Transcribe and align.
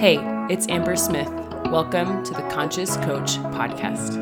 Hey, 0.00 0.16
it's 0.48 0.66
Amber 0.70 0.96
Smith. 0.96 1.28
Welcome 1.66 2.24
to 2.24 2.32
the 2.32 2.40
Conscious 2.48 2.96
Coach 2.96 3.32
Podcast. 3.52 4.16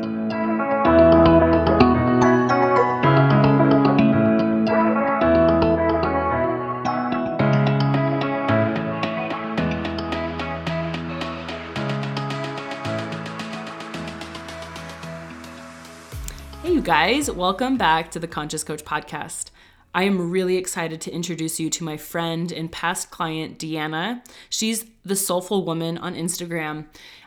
Hey, 16.61 16.73
you 16.73 16.81
guys, 16.81 17.31
welcome 17.31 17.77
back 17.77 18.11
to 18.11 18.19
the 18.19 18.27
Conscious 18.27 18.65
Coach 18.65 18.83
Podcast. 18.83 19.51
I 19.99 20.03
am 20.03 20.31
really 20.31 20.55
excited 20.55 21.01
to 21.01 21.11
introduce 21.11 21.59
you 21.59 21.69
to 21.71 21.83
my 21.83 21.97
friend 21.97 22.53
and 22.53 22.71
past 22.71 23.11
client, 23.11 23.59
Deanna. 23.59 24.25
She's 24.49 24.85
the 25.03 25.13
Soulful 25.13 25.65
Woman 25.65 25.97
on 25.97 26.15
Instagram. 26.15 26.85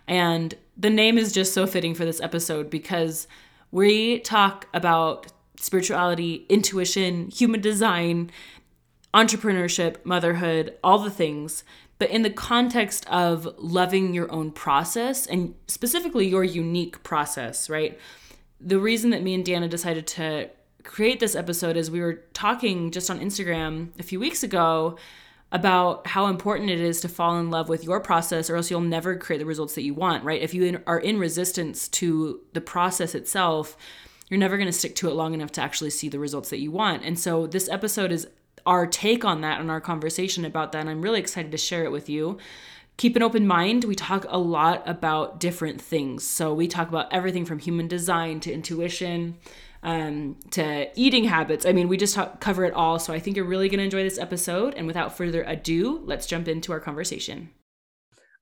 And 0.09 0.55
the 0.75 0.89
name 0.89 1.19
is 1.19 1.35
just 1.35 1.53
so 1.53 1.67
fitting 1.67 1.95
for 1.95 2.07
this 2.07 2.19
episode 2.23 2.71
because 2.71 3.29
we 3.73 4.21
talk 4.21 4.69
about 4.73 5.27
spirituality, 5.59 6.47
intuition, 6.49 7.29
human 7.29 7.61
design, 7.61 8.31
entrepreneurship, 9.13 9.97
motherhood, 10.07 10.75
all 10.83 10.99
the 10.99 11.11
things, 11.11 11.65
but 11.99 12.09
in 12.09 12.23
the 12.23 12.31
context 12.31 13.07
of 13.11 13.47
loving 13.59 14.15
your 14.15 14.33
own 14.33 14.51
process 14.51 15.27
and 15.27 15.55
specifically 15.67 16.27
your 16.27 16.43
unique 16.43 17.03
process, 17.03 17.69
right? 17.69 17.99
The 18.59 18.81
reason 18.81 19.11
that 19.11 19.23
me 19.23 19.35
and 19.35 19.45
Deanna 19.45 19.69
decided 19.69 20.07
to 20.07 20.49
create 20.85 21.21
this 21.21 21.35
episode 21.35 21.77
is 21.77 21.91
we 21.91 22.01
were 22.01 22.25
talking 22.35 22.91
just 22.91 23.11
on 23.11 23.21
Instagram 23.21 23.89
a 23.99 24.03
few 24.03 24.21
weeks 24.21 24.43
ago 24.43 24.99
about 25.53 26.07
how 26.07 26.27
important 26.27 26.71
it 26.71 26.81
is 26.81 27.01
to 27.03 27.09
fall 27.09 27.39
in 27.39 27.51
love 27.51 27.69
with 27.69 27.85
your 27.85 28.01
process 28.01 28.49
or 28.49 28.57
else 28.57 28.71
you'll 28.71 28.81
never 28.81 29.17
create 29.17 29.39
the 29.39 29.47
results 29.47 29.75
that 29.75 29.83
you 29.83 29.93
want, 29.93 30.25
right? 30.25 30.41
If 30.41 30.55
you 30.55 30.81
are 30.87 30.99
in 30.99 31.19
resistance 31.19 31.89
to 31.89 32.41
the 32.55 32.61
process 32.61 33.15
itself, 33.15 33.77
you're 34.31 34.41
never 34.41 34.57
going 34.57 34.69
to 34.69 34.73
stick 34.73 34.97
to 34.97 35.11
it 35.11 35.15
long 35.15 35.35
enough 35.35 35.53
to 35.53 35.61
actually 35.61 35.91
see 35.91 36.09
the 36.09 36.19
results 36.19 36.49
that 36.51 36.61
you 36.61 36.71
want. 36.71 37.05
And 37.05 37.19
so 37.19 37.47
this 37.47 37.69
episode 37.69 38.13
is 38.13 38.27
our 38.65 38.87
take 38.87 39.27
on 39.27 39.43
that 39.43 39.61
and 39.61 39.71
our 39.71 39.81
conversation 39.81 40.47
about 40.47 40.73
that. 40.73 40.79
And 40.79 40.89
I'm 40.89 41.03
really 41.03 41.21
excited 41.21 41.53
to 41.53 41.59
share 41.59 41.85
it 41.85 41.93
with 41.93 42.09
you. 42.09 42.39
Keep 42.97 43.17
an 43.17 43.23
open 43.23 43.47
mind. 43.47 43.85
We 43.85 43.95
talk 43.95 44.25
a 44.29 44.39
lot 44.39 44.83
about 44.87 45.39
different 45.39 45.83
things. 45.83 46.27
So 46.27 46.55
we 46.55 46.67
talk 46.67 46.89
about 46.89 47.13
everything 47.13 47.45
from 47.45 47.59
human 47.59 47.89
design 47.89 48.41
to 48.41 48.53
intuition, 48.53 49.37
um, 49.83 50.37
to 50.53 50.89
eating 50.99 51.25
habits. 51.25 51.67
I 51.67 51.73
mean, 51.73 51.89
we 51.89 51.97
just 51.97 52.15
talk, 52.15 52.41
cover 52.41 52.65
it 52.65 52.75
all. 52.75 52.99
So 52.99 53.13
I 53.13 53.19
think 53.19 53.37
you're 53.37 53.45
really 53.45 53.69
going 53.69 53.79
to 53.79 53.85
enjoy 53.85 54.03
this 54.03 54.19
episode. 54.19 54.75
And 54.75 54.87
without 54.87 55.17
further 55.17 55.43
ado, 55.43 56.03
let's 56.05 56.27
jump 56.27 56.49
into 56.49 56.73
our 56.73 56.81
conversation. 56.81 57.51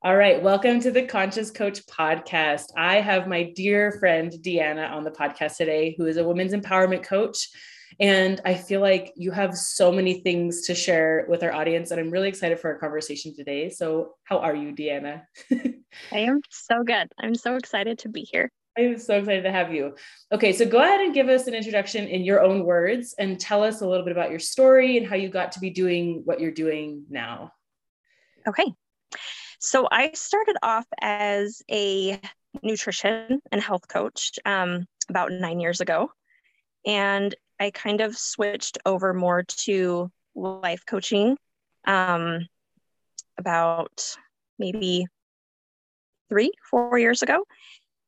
All 0.03 0.17
right, 0.17 0.43
welcome 0.43 0.81
to 0.81 0.91
the 0.91 1.03
Conscious 1.03 1.51
Coach 1.51 1.85
podcast. 1.87 2.65
I 2.75 3.01
have 3.01 3.29
my 3.29 3.53
dear 3.55 3.93
friend 3.93 4.33
Deanna 4.41 4.91
on 4.91 5.05
the 5.05 5.11
podcast 5.11 5.59
today, 5.59 5.95
who 5.99 6.07
is 6.07 6.17
a 6.17 6.25
women's 6.27 6.55
empowerment 6.55 7.03
coach. 7.03 7.51
And 7.99 8.41
I 8.47 8.55
feel 8.55 8.81
like 8.81 9.13
you 9.17 9.31
have 9.31 9.55
so 9.55 9.93
many 9.93 10.21
things 10.21 10.63
to 10.63 10.75
share 10.75 11.27
with 11.29 11.43
our 11.43 11.53
audience, 11.53 11.91
and 11.91 12.01
I'm 12.01 12.11
really 12.11 12.29
excited 12.29 12.59
for 12.59 12.73
our 12.73 12.79
conversation 12.79 13.35
today. 13.37 13.69
So, 13.69 14.15
how 14.25 14.39
are 14.39 14.55
you, 14.55 14.73
Deanna? 14.73 15.25
I 15.51 16.19
am 16.19 16.41
so 16.49 16.83
good. 16.83 17.13
I'm 17.19 17.35
so 17.35 17.57
excited 17.57 17.99
to 17.99 18.09
be 18.09 18.23
here. 18.23 18.51
I'm 18.89 18.99
so 18.99 19.19
excited 19.19 19.43
to 19.43 19.53
have 19.53 19.73
you. 19.73 19.95
Okay, 20.33 20.53
so 20.53 20.65
go 20.65 20.79
ahead 20.79 21.01
and 21.01 21.15
give 21.15 21.29
us 21.29 21.47
an 21.47 21.55
introduction 21.55 22.07
in 22.07 22.23
your 22.23 22.43
own 22.43 22.65
words 22.65 23.15
and 23.19 23.39
tell 23.39 23.63
us 23.63 23.81
a 23.81 23.87
little 23.87 24.05
bit 24.05 24.13
about 24.13 24.31
your 24.31 24.39
story 24.39 24.97
and 24.97 25.07
how 25.07 25.17
you 25.17 25.29
got 25.29 25.53
to 25.53 25.61
be 25.61 25.71
doing 25.71 26.23
what 26.25 26.41
you're 26.41 26.51
doing 26.51 27.05
now. 27.11 27.53
Okay. 28.47 28.73
So 29.59 29.87
I 29.91 30.13
started 30.15 30.57
off 30.63 30.87
as 31.01 31.63
a 31.71 32.21
nutrition 32.63 33.41
and 33.53 33.61
health 33.61 33.87
coach 33.89 34.39
um, 34.45 34.87
about 35.09 35.33
nine 35.33 35.61
years 35.61 35.81
ago. 35.81 36.11
And 36.87 37.35
I 37.59 37.71
kind 37.71 38.01
of 38.01 38.17
switched 38.17 38.79
over 38.87 39.13
more 39.13 39.43
to 39.43 40.11
life 40.35 40.85
coaching 40.87 41.37
um, 41.87 42.47
about 43.37 44.17
maybe 44.59 45.07
three, 46.31 46.53
four 46.71 46.99
years 46.99 47.23
ago. 47.23 47.45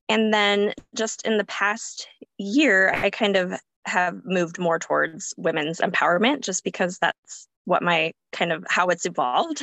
And 0.09 0.33
then 0.33 0.75
just 0.95 1.25
in 1.27 1.39
the 1.39 1.45
past 1.45 2.07
year, 2.39 2.93
I 2.95 3.11
kind 3.11 3.37
of 3.37 3.55
have 3.87 4.25
moved 4.25 4.59
more 4.59 4.79
towards 4.79 5.35
women's 5.37 5.81
empowerment 5.81 6.41
just 6.41 6.65
because 6.65 6.99
that's 6.99 7.49
what 7.65 7.83
my 7.83 8.13
kind 8.33 8.53
of 8.53 8.65
how 8.69 8.89
it's 8.89 9.07
evolved. 9.07 9.63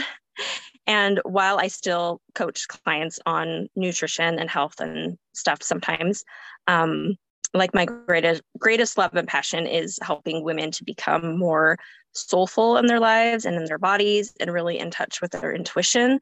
And 0.88 1.20
while 1.24 1.60
I 1.60 1.68
still 1.68 2.20
coach 2.34 2.68
clients 2.68 3.20
on 3.26 3.68
nutrition 3.76 4.40
and 4.40 4.50
health 4.50 4.80
and 4.80 5.18
stuff 5.34 5.62
sometimes, 5.62 6.24
um, 6.68 7.16
like 7.54 7.74
my 7.74 7.86
greatest 7.86 8.42
greatest 8.58 8.98
love 8.98 9.14
and 9.16 9.28
passion 9.28 9.68
is 9.68 10.00
helping 10.02 10.44
women 10.44 10.72
to 10.72 10.84
become 10.84 11.38
more 11.38 11.78
soulful 12.14 12.78
in 12.78 12.88
their 12.88 13.00
lives 13.00 13.46
and 13.46 13.56
in 13.56 13.66
their 13.66 13.78
bodies 13.78 14.34
and 14.40 14.52
really 14.52 14.80
in 14.80 14.90
touch 14.90 15.22
with 15.22 15.32
their 15.32 15.54
intuition. 15.54 16.20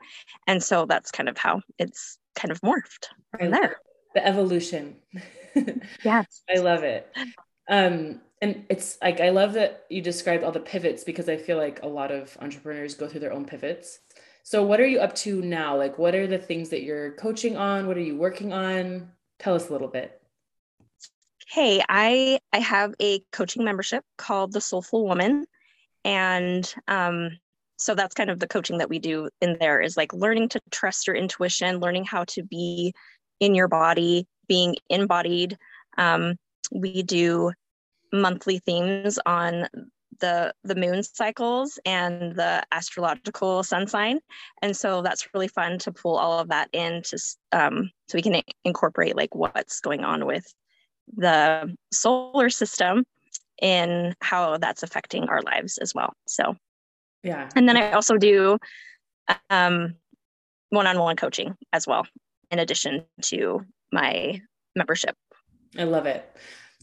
And 0.48 0.62
so 0.62 0.86
that's 0.86 1.12
kind 1.12 1.30
of 1.30 1.38
how 1.38 1.62
it's 1.80 2.18
kind 2.36 2.52
of 2.52 2.60
morphed 2.62 3.08
from 3.32 3.52
there 3.52 3.78
the 4.18 4.28
evolution. 4.28 4.96
yes. 6.04 6.42
I 6.50 6.60
love 6.60 6.84
it. 6.84 7.08
Um, 7.70 8.22
and 8.42 8.66
it's 8.70 8.98
like 9.02 9.20
I 9.20 9.30
love 9.30 9.54
that 9.54 9.86
you 9.90 10.02
described 10.02 10.44
all 10.44 10.52
the 10.52 10.60
pivots 10.60 11.04
because 11.04 11.30
I 11.30 11.38
feel 11.38 11.58
like 11.58 11.84
a 11.84 11.88
lot 11.88 12.12
of 12.12 12.36
entrepreneurs 12.42 12.96
go 12.96 13.08
through 13.08 13.20
their 13.20 13.34
own 13.34 13.46
pivots. 13.46 14.00
So 14.44 14.64
what 14.64 14.80
are 14.80 14.88
you 14.88 15.00
up 15.00 15.14
to 15.18 15.42
now? 15.42 15.78
Like 15.78 16.00
what 16.00 16.16
are 16.16 16.26
the 16.26 16.38
things 16.38 16.70
that 16.70 16.84
you're 16.84 17.12
coaching 17.12 17.58
on? 17.58 17.86
What 17.86 17.98
are 17.98 18.02
you 18.02 18.18
working 18.18 18.54
on? 18.54 19.12
Tell 19.40 19.54
us 19.54 19.70
a 19.70 19.72
little 19.72 19.88
bit. 19.88 20.20
Hey, 21.48 21.84
I 21.88 22.40
I 22.52 22.60
have 22.60 22.94
a 23.00 23.22
coaching 23.32 23.64
membership 23.64 24.04
called 24.18 24.52
the 24.52 24.62
Soulful 24.62 25.06
Woman. 25.06 25.46
And 26.04 26.74
um, 26.88 27.38
so 27.78 27.94
that's 27.94 28.16
kind 28.16 28.32
of 28.32 28.40
the 28.40 28.48
coaching 28.48 28.80
that 28.80 28.90
we 28.90 29.00
do 29.00 29.30
in 29.42 29.58
there 29.60 29.80
is 29.80 29.98
like 29.98 30.14
learning 30.14 30.50
to 30.50 30.62
trust 30.72 31.06
your 31.06 31.16
intuition, 31.16 31.80
learning 31.80 32.06
how 32.06 32.24
to 32.26 32.44
be 32.44 32.94
in 33.40 33.56
your 33.56 33.68
body, 33.68 34.28
being 34.48 34.76
embodied. 34.90 35.58
Um, 35.98 36.36
we 36.72 37.04
do 37.04 37.52
monthly 38.12 38.60
themes 38.60 39.20
on 39.26 39.68
the 40.20 40.54
the 40.64 40.76
moon 40.76 41.04
cycles 41.04 41.80
and 41.86 42.36
the 42.36 42.64
astrological 42.72 43.64
sun 43.64 43.88
sign. 43.88 44.20
And 44.62 44.76
so 44.76 45.02
that's 45.02 45.28
really 45.34 45.48
fun 45.48 45.78
to 45.80 45.92
pull 45.92 46.18
all 46.18 46.40
of 46.40 46.50
that 46.50 46.70
in 46.74 47.04
to 47.04 47.20
um, 47.52 47.92
so 48.08 48.18
we 48.18 48.22
can 48.22 48.42
incorporate 48.64 49.16
like 49.16 49.36
what's 49.36 49.80
going 49.80 50.04
on 50.04 50.26
with 50.26 50.46
the 51.16 51.76
solar 51.94 52.50
system 52.50 53.06
in 53.62 54.16
how 54.22 54.58
that's 54.58 54.84
affecting 54.84 55.30
our 55.30 55.42
lives 55.42 55.78
as 55.78 55.94
well. 55.94 56.14
So 56.28 56.56
yeah. 57.24 57.50
and 57.56 57.68
then 57.68 57.78
i 57.78 57.92
also 57.92 58.18
do 58.18 58.58
um, 59.50 59.96
one-on-one 60.70 61.16
coaching 61.16 61.56
as 61.74 61.88
well 61.88 62.06
in 62.52 62.60
addition 62.60 63.06
to 63.24 63.66
my 63.92 64.42
membership. 64.76 65.16
I 65.78 65.84
love 65.84 66.06
it. 66.06 66.36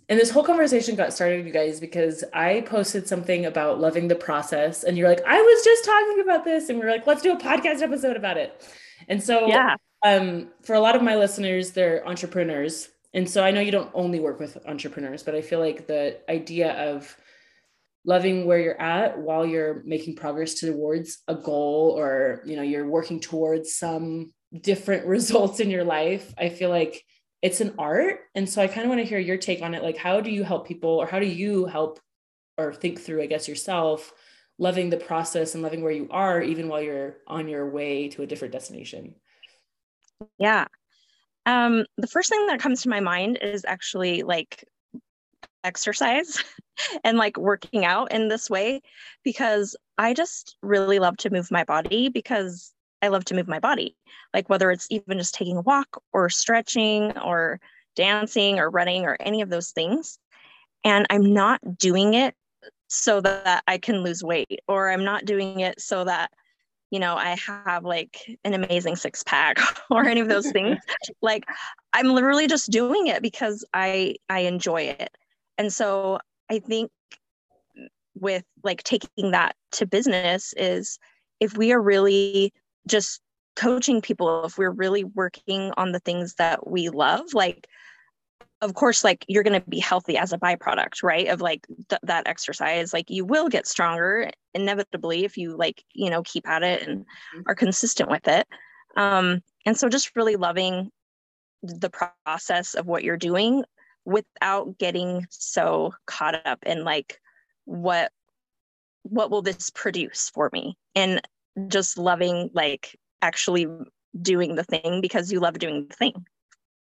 And 0.09 0.21
this 0.21 0.31
whole 0.31 0.45
conversation 0.45 0.97
got 0.97 1.15
started, 1.15 1.47
you 1.47 1.53
guys, 1.53 1.81
because 1.81 2.25
I 2.35 2.61
posted 2.63 3.09
something 3.09 3.47
about 3.47 3.81
loving 3.81 4.09
the 4.09 4.15
process. 4.15 4.85
And 4.85 4.99
you're 4.99 5.09
like, 5.09 5.23
I 5.27 5.41
was 5.41 5.65
just 5.65 5.85
talking 5.85 6.21
about 6.21 6.45
this. 6.45 6.69
And 6.69 6.79
we 6.79 6.85
are 6.85 6.91
like, 6.91 7.07
let's 7.07 7.23
do 7.23 7.33
a 7.33 7.39
podcast 7.39 7.81
episode 7.81 8.17
about 8.17 8.37
it. 8.37 8.63
And 9.09 9.23
so, 9.23 9.47
yeah. 9.47 9.77
um, 10.05 10.49
for 10.63 10.75
a 10.75 10.81
lot 10.81 10.95
of 10.95 11.03
my 11.03 11.17
listeners, 11.17 11.71
they're 11.71 12.07
entrepreneurs. 12.07 12.91
And 13.15 13.29
so 13.29 13.43
I 13.43 13.51
know 13.51 13.61
you 13.61 13.71
don't 13.71 13.91
only 13.95 14.21
work 14.21 14.41
with 14.41 14.59
entrepreneurs, 14.67 15.23
but 15.23 15.35
I 15.35 15.41
feel 15.41 15.61
like 15.61 15.87
the 15.87 16.19
idea 16.29 16.73
of 16.91 17.17
loving 18.05 18.45
where 18.45 18.59
you're 18.59 18.81
at 18.81 19.19
while 19.19 19.47
you're 19.47 19.83
making 19.87 20.17
progress 20.17 20.55
towards 20.55 21.23
a 21.29 21.35
goal 21.35 21.95
or, 21.97 22.43
you 22.45 22.57
know, 22.57 22.63
you're 22.63 22.87
working 22.87 23.21
towards 23.21 23.75
some 23.75 24.33
different 24.61 25.07
results 25.17 25.61
in 25.61 25.71
your 25.71 25.85
life 25.85 26.35
i 26.39 26.49
feel 26.49 26.71
like 26.71 27.05
it's 27.45 27.61
an 27.61 27.75
art. 27.79 28.21
And 28.35 28.49
so 28.49 28.63
i 28.63 28.67
kind 28.67 28.85
of 28.85 28.89
want 28.89 29.03
to 29.03 29.07
hear 29.07 29.19
your 29.19 29.37
take 29.37 29.61
on 29.61 29.75
it. 29.75 29.83
Like 29.83 29.99
how 29.99 30.23
do 30.23 30.31
you 30.31 30.45
help 30.45 30.67
people 30.67 30.91
or 30.91 31.07
how 31.07 31.19
do 31.19 31.27
you 31.27 31.67
help 31.67 32.01
or 32.57 32.73
think 32.73 33.01
through 33.01 33.23
i 33.23 33.27
guess 33.27 33.47
yourself 33.47 34.13
loving 34.59 34.89
the 34.89 34.97
process 34.97 35.55
and 35.55 35.63
loving 35.63 35.83
where 35.83 35.93
you 35.93 36.09
are 36.11 36.41
even 36.41 36.69
while 36.69 36.81
you're 36.81 37.17
on 37.27 37.49
your 37.49 37.69
way 37.69 38.09
to 38.09 38.23
a 38.23 38.27
different 38.27 38.53
destination? 38.53 39.15
Yeah. 40.39 40.67
Um, 41.47 41.85
the 41.99 42.07
first 42.07 42.31
thing 42.31 42.47
that 42.47 42.61
comes 42.61 42.83
to 42.83 42.89
my 42.89 43.01
mind 43.01 43.39
is 43.43 43.65
actually 43.67 44.23
like 44.23 44.65
exercise 45.65 46.43
and 47.05 47.19
like 47.19 47.37
working 47.37 47.85
out 47.85 48.13
in 48.13 48.29
this 48.29 48.49
way 48.49 48.81
because 49.23 49.77
I 49.99 50.15
just 50.15 50.57
really 50.63 50.99
love 50.99 51.17
to 51.19 51.31
move 51.31 51.51
my 51.51 51.65
body 51.65 52.09
because 52.09 52.74
I 53.05 53.09
love 53.09 53.27
to 53.27 53.35
move 53.35 53.47
my 53.47 53.59
body, 53.59 53.95
like 54.33 54.49
whether 54.49 54.71
it's 54.71 54.87
even 54.89 55.19
just 55.19 55.35
taking 55.35 55.59
a 55.59 55.61
walk 55.61 56.03
or 56.15 56.31
stretching 56.31 57.17
or 57.19 57.61
dancing 57.95 58.59
or 58.59 58.71
running 58.71 59.05
or 59.05 59.19
any 59.21 59.43
of 59.43 59.51
those 59.51 59.73
things. 59.73 60.19
And 60.85 61.07
I'm 61.11 61.35
not 61.35 61.61
doing 61.77 62.15
it 62.15 62.35
so 62.89 63.21
that 63.21 63.63
I 63.67 63.77
can 63.77 64.03
lose 64.03 64.25
weight, 64.25 64.61
or 64.69 64.91
I'm 64.91 65.05
not 65.05 65.27
doing 65.27 65.61
it 65.61 65.81
so 65.83 66.05
that, 66.05 66.31
you 66.91 66.99
know, 66.99 67.15
I 67.15 67.37
have 67.67 67.85
like 67.85 68.39
an 68.43 68.55
amazing 68.55 68.97
six 68.97 69.23
pack 69.23 69.59
or 69.91 70.07
any 70.07 70.23
of 70.23 70.29
those 70.29 70.51
things. 70.53 70.79
like 71.21 71.45
I'm 71.93 72.09
literally 72.09 72.47
just 72.47 72.71
doing 72.71 73.09
it 73.09 73.21
because 73.21 73.67
I 73.75 74.17
I 74.31 74.41
enjoy 74.41 74.83
it. 74.83 75.11
And 75.59 75.71
so 75.71 76.21
I 76.51 76.59
think 76.59 76.91
with 78.19 78.45
like 78.63 78.83
taking 78.83 79.33
that 79.33 79.57
to 79.73 79.87
business 79.87 80.55
is 80.57 80.99
if 81.41 81.57
we 81.57 81.73
are 81.73 81.83
really 81.83 82.53
just 82.87 83.21
coaching 83.57 84.01
people 84.01 84.45
if 84.45 84.59
we're 84.59 84.71
really 84.71 85.05
working 85.05 85.73
on 85.77 85.93
the 85.93 86.01
things 86.01 86.35
that 86.35 86.67
we 86.69 86.89
love 86.89 87.23
like 87.33 87.69
of 88.61 88.75
course 88.75 89.05
like 89.05 89.25
you're 89.29 89.43
going 89.43 89.61
to 89.61 89.69
be 89.69 89.79
healthy 89.79 90.17
as 90.17 90.33
a 90.33 90.39
byproduct 90.39 91.03
right 91.03 91.29
of 91.29 91.41
like 91.41 91.67
th- 91.89 92.01
that 92.03 92.27
exercise 92.27 92.93
like 92.93 93.11
you 93.11 93.25
will 93.25 93.49
get 93.49 93.67
stronger 93.67 94.31
inevitably 94.55 95.25
if 95.25 95.37
you 95.37 95.57
like 95.57 95.85
you 95.93 96.11
know 96.11 96.23
keep 96.23 96.49
at 96.49 96.63
it 96.63 96.83
and 96.83 97.01
mm-hmm. 97.01 97.43
are 97.47 97.55
consistent 97.55 98.11
with 98.11 98.27
it 98.27 98.47
um 98.97 99.41
and 99.67 99.77
so 99.77 99.89
just 99.89 100.17
really 100.17 100.37
loving 100.37 100.91
the 101.63 101.91
process 101.91 102.75
of 102.75 102.87
what 102.87 103.05
you're 103.05 103.17
doing 103.17 103.65
without 104.05 104.79
getting 104.79 105.27
so 105.31 105.93
caught 106.07 106.47
up 106.47 106.59
in 106.65 106.85
like 106.85 107.21
what 107.65 108.11
what 109.03 109.31
will 109.31 109.43
this 109.43 109.71
produce 109.71 110.31
for 110.33 110.51
me 110.53 110.77
and 110.95 111.21
just 111.69 111.99
loving 111.99 112.51
like 112.53 112.99
actually 113.23 113.67
doing 114.21 114.55
the 114.55 114.65
thing 114.65 115.01
because 115.01 115.31
you 115.33 115.41
love 115.41 115.59
doing 115.59 115.87
the 115.89 115.95
thing 115.95 116.27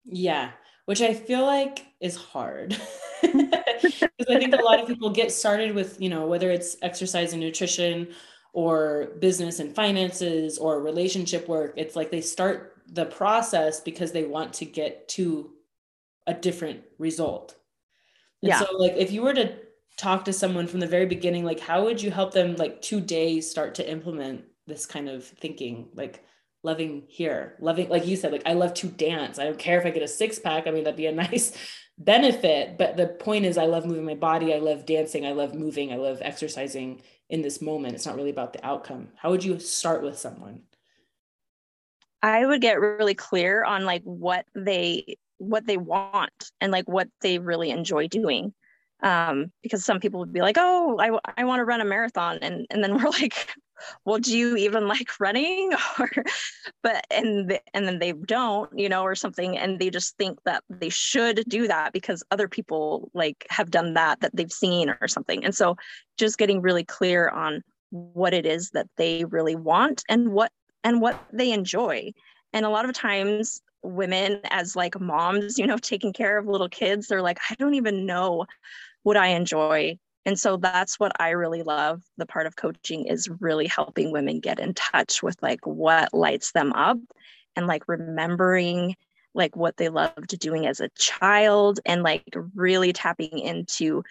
yeah 0.05 0.51
which 0.91 1.03
I 1.03 1.15
feel 1.15 1.47
like 1.47 1.87
is 2.01 2.17
hard. 2.17 2.77
Because 3.83 4.37
I 4.37 4.39
think 4.39 4.53
a 4.53 4.57
lot 4.57 4.81
of 4.81 4.89
people 4.89 5.09
get 5.09 5.31
started 5.31 5.75
with, 5.75 6.01
you 6.01 6.11
know, 6.11 6.27
whether 6.27 6.51
it's 6.51 6.77
exercise 6.83 7.33
and 7.33 7.41
nutrition 7.41 8.09
or 8.53 9.13
business 9.21 9.61
and 9.61 9.75
finances 9.75 10.59
or 10.59 10.83
relationship 10.83 11.49
work, 11.49 11.73
it's 11.77 11.97
like 11.97 12.11
they 12.11 12.21
start 12.21 12.75
the 12.89 13.07
process 13.07 13.81
because 13.81 14.11
they 14.13 14.25
want 14.25 14.53
to 14.55 14.65
get 14.65 15.09
to 15.11 15.53
a 16.27 16.35
different 16.35 16.83
result. 16.99 17.55
And 18.43 18.49
yeah. 18.49 18.59
so 18.59 18.77
like 18.77 18.95
if 18.97 19.13
you 19.13 19.23
were 19.23 19.35
to 19.35 19.57
talk 19.97 20.25
to 20.25 20.33
someone 20.33 20.67
from 20.67 20.81
the 20.81 20.87
very 20.87 21.07
beginning, 21.07 21.45
like 21.45 21.61
how 21.61 21.85
would 21.85 22.03
you 22.03 22.11
help 22.11 22.35
them 22.35 22.57
like 22.57 22.83
today 22.83 23.41
start 23.41 23.77
to 23.77 23.89
implement 23.89 24.45
this 24.67 24.87
kind 24.87 25.09
of 25.09 25.25
thinking? 25.25 25.89
Like 25.95 26.25
loving 26.63 27.05
here, 27.09 27.57
loving, 27.61 27.89
like 27.89 28.07
you 28.07 28.17
said, 28.17 28.33
like 28.33 28.47
I 28.47 28.53
love 28.53 28.75
to 28.75 28.89
dance. 28.89 29.39
I 29.39 29.45
don't 29.45 29.59
care 29.59 29.79
if 29.79 29.87
I 29.87 29.91
get 29.91 30.03
a 30.03 30.09
six 30.09 30.39
pack. 30.39 30.67
I 30.67 30.71
mean, 30.71 30.85
that'd 30.85 30.97
be 30.97 31.07
a 31.07 31.13
nice 31.29 31.53
benefit. 31.99 32.79
But 32.79 32.97
the 32.97 33.07
point 33.07 33.45
is, 33.45 33.59
I 33.59 33.67
love 33.67 33.87
moving 33.87 34.05
my 34.05 34.15
body. 34.15 34.55
I 34.55 34.59
love 34.59 34.87
dancing. 34.87 35.27
I 35.27 35.33
love 35.33 35.55
moving. 35.55 35.93
I 35.93 35.97
love 35.97 36.19
exercising 36.21 37.03
in 37.29 37.43
this 37.43 37.63
moment. 37.63 37.95
It's 37.95 38.07
not 38.07 38.17
really 38.17 38.31
about 38.31 38.53
the 38.53 38.65
outcome. 38.65 39.09
How 39.17 39.31
would 39.31 39.45
you 39.45 39.59
start 39.59 40.03
with 40.03 40.19
someone? 40.19 40.63
I 42.23 42.45
would 42.45 42.61
get 42.61 42.81
really 42.81 43.15
clear 43.15 43.65
on 43.65 43.85
like 43.85 44.03
what 44.03 44.45
they 44.55 45.17
what 45.39 45.67
they 45.67 45.79
want 45.79 46.51
and 46.61 46.71
like 46.71 46.87
what 46.87 47.09
they 47.23 47.39
really 47.39 47.71
enjoy 47.71 48.09
doing 48.09 48.53
um, 49.03 49.51
because 49.63 49.85
some 49.85 50.01
people 50.01 50.21
would 50.21 50.33
be 50.33 50.41
like, 50.41 50.57
"Oh, 50.59 50.99
I, 50.99 51.19
I 51.37 51.45
want 51.45 51.61
to 51.61 51.65
run 51.65 51.81
a 51.81 51.85
marathon," 51.85 52.39
and 52.43 52.67
and 52.71 52.83
then 52.83 52.95
we're 53.03 53.11
like, 53.11 53.55
well 54.05 54.19
do 54.19 54.37
you 54.37 54.57
even 54.57 54.89
like 54.95 55.09
running? 55.19 55.73
Or 55.99 56.11
but 56.83 57.05
and 57.11 57.59
and 57.75 57.87
then 57.87 57.99
they 57.99 58.13
don't 58.13 58.71
you 58.79 58.89
know 58.89 59.03
or 59.03 59.15
something 59.15 59.59
and 59.59 59.79
they 59.79 59.91
just 59.91 60.17
think 60.17 60.39
that 60.45 60.63
they 60.71 60.89
should 60.89 61.45
do 61.49 61.69
that 61.69 61.93
because 61.93 62.23
other 62.31 62.49
people 62.49 63.11
like 63.13 63.47
have 63.51 63.71
done 63.71 63.95
that 63.95 64.21
that 64.21 64.35
they've 64.35 64.53
seen 64.53 64.95
or 65.01 65.09
something. 65.09 65.45
And 65.45 65.55
so 65.55 65.77
just 66.17 66.39
getting 66.39 66.63
really 66.63 66.85
clear 66.85 67.29
on 67.29 67.63
what 67.91 68.33
it 68.33 68.47
is 68.47 68.71
that 68.71 68.87
they 68.97 69.25
really 69.25 69.57
want 69.57 70.05
and 70.09 70.33
what 70.33 70.53
and 70.85 71.01
what 71.01 71.23
they 71.33 71.53
enjoy. 71.53 72.13
And 72.53 72.65
a 72.65 72.71
lot 72.71 72.85
of 72.85 72.95
times 72.95 73.61
women 73.83 74.41
as 74.51 74.77
like 74.77 74.99
moms 75.01 75.59
you 75.59 75.67
know 75.67 75.79
taking 75.79 76.13
care 76.13 76.39
of 76.39 76.47
little 76.47 76.69
kids 76.69 77.07
they're 77.07 77.23
like 77.23 77.39
i 77.49 77.55
don't 77.55 77.75
even 77.75 78.07
know 78.07 78.45
what 79.03 79.17
i 79.17 79.29
enjoy 79.29 79.97
and 80.27 80.39
so 80.39 80.57
that's 80.57 81.01
what 81.01 81.13
I 81.19 81.31
really 81.31 81.63
love. 81.63 82.03
The 82.19 82.27
part 82.27 82.47
of 82.47 82.57
coaching 82.57 83.07
is 83.07 83.29
really 83.41 83.67
helping 83.67 84.13
women 84.13 84.41
get 84.41 84.61
in 84.61 84.75
touch 84.75 85.23
with 85.23 85.37
like 85.43 85.67
what 85.67 86.13
lights 86.13 86.53
them 86.53 86.73
up 86.73 86.99
and 87.57 87.67
like 87.67 87.89
remembering 87.89 88.97
like 89.35 89.57
what 89.57 89.77
they 89.77 89.89
loved 89.89 90.39
doing 90.39 90.67
as 90.67 90.81
a 90.81 90.91
child 90.91 91.81
and 91.87 92.03
like 92.03 92.35
really 92.55 92.93
tapping 92.93 93.39
into 93.39 94.03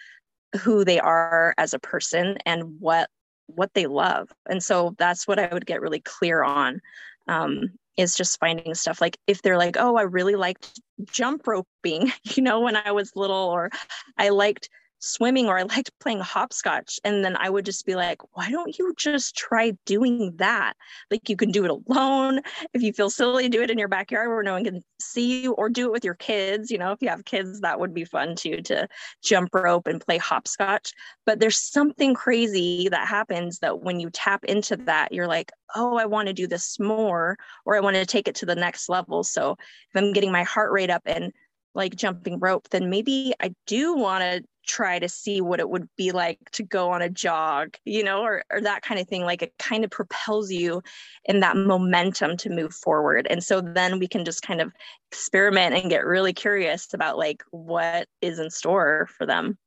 who 0.60 0.84
they 0.84 0.98
are 0.98 1.54
as 1.58 1.74
a 1.74 1.78
person 1.78 2.38
and 2.46 2.80
what 2.80 3.08
what 3.46 3.72
they 3.74 3.86
love 3.86 4.32
and 4.48 4.62
so 4.62 4.94
that's 4.98 5.26
what 5.26 5.38
i 5.38 5.48
would 5.52 5.66
get 5.66 5.80
really 5.80 6.00
clear 6.00 6.42
on 6.42 6.80
um, 7.28 7.70
is 7.96 8.14
just 8.14 8.38
finding 8.40 8.74
stuff 8.74 9.00
like 9.00 9.18
if 9.26 9.42
they're 9.42 9.58
like 9.58 9.76
oh 9.78 9.96
i 9.96 10.02
really 10.02 10.36
liked 10.36 10.80
jump 11.10 11.46
roping 11.46 12.12
you 12.22 12.42
know 12.42 12.60
when 12.60 12.76
i 12.76 12.92
was 12.92 13.14
little 13.16 13.36
or 13.36 13.70
i 14.16 14.28
liked 14.28 14.70
swimming 15.00 15.48
or 15.48 15.58
I 15.58 15.62
liked 15.62 15.90
playing 15.98 16.20
hopscotch. 16.20 17.00
And 17.04 17.24
then 17.24 17.36
I 17.36 17.50
would 17.50 17.64
just 17.64 17.84
be 17.86 17.94
like, 17.94 18.20
why 18.36 18.50
don't 18.50 18.78
you 18.78 18.94
just 18.96 19.36
try 19.36 19.72
doing 19.86 20.34
that? 20.36 20.74
Like 21.10 21.28
you 21.28 21.36
can 21.36 21.50
do 21.50 21.64
it 21.64 21.70
alone. 21.70 22.40
If 22.72 22.82
you 22.82 22.92
feel 22.92 23.10
silly, 23.10 23.48
do 23.48 23.62
it 23.62 23.70
in 23.70 23.78
your 23.78 23.88
backyard 23.88 24.28
where 24.28 24.42
no 24.42 24.52
one 24.52 24.64
can 24.64 24.82
see 25.00 25.42
you, 25.42 25.52
or 25.52 25.68
do 25.68 25.86
it 25.86 25.92
with 25.92 26.04
your 26.04 26.14
kids. 26.14 26.70
You 26.70 26.78
know, 26.78 26.92
if 26.92 27.00
you 27.00 27.08
have 27.08 27.24
kids, 27.24 27.60
that 27.60 27.80
would 27.80 27.94
be 27.94 28.04
fun 28.04 28.36
too 28.36 28.60
to 28.62 28.86
jump 29.22 29.54
rope 29.54 29.86
and 29.86 30.00
play 30.00 30.18
hopscotch. 30.18 30.92
But 31.26 31.40
there's 31.40 31.60
something 31.60 32.14
crazy 32.14 32.88
that 32.90 33.08
happens 33.08 33.58
that 33.60 33.80
when 33.80 34.00
you 34.00 34.10
tap 34.10 34.44
into 34.44 34.76
that, 34.76 35.12
you're 35.12 35.26
like, 35.26 35.50
oh, 35.74 35.96
I 35.96 36.04
want 36.04 36.28
to 36.28 36.34
do 36.34 36.46
this 36.46 36.78
more, 36.78 37.38
or 37.64 37.76
I 37.76 37.80
want 37.80 37.96
to 37.96 38.04
take 38.04 38.28
it 38.28 38.34
to 38.36 38.46
the 38.46 38.54
next 38.54 38.88
level. 38.88 39.24
So 39.24 39.52
if 39.52 39.96
I'm 39.96 40.12
getting 40.12 40.32
my 40.32 40.42
heart 40.42 40.72
rate 40.72 40.90
up 40.90 41.02
and 41.06 41.32
like 41.74 41.94
jumping 41.94 42.38
rope, 42.40 42.68
then 42.70 42.90
maybe 42.90 43.32
I 43.40 43.54
do 43.66 43.94
want 43.94 44.22
to 44.22 44.42
try 44.70 44.98
to 45.00 45.08
see 45.08 45.40
what 45.40 45.58
it 45.58 45.68
would 45.68 45.88
be 45.96 46.12
like 46.12 46.38
to 46.52 46.62
go 46.62 46.90
on 46.90 47.02
a 47.02 47.10
jog, 47.10 47.76
you 47.84 48.04
know, 48.04 48.22
or, 48.22 48.44
or 48.52 48.60
that 48.60 48.82
kind 48.82 49.00
of 49.00 49.08
thing. 49.08 49.24
Like 49.24 49.42
it 49.42 49.52
kind 49.58 49.84
of 49.84 49.90
propels 49.90 50.50
you 50.52 50.82
in 51.24 51.40
that 51.40 51.56
momentum 51.56 52.36
to 52.38 52.50
move 52.50 52.72
forward. 52.72 53.26
And 53.28 53.42
so 53.42 53.60
then 53.60 53.98
we 53.98 54.06
can 54.06 54.24
just 54.24 54.42
kind 54.42 54.60
of 54.60 54.72
experiment 55.10 55.74
and 55.74 55.90
get 55.90 56.06
really 56.06 56.32
curious 56.32 56.94
about 56.94 57.18
like 57.18 57.42
what 57.50 58.06
is 58.20 58.38
in 58.38 58.48
store 58.50 59.08
for 59.18 59.26
them. 59.26 59.58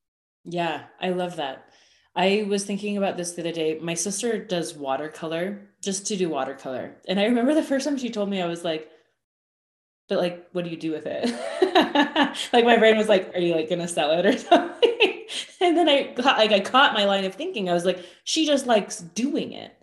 Yeah, 0.46 0.84
I 1.02 1.10
love 1.10 1.36
that. 1.36 1.66
I 2.16 2.46
was 2.48 2.64
thinking 2.64 2.96
about 2.98 3.18
this 3.18 3.32
the 3.32 3.42
other 3.42 3.52
day. 3.52 3.80
My 3.82 3.96
sister 3.96 4.38
does 4.38 4.75
watercolor 4.75 5.68
just 5.82 6.06
to 6.08 6.16
do 6.16 6.30
watercolor. 6.30 6.96
And 7.08 7.20
I 7.20 7.25
remember 7.25 7.54
the 7.54 7.63
first 7.63 7.86
time 7.86 7.98
she 7.98 8.10
told 8.10 8.30
me, 8.30 8.42
I 8.42 8.48
was 8.48 8.63
like, 8.63 8.89
but 10.07 10.17
like 10.17 10.48
what 10.51 10.63
do 10.63 10.72
you 10.72 10.77
do 10.77 10.91
with 10.91 11.05
it? 11.05 11.33
Like 12.53 12.65
my 12.65 12.77
brain 12.77 12.98
was 12.98 13.10
like 13.10 13.33
are 13.36 13.39
you 13.39 13.55
like 13.55 13.69
gonna 13.69 13.88
sell 13.88 14.12
it 14.12 14.25
or 14.25 14.38
something? 14.38 15.25
And 15.62 15.77
then 15.77 15.88
i 15.89 16.13
got 16.13 16.38
like 16.38 16.51
i 16.51 16.60
caught 16.60 16.93
my 16.93 17.05
line 17.05 17.25
of 17.25 17.36
thinking. 17.36 17.69
I 17.69 17.74
was 17.74 17.86
like 17.86 18.03
she 18.24 18.45
just 18.45 18.65
likes 18.65 19.00
doing 19.00 19.53
it. 19.53 19.74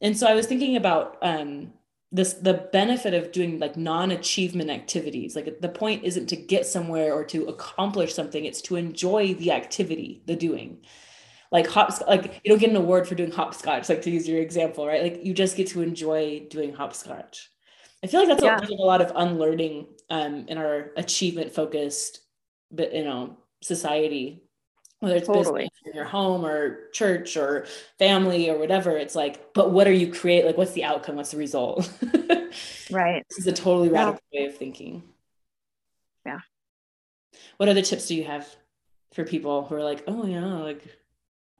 And 0.00 0.16
so 0.16 0.26
i 0.26 0.34
was 0.34 0.46
thinking 0.46 0.76
about 0.76 1.16
um 1.22 1.72
this 2.12 2.34
the 2.34 2.68
benefit 2.72 3.14
of 3.14 3.32
doing 3.32 3.58
like 3.58 3.76
non-achievement 3.76 4.70
activities. 4.70 5.36
Like 5.36 5.60
the 5.60 5.68
point 5.68 6.04
isn't 6.04 6.26
to 6.28 6.36
get 6.36 6.66
somewhere 6.66 7.12
or 7.14 7.24
to 7.26 7.46
accomplish 7.46 8.14
something. 8.14 8.44
It's 8.44 8.62
to 8.62 8.76
enjoy 8.76 9.34
the 9.34 9.52
activity 9.52 10.22
the 10.26 10.36
doing. 10.36 10.78
Like 11.52 11.66
hop 11.68 11.92
like 12.08 12.40
you 12.44 12.50
don't 12.50 12.60
get 12.60 12.70
an 12.70 12.76
award 12.76 13.08
for 13.08 13.14
doing 13.14 13.30
hopscotch 13.32 13.88
like 13.88 14.02
to 14.02 14.10
use 14.10 14.28
your 14.28 14.40
example 14.40 14.86
right? 14.86 15.02
Like 15.02 15.24
you 15.24 15.34
just 15.34 15.56
get 15.56 15.68
to 15.68 15.82
enjoy 15.82 16.46
doing 16.48 16.72
hopscotch 16.74 17.49
I 18.02 18.06
feel 18.06 18.20
like 18.20 18.28
that's 18.28 18.42
yeah. 18.42 18.58
a, 18.62 18.82
a, 18.82 18.86
lot 18.86 19.02
of 19.02 19.12
unlearning 19.14 19.86
um, 20.08 20.46
in 20.48 20.56
our 20.56 20.90
achievement 20.96 21.52
focused, 21.52 22.20
but 22.70 22.94
you 22.94 23.04
know, 23.04 23.36
society, 23.62 24.42
whether 25.00 25.16
it's 25.16 25.26
totally. 25.26 25.64
business 25.64 25.80
in 25.86 25.94
your 25.94 26.04
home 26.04 26.44
or 26.44 26.88
church 26.92 27.36
or 27.36 27.66
family 27.98 28.48
or 28.48 28.58
whatever. 28.58 28.96
It's 28.96 29.14
like, 29.14 29.52
but 29.52 29.70
what 29.70 29.86
are 29.86 29.92
you 29.92 30.12
create? 30.12 30.46
Like, 30.46 30.56
what's 30.56 30.72
the 30.72 30.84
outcome? 30.84 31.16
What's 31.16 31.32
the 31.32 31.36
result? 31.36 31.90
right. 32.90 33.24
This 33.28 33.38
is 33.38 33.46
a 33.46 33.52
totally 33.52 33.88
radical 33.88 34.20
yeah. 34.30 34.40
way 34.40 34.46
of 34.46 34.56
thinking. 34.56 35.02
Yeah. 36.24 36.40
What 37.58 37.68
other 37.68 37.82
tips 37.82 38.06
do 38.08 38.14
you 38.14 38.24
have 38.24 38.48
for 39.12 39.24
people 39.24 39.64
who 39.64 39.74
are 39.74 39.84
like, 39.84 40.04
oh 40.06 40.24
yeah, 40.24 40.44
like 40.44 40.82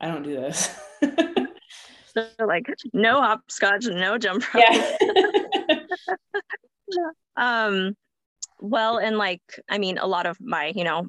I 0.00 0.08
don't 0.08 0.22
do 0.22 0.34
this. 0.34 0.78
so 2.14 2.26
like 2.38 2.66
no 2.92 3.20
hopscotch, 3.20 3.86
no 3.86 4.18
jump 4.18 4.54
rope. 4.54 4.64
Yeah. 4.68 4.96
um, 7.36 7.94
well, 8.60 8.98
and 8.98 9.18
like, 9.18 9.42
I 9.68 9.78
mean, 9.78 9.98
a 9.98 10.06
lot 10.06 10.26
of 10.26 10.40
my, 10.40 10.72
you 10.74 10.84
know, 10.84 11.08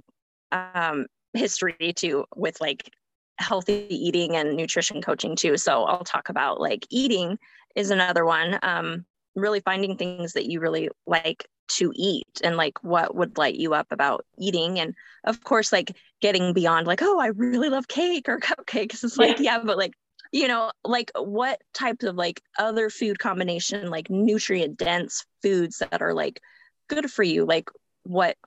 um, 0.52 1.08
history 1.34 1.94
too 1.96 2.26
with 2.36 2.60
like 2.62 2.90
healthy 3.38 3.88
eating 3.90 4.36
and 4.36 4.56
nutrition 4.56 5.02
coaching 5.02 5.36
too. 5.36 5.58
So 5.58 5.84
I'll 5.84 6.04
talk 6.04 6.30
about 6.30 6.60
like 6.60 6.86
eating 6.90 7.38
is 7.76 7.90
another 7.90 8.26
one. 8.26 8.60
Um, 8.62 9.06
really 9.36 9.62
finding 9.62 9.98
things 9.98 10.34
that 10.34 10.50
you 10.50 10.60
really 10.60 10.90
like 11.08 11.48
to 11.70 11.92
eat 11.96 12.42
and 12.44 12.58
like 12.58 12.84
what 12.84 13.16
would 13.16 13.38
light 13.38 13.56
you 13.56 13.74
up 13.74 13.88
about 13.92 14.26
eating 14.38 14.80
and 14.80 14.94
of 15.24 15.42
course 15.42 15.72
like 15.72 15.96
getting 16.22 16.52
beyond 16.52 16.86
like 16.86 17.02
oh 17.02 17.18
i 17.18 17.28
really 17.28 17.70
love 17.70 17.88
cake 17.88 18.28
or 18.28 18.40
cupcakes 18.40 19.04
it's 19.06 19.18
like 19.18 19.40
yeah, 19.40 19.58
yeah 19.58 19.64
but 19.64 19.78
like 19.78 19.94
you 20.32 20.48
know, 20.48 20.72
like 20.84 21.12
what 21.16 21.62
types 21.74 22.06
of 22.06 22.16
like 22.16 22.42
other 22.58 22.90
food 22.90 23.20
combination, 23.20 23.90
like 23.90 24.10
nutrient 24.10 24.78
dense 24.78 25.26
foods 25.42 25.80
that 25.80 26.02
are 26.02 26.14
like 26.14 26.42
good 26.88 27.12
for 27.12 27.24
you? 27.24 27.46
Like 27.46 27.70
what 28.04 28.38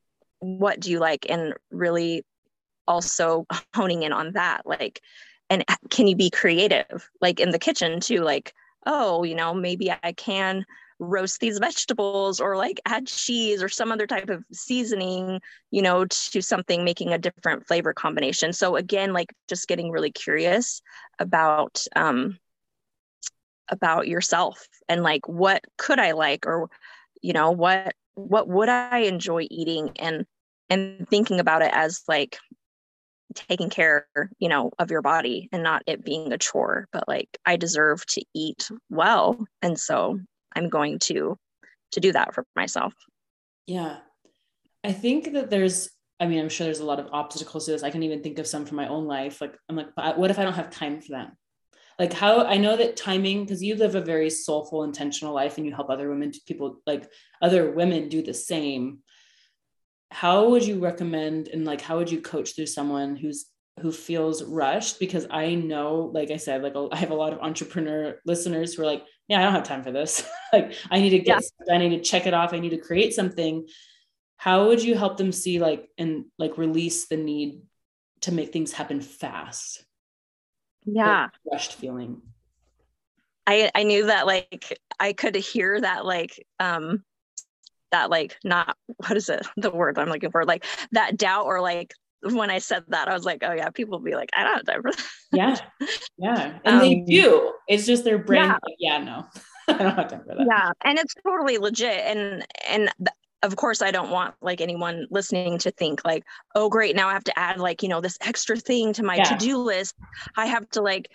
what 0.40 0.80
do 0.80 0.90
you 0.90 0.98
like? 0.98 1.26
And 1.28 1.54
really 1.70 2.24
also 2.86 3.46
honing 3.74 4.02
in 4.02 4.12
on 4.12 4.32
that. 4.32 4.66
Like, 4.66 5.00
and 5.50 5.64
can 5.90 6.06
you 6.06 6.16
be 6.16 6.30
creative 6.30 7.10
like 7.20 7.40
in 7.40 7.50
the 7.50 7.58
kitchen 7.58 8.00
too? 8.00 8.20
Like, 8.20 8.54
oh, 8.86 9.22
you 9.24 9.34
know, 9.34 9.54
maybe 9.54 9.90
I 9.90 10.12
can 10.12 10.64
roast 10.98 11.40
these 11.40 11.58
vegetables 11.58 12.40
or 12.40 12.56
like 12.56 12.80
add 12.86 13.06
cheese 13.06 13.62
or 13.62 13.68
some 13.68 13.92
other 13.92 14.06
type 14.06 14.28
of 14.28 14.44
seasoning, 14.52 15.40
you 15.70 15.82
know, 15.82 16.04
to 16.06 16.40
something, 16.40 16.84
making 16.84 17.12
a 17.12 17.18
different 17.18 17.66
flavor 17.66 17.92
combination. 17.92 18.52
So 18.52 18.76
again, 18.76 19.12
like 19.12 19.32
just 19.48 19.68
getting 19.68 19.90
really 19.90 20.12
curious 20.12 20.82
about 21.18 21.84
um 21.96 22.38
about 23.70 24.06
yourself 24.08 24.68
and 24.88 25.02
like 25.02 25.26
what 25.26 25.64
could 25.78 25.98
I 25.98 26.12
like 26.12 26.46
or 26.46 26.68
you 27.22 27.32
know 27.32 27.50
what 27.50 27.94
what 28.14 28.46
would 28.48 28.68
I 28.68 28.98
enjoy 28.98 29.46
eating 29.50 29.90
and 29.96 30.26
and 30.70 31.08
thinking 31.08 31.40
about 31.40 31.62
it 31.62 31.70
as 31.72 32.02
like 32.06 32.38
taking 33.34 33.70
care 33.70 34.06
you 34.38 34.48
know 34.48 34.70
of 34.78 34.90
your 34.90 35.02
body 35.02 35.48
and 35.52 35.62
not 35.62 35.82
it 35.86 36.04
being 36.04 36.32
a 36.32 36.38
chore 36.38 36.86
but 36.92 37.08
like 37.08 37.28
i 37.44 37.56
deserve 37.56 38.04
to 38.06 38.22
eat 38.34 38.70
well 38.90 39.44
and 39.60 39.78
so 39.78 40.20
i'm 40.54 40.68
going 40.68 40.98
to 40.98 41.38
to 41.94 42.00
do 42.00 42.12
that 42.12 42.34
for 42.34 42.44
myself. 42.54 42.92
Yeah. 43.66 43.98
I 44.82 44.92
think 44.92 45.32
that 45.32 45.50
there's 45.50 45.88
i 46.20 46.26
mean 46.26 46.38
i'm 46.38 46.48
sure 46.48 46.66
there's 46.66 46.80
a 46.80 46.84
lot 46.84 47.00
of 47.00 47.08
obstacles 47.12 47.64
to 47.64 47.72
this. 47.72 47.82
I 47.82 47.90
can 47.90 48.02
even 48.02 48.22
think 48.22 48.38
of 48.38 48.46
some 48.46 48.66
from 48.66 48.76
my 48.76 48.88
own 48.88 49.06
life. 49.06 49.40
Like 49.40 49.56
i'm 49.68 49.76
like 49.76 49.96
what 49.96 50.30
if 50.30 50.38
i 50.38 50.44
don't 50.44 50.54
have 50.54 50.70
time 50.70 51.00
for 51.00 51.12
them? 51.12 51.32
Like 51.98 52.12
how 52.12 52.44
i 52.44 52.56
know 52.56 52.76
that 52.76 52.96
timing 52.96 53.44
because 53.44 53.62
you 53.62 53.76
live 53.76 53.94
a 53.94 54.00
very 54.00 54.28
soulful 54.28 54.84
intentional 54.84 55.34
life 55.34 55.56
and 55.56 55.66
you 55.66 55.74
help 55.74 55.88
other 55.88 56.08
women 56.08 56.32
people 56.46 56.80
like 56.86 57.08
other 57.40 57.72
women 57.72 58.08
do 58.08 58.22
the 58.22 58.34
same. 58.34 58.98
How 60.10 60.48
would 60.50 60.64
you 60.64 60.78
recommend 60.78 61.48
and 61.48 61.64
like 61.64 61.80
how 61.80 61.96
would 61.96 62.10
you 62.10 62.20
coach 62.20 62.54
through 62.54 62.66
someone 62.66 63.16
who's 63.16 63.46
who 63.80 63.90
feels 63.90 64.42
rushed? 64.42 64.98
Because 64.98 65.26
i 65.30 65.54
know 65.54 66.10
like 66.12 66.30
i 66.30 66.36
said 66.36 66.62
like 66.62 66.74
i 66.92 66.96
have 66.96 67.12
a 67.12 67.20
lot 67.22 67.32
of 67.32 67.38
entrepreneur 67.38 68.20
listeners 68.26 68.74
who 68.74 68.82
are 68.82 68.86
like 68.86 69.04
yeah 69.28 69.40
i 69.40 69.42
don't 69.42 69.52
have 69.52 69.64
time 69.64 69.82
for 69.82 69.92
this. 69.92 70.28
Like 70.52 70.74
i 70.88 71.00
need 71.00 71.10
to 71.10 71.18
get 71.18 71.42
yeah. 71.66 71.74
i 71.74 71.78
need 71.78 71.90
to 71.96 72.00
check 72.00 72.26
it 72.26 72.34
off 72.34 72.52
i 72.52 72.60
need 72.60 72.70
to 72.70 72.78
create 72.78 73.12
something. 73.12 73.66
How 74.36 74.68
would 74.68 74.82
you 74.82 74.94
help 74.94 75.16
them 75.16 75.32
see 75.32 75.58
like 75.58 75.88
and 75.98 76.26
like 76.38 76.58
release 76.58 77.06
the 77.06 77.16
need 77.16 77.62
to 78.20 78.32
make 78.32 78.52
things 78.52 78.72
happen 78.72 79.00
fast? 79.00 79.84
Yeah. 80.84 81.22
like 81.22 81.30
rushed 81.50 81.74
feeling. 81.74 82.22
I 83.46 83.70
i 83.74 83.82
knew 83.82 84.06
that 84.06 84.26
like 84.26 84.78
i 85.00 85.12
could 85.12 85.34
hear 85.34 85.80
that 85.80 86.04
like 86.04 86.46
um 86.60 87.02
that 87.90 88.10
like 88.10 88.36
not 88.44 88.76
what 88.96 89.16
is 89.16 89.28
it 89.28 89.46
the 89.56 89.70
word 89.70 89.98
i'm 89.98 90.08
looking 90.08 90.30
for? 90.30 90.44
Like 90.44 90.64
that 90.92 91.16
doubt 91.16 91.46
or 91.46 91.60
like 91.60 91.94
when 92.32 92.50
i 92.50 92.58
said 92.58 92.82
that 92.88 93.08
i 93.08 93.12
was 93.12 93.24
like 93.24 93.42
oh 93.42 93.52
yeah 93.52 93.70
people 93.70 93.98
be 93.98 94.14
like 94.14 94.30
i 94.36 94.42
don't 94.42 94.56
have 94.56 94.66
time 94.66 94.82
for 94.82 94.92
that 94.92 95.04
yeah. 95.34 95.56
Yeah. 96.18 96.58
And 96.64 96.76
um, 96.76 96.80
they 96.80 96.94
do. 97.00 97.52
It's 97.68 97.86
just 97.86 98.04
their 98.04 98.18
brain 98.18 98.42
yeah, 98.42 98.52
like, 98.52 98.76
yeah 98.78 98.98
no. 98.98 99.26
I 99.68 99.82
don't 99.82 99.96
have 99.96 100.08
time 100.08 100.22
for 100.26 100.34
that. 100.36 100.46
Yeah. 100.48 100.70
And 100.84 100.98
it's 100.98 101.14
totally 101.26 101.58
legit. 101.58 101.98
And 102.04 102.46
and 102.68 102.90
th- 102.98 103.14
of 103.42 103.56
course 103.56 103.82
i 103.82 103.90
don't 103.90 104.10
want 104.10 104.34
like 104.40 104.62
anyone 104.62 105.06
listening 105.10 105.58
to 105.58 105.70
think 105.72 106.02
like 106.02 106.24
oh 106.54 106.70
great 106.70 106.96
now 106.96 107.08
i 107.08 107.12
have 107.12 107.24
to 107.24 107.38
add 107.38 107.60
like 107.60 107.82
you 107.82 107.90
know 107.90 108.00
this 108.00 108.16
extra 108.22 108.56
thing 108.56 108.90
to 108.94 109.02
my 109.02 109.16
yeah. 109.16 109.24
to-do 109.24 109.58
list. 109.58 109.94
I 110.34 110.46
have 110.46 110.66
to 110.70 110.80
like 110.80 111.10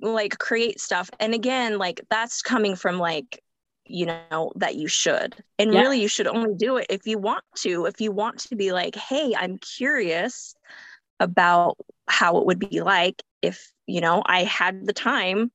like 0.00 0.38
create 0.38 0.80
stuff. 0.80 1.10
And 1.18 1.34
again 1.34 1.78
like 1.78 2.00
that's 2.08 2.42
coming 2.42 2.76
from 2.76 2.98
like 2.98 3.42
you 3.86 4.06
know 4.06 4.52
that 4.56 4.76
you 4.76 4.88
should 4.88 5.34
and 5.58 5.72
yeah. 5.72 5.80
really 5.80 6.00
you 6.00 6.08
should 6.08 6.26
only 6.26 6.54
do 6.54 6.76
it 6.76 6.86
if 6.88 7.06
you 7.06 7.18
want 7.18 7.44
to 7.54 7.86
if 7.86 8.00
you 8.00 8.12
want 8.12 8.38
to 8.38 8.54
be 8.54 8.72
like 8.72 8.94
hey 8.94 9.34
i'm 9.38 9.58
curious 9.58 10.54
about 11.20 11.76
how 12.08 12.38
it 12.38 12.46
would 12.46 12.58
be 12.58 12.80
like 12.80 13.22
if 13.42 13.72
you 13.86 14.00
know 14.00 14.22
i 14.26 14.44
had 14.44 14.86
the 14.86 14.92
time 14.92 15.50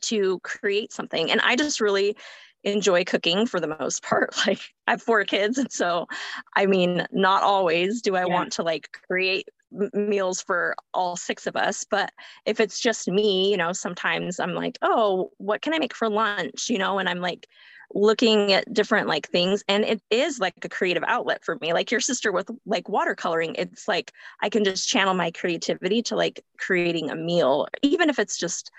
to 0.00 0.38
create 0.40 0.92
something 0.92 1.30
and 1.30 1.40
i 1.42 1.56
just 1.56 1.80
really 1.80 2.16
enjoy 2.64 3.04
cooking 3.04 3.46
for 3.46 3.60
the 3.60 3.76
most 3.78 4.02
part 4.02 4.36
like 4.46 4.60
i 4.86 4.92
have 4.92 5.02
four 5.02 5.24
kids 5.24 5.56
and 5.56 5.72
so 5.72 6.06
i 6.54 6.66
mean 6.66 7.06
not 7.12 7.42
always 7.42 8.02
do 8.02 8.16
i 8.16 8.20
yeah. 8.20 8.26
want 8.26 8.52
to 8.52 8.62
like 8.62 8.90
create 9.08 9.48
meals 9.92 10.40
for 10.40 10.74
all 10.94 11.16
six 11.16 11.46
of 11.46 11.56
us 11.56 11.84
but 11.84 12.12
if 12.44 12.60
it's 12.60 12.80
just 12.80 13.08
me 13.08 13.50
you 13.50 13.56
know 13.56 13.72
sometimes 13.72 14.38
i'm 14.38 14.54
like 14.54 14.78
oh 14.82 15.30
what 15.38 15.60
can 15.60 15.74
i 15.74 15.78
make 15.78 15.94
for 15.94 16.08
lunch? 16.08 16.70
You 16.70 16.78
know 16.78 16.98
and 16.98 17.08
i'm 17.08 17.20
like 17.20 17.46
looking 17.94 18.52
at 18.52 18.72
different 18.72 19.06
like 19.08 19.28
things 19.28 19.62
and 19.68 19.84
it 19.84 20.02
is 20.10 20.40
like 20.40 20.64
a 20.64 20.68
creative 20.68 21.04
outlet 21.06 21.44
for 21.44 21.56
me. 21.60 21.72
Like 21.72 21.90
your 21.90 22.00
sister 22.00 22.32
with 22.32 22.50
like 22.66 22.84
watercoloring 22.84 23.54
it's 23.56 23.86
like 23.86 24.12
i 24.42 24.48
can 24.48 24.64
just 24.64 24.88
channel 24.88 25.14
my 25.14 25.30
creativity 25.30 26.02
to 26.02 26.16
like 26.16 26.44
creating 26.58 27.10
a 27.10 27.16
meal 27.16 27.68
even 27.82 28.10
if 28.10 28.18
it's 28.18 28.38
just 28.38 28.70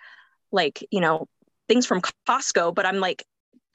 like 0.51 0.85
you 0.91 0.99
know 0.99 1.27
things 1.67 1.85
from 1.85 2.01
costco 2.01 2.73
but 2.73 2.85
i'm 2.85 2.99
like 2.99 3.25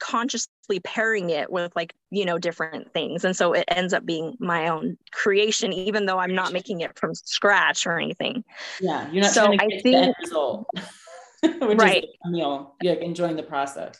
consciously 0.03 0.81
pairing 0.83 1.29
it 1.29 1.49
with 1.49 1.73
like 1.77 1.93
you 2.11 2.25
know 2.25 2.37
different 2.37 2.91
things. 2.91 3.23
And 3.23 3.35
so 3.35 3.53
it 3.53 3.63
ends 3.69 3.93
up 3.93 4.05
being 4.05 4.35
my 4.37 4.67
own 4.67 4.97
creation 5.11 5.71
even 5.71 6.05
though 6.05 6.19
i'm 6.19 6.35
not 6.35 6.51
making 6.51 6.81
it 6.81 6.99
from 6.99 7.15
scratch 7.15 7.87
or 7.87 7.97
anything. 7.97 8.43
Yeah 8.81 9.09
you're 9.11 9.23
not 9.23 9.31
so 9.31 9.45
trying 9.45 9.59
to 9.59 9.67
get 9.67 9.77
I 9.77 9.81
think, 9.81 10.17
result 10.19 10.67
which 11.61 11.77
right. 11.77 12.03
is 12.03 12.09
a 12.25 12.29
meal 12.29 12.75
you're 12.81 12.95
enjoying 12.95 13.37
the 13.37 13.43
process. 13.43 13.95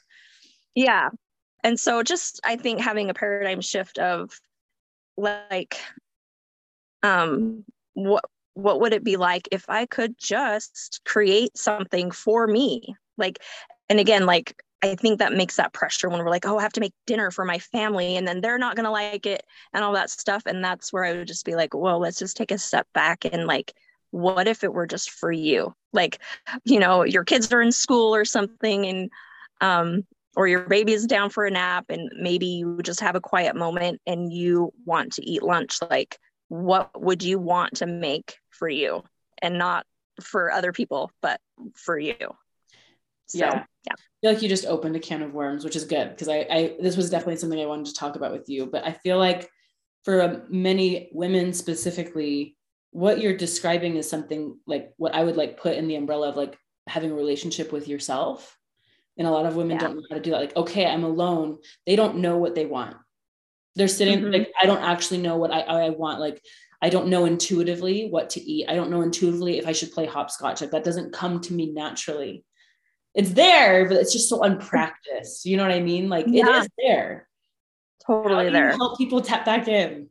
Yeah. 0.75 1.09
And 1.63 1.79
so 1.79 2.03
just 2.03 2.41
i 2.43 2.57
think 2.57 2.81
having 2.81 3.09
a 3.09 3.13
paradigm 3.13 3.61
shift 3.61 3.97
of 3.97 4.37
like 5.15 5.77
um 7.01 7.63
what 7.93 8.25
what 8.55 8.81
would 8.81 8.93
it 8.93 9.05
be 9.05 9.15
like 9.15 9.47
if 9.53 9.69
i 9.69 9.85
could 9.85 10.15
just 10.17 10.99
create 11.05 11.57
something 11.57 12.11
for 12.11 12.45
me? 12.45 12.93
Like 13.17 13.39
and 13.87 14.01
again 14.01 14.25
like 14.25 14.61
I 14.83 14.95
think 14.95 15.19
that 15.19 15.31
makes 15.31 15.55
that 15.55 15.71
pressure 15.71 16.09
when 16.09 16.19
we're 16.19 16.29
like, 16.29 16.45
oh, 16.45 16.57
I 16.57 16.61
have 16.61 16.73
to 16.73 16.81
make 16.81 16.93
dinner 17.07 17.31
for 17.31 17.45
my 17.45 17.57
family 17.57 18.17
and 18.17 18.27
then 18.27 18.41
they're 18.41 18.57
not 18.57 18.75
going 18.75 18.83
to 18.83 18.91
like 18.91 19.25
it 19.25 19.43
and 19.73 19.81
all 19.81 19.93
that 19.93 20.09
stuff. 20.09 20.43
And 20.45 20.63
that's 20.63 20.91
where 20.91 21.05
I 21.05 21.13
would 21.13 21.27
just 21.27 21.45
be 21.45 21.55
like, 21.55 21.73
well, 21.73 21.99
let's 21.99 22.19
just 22.19 22.35
take 22.35 22.51
a 22.51 22.57
step 22.57 22.85
back 22.93 23.23
and 23.23 23.47
like, 23.47 23.73
what 24.11 24.45
if 24.45 24.61
it 24.63 24.73
were 24.73 24.85
just 24.85 25.09
for 25.09 25.31
you? 25.31 25.73
Like, 25.93 26.19
you 26.65 26.79
know, 26.79 27.03
your 27.03 27.23
kids 27.23 27.51
are 27.53 27.61
in 27.61 27.71
school 27.71 28.13
or 28.13 28.25
something 28.25 28.85
and, 28.85 29.09
um, 29.61 30.05
or 30.35 30.47
your 30.47 30.67
baby 30.67 30.91
is 30.91 31.07
down 31.07 31.29
for 31.29 31.45
a 31.45 31.51
nap 31.51 31.85
and 31.89 32.11
maybe 32.19 32.47
you 32.47 32.81
just 32.83 32.99
have 32.99 33.15
a 33.15 33.21
quiet 33.21 33.55
moment 33.55 34.01
and 34.05 34.33
you 34.33 34.73
want 34.85 35.13
to 35.13 35.25
eat 35.25 35.43
lunch. 35.43 35.79
Like, 35.89 36.19
what 36.49 37.01
would 37.01 37.23
you 37.23 37.39
want 37.39 37.75
to 37.77 37.85
make 37.85 38.35
for 38.49 38.67
you 38.67 39.03
and 39.41 39.57
not 39.57 39.85
for 40.21 40.51
other 40.51 40.73
people, 40.73 41.09
but 41.21 41.39
for 41.75 41.97
you? 41.97 42.15
So, 43.27 43.37
yeah. 43.37 43.63
yeah. 43.87 43.95
Feel 44.23 44.31
like 44.31 44.41
you 44.41 44.47
just 44.47 44.65
opened 44.65 44.95
a 44.95 45.01
can 45.01 45.21
of 45.21 45.33
worms, 45.33 45.65
which 45.65 45.75
is 45.75 45.83
good 45.83 46.11
because 46.11 46.29
I, 46.29 46.47
I, 46.49 46.77
this 46.79 46.95
was 46.95 47.09
definitely 47.09 47.35
something 47.35 47.59
I 47.59 47.65
wanted 47.65 47.87
to 47.87 47.93
talk 47.93 48.15
about 48.15 48.31
with 48.31 48.47
you. 48.47 48.65
But 48.65 48.85
I 48.85 48.93
feel 48.93 49.17
like 49.17 49.49
for 50.05 50.45
many 50.47 51.09
women 51.11 51.51
specifically, 51.51 52.55
what 52.91 53.19
you're 53.19 53.35
describing 53.35 53.97
is 53.97 54.09
something 54.09 54.57
like 54.65 54.93
what 54.95 55.13
I 55.13 55.25
would 55.25 55.35
like 55.35 55.59
put 55.59 55.75
in 55.75 55.89
the 55.89 55.97
umbrella 55.97 56.29
of 56.29 56.37
like 56.37 56.57
having 56.87 57.11
a 57.11 57.15
relationship 57.15 57.73
with 57.73 57.89
yourself. 57.89 58.57
And 59.17 59.27
a 59.27 59.29
lot 59.29 59.45
of 59.45 59.57
women 59.57 59.75
yeah. 59.75 59.79
don't 59.79 59.97
know 59.97 60.03
how 60.09 60.15
to 60.15 60.21
do 60.21 60.31
that. 60.31 60.39
Like, 60.39 60.55
okay, 60.55 60.85
I'm 60.85 61.03
alone. 61.03 61.57
They 61.85 61.97
don't 61.97 62.19
know 62.19 62.37
what 62.37 62.55
they 62.55 62.65
want. 62.65 62.95
They're 63.75 63.89
sitting 63.89 64.19
mm-hmm. 64.19 64.31
like 64.31 64.53
I 64.61 64.65
don't 64.65 64.83
actually 64.83 65.17
know 65.17 65.35
what 65.35 65.51
I 65.51 65.59
I 65.59 65.89
want. 65.89 66.21
Like 66.21 66.41
I 66.81 66.87
don't 66.87 67.09
know 67.09 67.25
intuitively 67.25 68.07
what 68.09 68.29
to 68.31 68.41
eat. 68.41 68.69
I 68.69 68.75
don't 68.75 68.89
know 68.89 69.01
intuitively 69.01 69.57
if 69.57 69.67
I 69.67 69.73
should 69.73 69.91
play 69.91 70.05
hopscotch. 70.05 70.61
Like 70.61 70.71
that 70.71 70.85
doesn't 70.85 71.11
come 71.11 71.41
to 71.41 71.53
me 71.53 71.73
naturally 71.73 72.45
it's 73.13 73.31
there, 73.31 73.87
but 73.87 73.97
it's 73.97 74.13
just 74.13 74.29
so 74.29 74.43
unpracticed. 74.43 75.45
You 75.45 75.57
know 75.57 75.63
what 75.63 75.71
I 75.71 75.81
mean? 75.81 76.09
Like 76.09 76.25
yeah. 76.27 76.47
it 76.47 76.63
is 76.63 76.69
there. 76.77 77.27
Totally 78.05 78.49
there. 78.49 78.71
help 78.71 78.97
people 78.97 79.21
tap 79.21 79.45
back 79.45 79.67
in. 79.67 80.09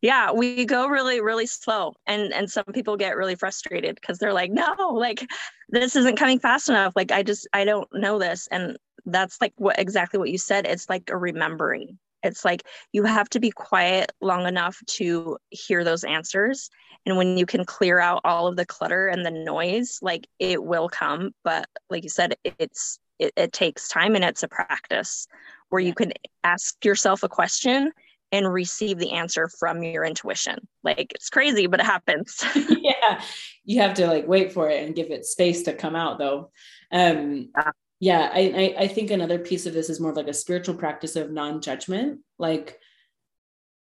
Yeah, 0.00 0.32
we 0.32 0.64
go 0.64 0.88
really, 0.88 1.20
really 1.20 1.46
slow. 1.46 1.94
And 2.06 2.32
and 2.32 2.50
some 2.50 2.64
people 2.72 2.96
get 2.96 3.16
really 3.16 3.34
frustrated 3.34 3.94
because 3.96 4.18
they're 4.18 4.32
like, 4.32 4.50
no, 4.50 4.74
like 4.92 5.26
this 5.68 5.96
isn't 5.96 6.16
coming 6.16 6.38
fast 6.38 6.68
enough. 6.68 6.92
Like 6.94 7.12
I 7.12 7.22
just 7.22 7.48
I 7.52 7.64
don't 7.64 7.88
know 7.92 8.18
this. 8.18 8.46
And 8.50 8.76
that's 9.06 9.40
like 9.40 9.52
what 9.56 9.78
exactly 9.78 10.18
what 10.18 10.30
you 10.30 10.38
said. 10.38 10.66
It's 10.66 10.88
like 10.88 11.10
a 11.10 11.16
remembering. 11.16 11.98
It's 12.22 12.44
like 12.44 12.64
you 12.92 13.04
have 13.04 13.28
to 13.30 13.40
be 13.40 13.50
quiet 13.50 14.12
long 14.20 14.46
enough 14.46 14.80
to 14.86 15.38
hear 15.50 15.84
those 15.84 16.04
answers 16.04 16.70
and 17.06 17.16
when 17.16 17.38
you 17.38 17.46
can 17.46 17.64
clear 17.64 17.98
out 17.98 18.20
all 18.24 18.46
of 18.46 18.56
the 18.56 18.66
clutter 18.66 19.08
and 19.08 19.24
the 19.24 19.30
noise 19.30 19.98
like 20.02 20.26
it 20.38 20.62
will 20.62 20.88
come 20.88 21.32
but 21.44 21.66
like 21.88 22.02
you 22.02 22.10
said 22.10 22.34
it's 22.44 22.98
it, 23.18 23.32
it 23.36 23.52
takes 23.52 23.88
time 23.88 24.14
and 24.14 24.24
it's 24.24 24.42
a 24.42 24.48
practice 24.48 25.26
where 25.68 25.80
you 25.80 25.94
can 25.94 26.12
ask 26.44 26.84
yourself 26.84 27.22
a 27.22 27.28
question 27.28 27.92
and 28.32 28.52
receive 28.52 28.98
the 28.98 29.12
answer 29.12 29.48
from 29.48 29.82
your 29.82 30.04
intuition. 30.04 30.58
Like 30.82 31.12
it's 31.14 31.30
crazy, 31.30 31.66
but 31.66 31.80
it 31.80 31.86
happens. 31.86 32.44
yeah. 32.68 33.22
You 33.64 33.80
have 33.80 33.94
to 33.94 34.06
like 34.06 34.26
wait 34.26 34.52
for 34.52 34.68
it 34.68 34.84
and 34.84 34.94
give 34.94 35.10
it 35.10 35.24
space 35.24 35.62
to 35.64 35.72
come 35.72 35.96
out 35.96 36.18
though. 36.18 36.50
Um 36.92 37.50
yeah, 37.56 37.70
yeah 38.00 38.30
I, 38.32 38.40
I 38.40 38.82
I 38.82 38.88
think 38.88 39.10
another 39.10 39.38
piece 39.38 39.66
of 39.66 39.74
this 39.74 39.90
is 39.90 40.00
more 40.00 40.12
like 40.12 40.28
a 40.28 40.34
spiritual 40.34 40.74
practice 40.74 41.16
of 41.16 41.30
non-judgment. 41.30 42.20
Like 42.38 42.78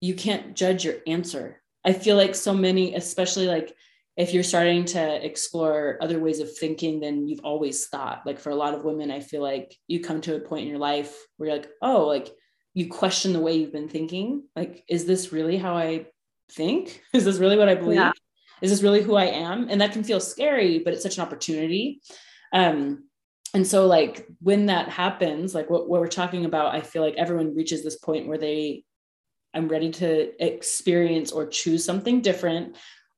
you 0.01 0.15
can't 0.15 0.55
judge 0.55 0.83
your 0.83 0.95
answer. 1.07 1.61
I 1.85 1.93
feel 1.93 2.15
like 2.15 2.35
so 2.35 2.53
many, 2.53 2.95
especially 2.95 3.47
like 3.47 3.75
if 4.15 4.33
you're 4.33 4.43
starting 4.43 4.85
to 4.85 5.25
explore 5.25 5.97
other 6.01 6.19
ways 6.19 6.39
of 6.39 6.55
thinking 6.55 6.99
than 6.99 7.27
you've 7.27 7.43
always 7.43 7.87
thought. 7.87 8.21
Like 8.25 8.39
for 8.39 8.51
a 8.51 8.55
lot 8.55 8.73
of 8.73 8.83
women, 8.83 9.11
I 9.11 9.19
feel 9.19 9.41
like 9.41 9.75
you 9.87 10.01
come 10.01 10.21
to 10.21 10.35
a 10.35 10.39
point 10.39 10.63
in 10.63 10.69
your 10.69 10.77
life 10.77 11.15
where 11.37 11.49
you're 11.49 11.57
like, 11.57 11.69
oh, 11.81 12.05
like 12.05 12.29
you 12.73 12.89
question 12.89 13.33
the 13.33 13.39
way 13.39 13.53
you've 13.53 13.71
been 13.71 13.89
thinking. 13.89 14.43
Like, 14.55 14.83
is 14.87 15.05
this 15.05 15.31
really 15.31 15.57
how 15.57 15.75
I 15.75 16.07
think? 16.51 17.01
Is 17.13 17.25
this 17.25 17.37
really 17.37 17.57
what 17.57 17.69
I 17.69 17.75
believe? 17.75 17.97
Yeah. 17.97 18.11
Is 18.61 18.69
this 18.69 18.83
really 18.83 19.01
who 19.01 19.15
I 19.15 19.25
am? 19.25 19.67
And 19.69 19.81
that 19.81 19.91
can 19.91 20.03
feel 20.03 20.19
scary, 20.19 20.79
but 20.79 20.93
it's 20.93 21.03
such 21.03 21.17
an 21.17 21.23
opportunity. 21.23 22.01
Um, 22.53 23.09
and 23.53 23.67
so 23.67 23.87
like 23.87 24.27
when 24.39 24.67
that 24.67 24.89
happens, 24.89 25.53
like 25.53 25.69
what, 25.69 25.89
what 25.89 25.99
we're 25.99 26.07
talking 26.07 26.45
about, 26.45 26.73
I 26.73 26.81
feel 26.81 27.01
like 27.01 27.15
everyone 27.17 27.55
reaches 27.55 27.83
this 27.83 27.97
point 27.97 28.27
where 28.27 28.37
they, 28.37 28.83
I'm 29.53 29.67
ready 29.67 29.91
to 29.91 30.45
experience 30.45 31.31
or 31.31 31.47
choose 31.47 31.85
something 31.85 32.21
different, 32.21 32.75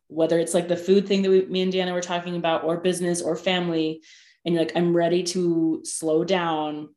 whether 0.08 0.40
it's 0.40 0.54
like 0.54 0.68
the 0.68 0.78
food 0.78 1.08
thing 1.08 1.22
that 1.22 1.30
we, 1.30 1.46
me 1.46 1.62
and 1.62 1.72
Deanna 1.74 1.94
were 1.94 2.02
talking 2.02 2.36
about, 2.36 2.64
or 2.64 2.78
business 2.78 3.22
or 3.22 3.36
family. 3.36 4.02
And 4.44 4.54
you're 4.54 4.64
like, 4.64 4.76
I'm 4.76 4.96
ready 4.96 5.24
to 5.24 5.82
slow 5.84 6.24
down 6.24 6.90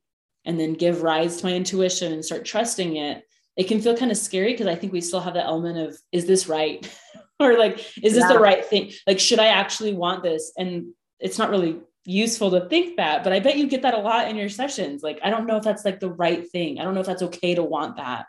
and 0.45 0.59
then 0.59 0.75
give 0.75 1.03
rise 1.03 1.39
to 1.39 1.47
my 1.47 1.53
intuition 1.53 2.13
and 2.13 2.25
start 2.25 2.45
trusting 2.45 2.97
it 2.97 3.25
it 3.59 3.67
can 3.67 3.81
feel 3.81 3.97
kind 3.97 4.11
of 4.11 4.17
scary 4.17 4.53
because 4.53 4.69
i 4.69 4.75
think 4.75 4.93
we 4.93 5.01
still 5.03 5.21
have 5.21 5.35
that 5.35 5.45
element 5.45 5.77
of 5.77 5.99
is 6.13 6.27
this 6.27 6.49
right? 6.49 6.91
Or 7.41 7.57
like 7.57 7.79
is 8.03 8.15
this 8.15 8.25
yeah. 8.25 8.33
the 8.33 8.41
right 8.41 8.65
thing? 8.65 8.91
Like 9.07 9.21
should 9.21 9.39
i 9.39 9.47
actually 9.47 9.95
want 9.95 10.25
this? 10.25 10.53
And 10.59 10.93
it's 11.21 11.39
not 11.39 11.51
really 11.51 11.79
useful 12.05 12.51
to 12.51 12.69
think 12.69 12.97
that 12.97 13.23
but 13.23 13.33
i 13.33 13.39
bet 13.39 13.57
you 13.57 13.69
get 13.69 13.83
that 13.83 13.95
a 13.95 13.99
lot 13.99 14.29
in 14.29 14.35
your 14.35 14.49
sessions. 14.49 15.05
Like 15.05 15.21
i 15.23 15.31
don't 15.31 15.47
know 15.47 15.57
if 15.57 15.63
that's 15.63 15.85
like 15.85 16.01
the 16.01 16.11
right 16.11 16.51
thing. 16.51 16.81
I 16.81 16.85
don't 16.85 16.95
know 16.95 17.01
if 17.01 17.07
that's 17.07 17.23
okay 17.23 17.55
to 17.55 17.63
want 17.63 17.97
that 17.97 18.27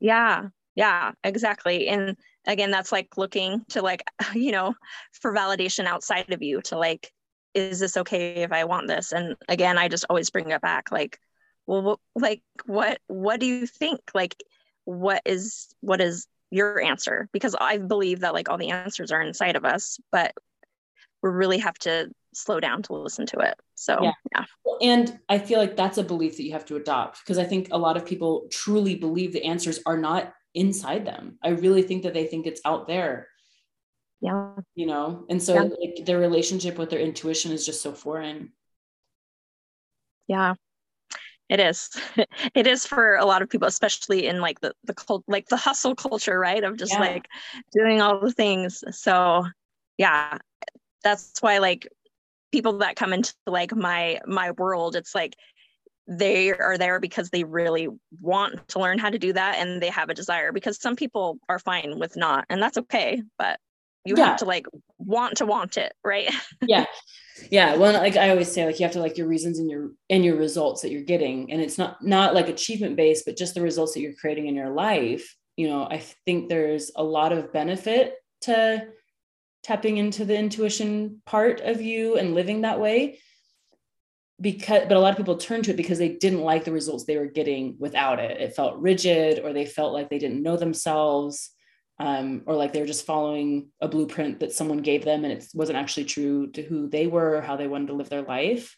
yeah 0.00 0.48
yeah 0.74 1.12
exactly 1.22 1.88
and 1.88 2.16
again 2.46 2.70
that's 2.70 2.92
like 2.92 3.16
looking 3.16 3.64
to 3.68 3.82
like 3.82 4.02
you 4.34 4.52
know 4.52 4.74
for 5.12 5.32
validation 5.34 5.84
outside 5.84 6.32
of 6.32 6.42
you 6.42 6.60
to 6.62 6.78
like 6.78 7.12
is 7.54 7.80
this 7.80 7.96
okay 7.96 8.34
if 8.36 8.52
I 8.52 8.64
want 8.64 8.88
this? 8.88 9.12
And 9.12 9.36
again, 9.48 9.78
I 9.78 9.88
just 9.88 10.06
always 10.08 10.30
bring 10.30 10.50
it 10.50 10.60
back 10.60 10.92
like, 10.92 11.18
well, 11.66 12.00
like 12.14 12.42
what, 12.66 12.98
what 13.06 13.40
do 13.40 13.46
you 13.46 13.66
think? 13.66 14.00
Like, 14.14 14.36
what 14.84 15.22
is, 15.24 15.68
what 15.80 16.00
is 16.00 16.26
your 16.50 16.80
answer? 16.80 17.28
Because 17.32 17.56
I 17.60 17.78
believe 17.78 18.20
that 18.20 18.34
like 18.34 18.48
all 18.48 18.58
the 18.58 18.70
answers 18.70 19.12
are 19.12 19.22
inside 19.22 19.56
of 19.56 19.64
us, 19.64 19.98
but 20.10 20.32
we 21.22 21.30
really 21.30 21.58
have 21.58 21.78
to 21.80 22.10
slow 22.32 22.60
down 22.60 22.82
to 22.84 22.94
listen 22.94 23.26
to 23.26 23.38
it. 23.38 23.54
So, 23.74 23.98
yeah. 24.02 24.12
yeah. 24.34 24.44
And 24.82 25.18
I 25.28 25.38
feel 25.38 25.58
like 25.58 25.76
that's 25.76 25.98
a 25.98 26.02
belief 26.02 26.36
that 26.36 26.44
you 26.44 26.52
have 26.52 26.66
to 26.66 26.76
adopt 26.76 27.20
because 27.20 27.38
I 27.38 27.44
think 27.44 27.68
a 27.70 27.78
lot 27.78 27.96
of 27.96 28.06
people 28.06 28.46
truly 28.50 28.94
believe 28.94 29.32
the 29.32 29.44
answers 29.44 29.80
are 29.86 29.98
not 29.98 30.32
inside 30.54 31.04
them. 31.04 31.38
I 31.42 31.50
really 31.50 31.82
think 31.82 32.02
that 32.04 32.14
they 32.14 32.26
think 32.26 32.46
it's 32.46 32.60
out 32.64 32.86
there 32.86 33.28
yeah 34.20 34.54
you 34.74 34.86
know 34.86 35.24
and 35.28 35.42
so 35.42 35.54
yeah. 35.54 35.62
like 35.62 36.04
their 36.04 36.18
relationship 36.18 36.78
with 36.78 36.90
their 36.90 37.00
intuition 37.00 37.52
is 37.52 37.64
just 37.64 37.82
so 37.82 37.92
foreign 37.92 38.52
yeah 40.26 40.54
it 41.48 41.58
is 41.58 41.90
it 42.54 42.66
is 42.66 42.86
for 42.86 43.16
a 43.16 43.24
lot 43.24 43.42
of 43.42 43.48
people 43.48 43.66
especially 43.66 44.26
in 44.26 44.40
like 44.40 44.60
the 44.60 44.74
the 44.84 44.94
cult 44.94 45.24
like 45.26 45.48
the 45.48 45.56
hustle 45.56 45.94
culture 45.94 46.38
right 46.38 46.64
of 46.64 46.76
just 46.76 46.92
yeah. 46.92 47.00
like 47.00 47.26
doing 47.72 48.00
all 48.00 48.20
the 48.20 48.32
things 48.32 48.84
so 48.90 49.44
yeah 49.96 50.36
that's 51.02 51.32
why 51.40 51.58
like 51.58 51.88
people 52.52 52.78
that 52.78 52.96
come 52.96 53.12
into 53.12 53.34
like 53.46 53.74
my 53.74 54.20
my 54.26 54.50
world 54.52 54.96
it's 54.96 55.14
like 55.14 55.36
they 56.06 56.52
are 56.52 56.76
there 56.76 56.98
because 56.98 57.30
they 57.30 57.44
really 57.44 57.88
want 58.20 58.66
to 58.68 58.80
learn 58.80 58.98
how 58.98 59.10
to 59.10 59.18
do 59.18 59.32
that 59.32 59.58
and 59.58 59.80
they 59.80 59.88
have 59.88 60.10
a 60.10 60.14
desire 60.14 60.52
because 60.52 60.80
some 60.80 60.96
people 60.96 61.38
are 61.48 61.60
fine 61.60 61.98
with 61.98 62.16
not 62.16 62.44
and 62.50 62.60
that's 62.60 62.78
okay 62.78 63.22
but 63.38 63.58
you 64.04 64.14
yeah. 64.16 64.26
have 64.26 64.38
to 64.38 64.44
like 64.44 64.66
want 64.98 65.36
to 65.36 65.46
want 65.46 65.76
it 65.76 65.92
right? 66.04 66.30
Yeah. 66.66 66.86
Yeah. 67.50 67.76
Well 67.76 67.92
like 67.94 68.16
i 68.16 68.30
always 68.30 68.50
say 68.50 68.66
like 68.66 68.78
you 68.78 68.84
have 68.84 68.92
to 68.92 69.00
like 69.00 69.16
your 69.16 69.28
reasons 69.28 69.58
and 69.58 69.70
your 69.70 69.90
and 70.10 70.24
your 70.24 70.36
results 70.36 70.82
that 70.82 70.90
you're 70.90 71.02
getting 71.02 71.50
and 71.52 71.62
it's 71.62 71.78
not 71.78 72.02
not 72.04 72.34
like 72.34 72.48
achievement 72.48 72.96
based 72.96 73.24
but 73.24 73.36
just 73.36 73.54
the 73.54 73.62
results 73.62 73.94
that 73.94 74.00
you're 74.00 74.14
creating 74.20 74.46
in 74.46 74.54
your 74.54 74.70
life 74.70 75.36
you 75.56 75.68
know 75.68 75.84
i 75.84 75.98
think 76.26 76.48
there's 76.48 76.90
a 76.96 77.02
lot 77.02 77.32
of 77.32 77.52
benefit 77.52 78.14
to 78.42 78.86
tapping 79.62 79.96
into 79.96 80.24
the 80.24 80.36
intuition 80.36 81.22
part 81.26 81.60
of 81.60 81.80
you 81.80 82.16
and 82.16 82.34
living 82.34 82.62
that 82.62 82.80
way 82.80 83.18
because 84.40 84.84
but 84.88 84.96
a 84.96 85.00
lot 85.00 85.10
of 85.10 85.18
people 85.18 85.36
turn 85.36 85.62
to 85.62 85.70
it 85.70 85.76
because 85.76 85.98
they 85.98 86.08
didn't 86.08 86.40
like 86.40 86.64
the 86.64 86.72
results 86.72 87.04
they 87.04 87.18
were 87.18 87.26
getting 87.26 87.76
without 87.78 88.18
it 88.18 88.40
it 88.40 88.54
felt 88.54 88.78
rigid 88.78 89.38
or 89.44 89.52
they 89.52 89.66
felt 89.66 89.92
like 89.92 90.08
they 90.08 90.18
didn't 90.18 90.42
know 90.42 90.56
themselves 90.56 91.50
um, 92.00 92.42
or 92.46 92.56
like 92.56 92.72
they 92.72 92.80
were 92.80 92.86
just 92.86 93.04
following 93.04 93.68
a 93.82 93.86
blueprint 93.86 94.40
that 94.40 94.54
someone 94.54 94.78
gave 94.78 95.04
them 95.04 95.22
and 95.22 95.34
it 95.34 95.46
wasn't 95.52 95.76
actually 95.76 96.06
true 96.06 96.50
to 96.52 96.62
who 96.62 96.88
they 96.88 97.06
were 97.06 97.36
or 97.36 97.40
how 97.42 97.56
they 97.56 97.68
wanted 97.68 97.88
to 97.88 97.92
live 97.92 98.08
their 98.08 98.22
life. 98.22 98.74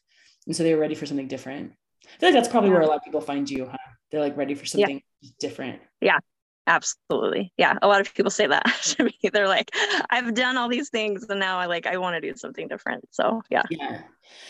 And 0.47 0.57
so 0.57 0.65
they 0.65 0.75
were 0.75 0.81
ready 0.81 0.97
for 0.97 1.07
something 1.07 1.29
different. 1.29 1.73
I 2.05 2.19
feel 2.19 2.29
like 2.31 2.35
that's 2.35 2.49
probably 2.49 2.71
where 2.71 2.81
a 2.81 2.87
lot 2.87 2.97
of 2.97 3.05
people 3.05 3.21
find 3.21 3.49
you, 3.49 3.67
huh? 3.67 3.77
They're 4.11 4.21
like 4.21 4.37
ready 4.37 4.55
for 4.55 4.67
something 4.67 5.01
yeah. 5.21 5.31
different. 5.39 5.81
Yeah, 6.01 6.19
absolutely. 6.67 7.53
Yeah. 7.57 7.77
A 7.83 7.89
lot 7.89 8.01
of 8.01 8.15
people 8.15 8.31
say 8.31 8.47
that 8.47 8.65
to 8.83 9.05
me. 9.05 9.19
They're 9.33 9.49
like, 9.49 9.71
I've 10.11 10.35
done 10.35 10.57
all 10.57 10.69
these 10.69 10.91
things 10.91 11.27
and 11.29 11.41
now 11.41 11.59
I 11.59 11.67
like, 11.67 11.87
I 11.87 11.97
want 11.97 12.15
to 12.15 12.21
do 12.21 12.37
something 12.37 12.69
different. 12.69 13.05
So 13.11 13.43
yeah. 13.51 13.63
Yeah. 13.71 14.03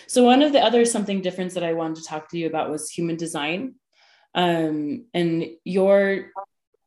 So 0.06 0.24
one 0.24 0.42
of 0.42 0.52
the 0.52 0.60
other 0.60 0.84
something 0.84 1.20
different 1.22 1.54
that 1.54 1.64
I 1.64 1.72
wanted 1.72 1.96
to 1.96 2.04
talk 2.04 2.28
to 2.30 2.38
you 2.38 2.46
about 2.46 2.70
was 2.70 2.90
human 2.90 3.16
design. 3.16 3.74
Um, 4.34 5.06
and 5.12 5.44
your 5.64 6.30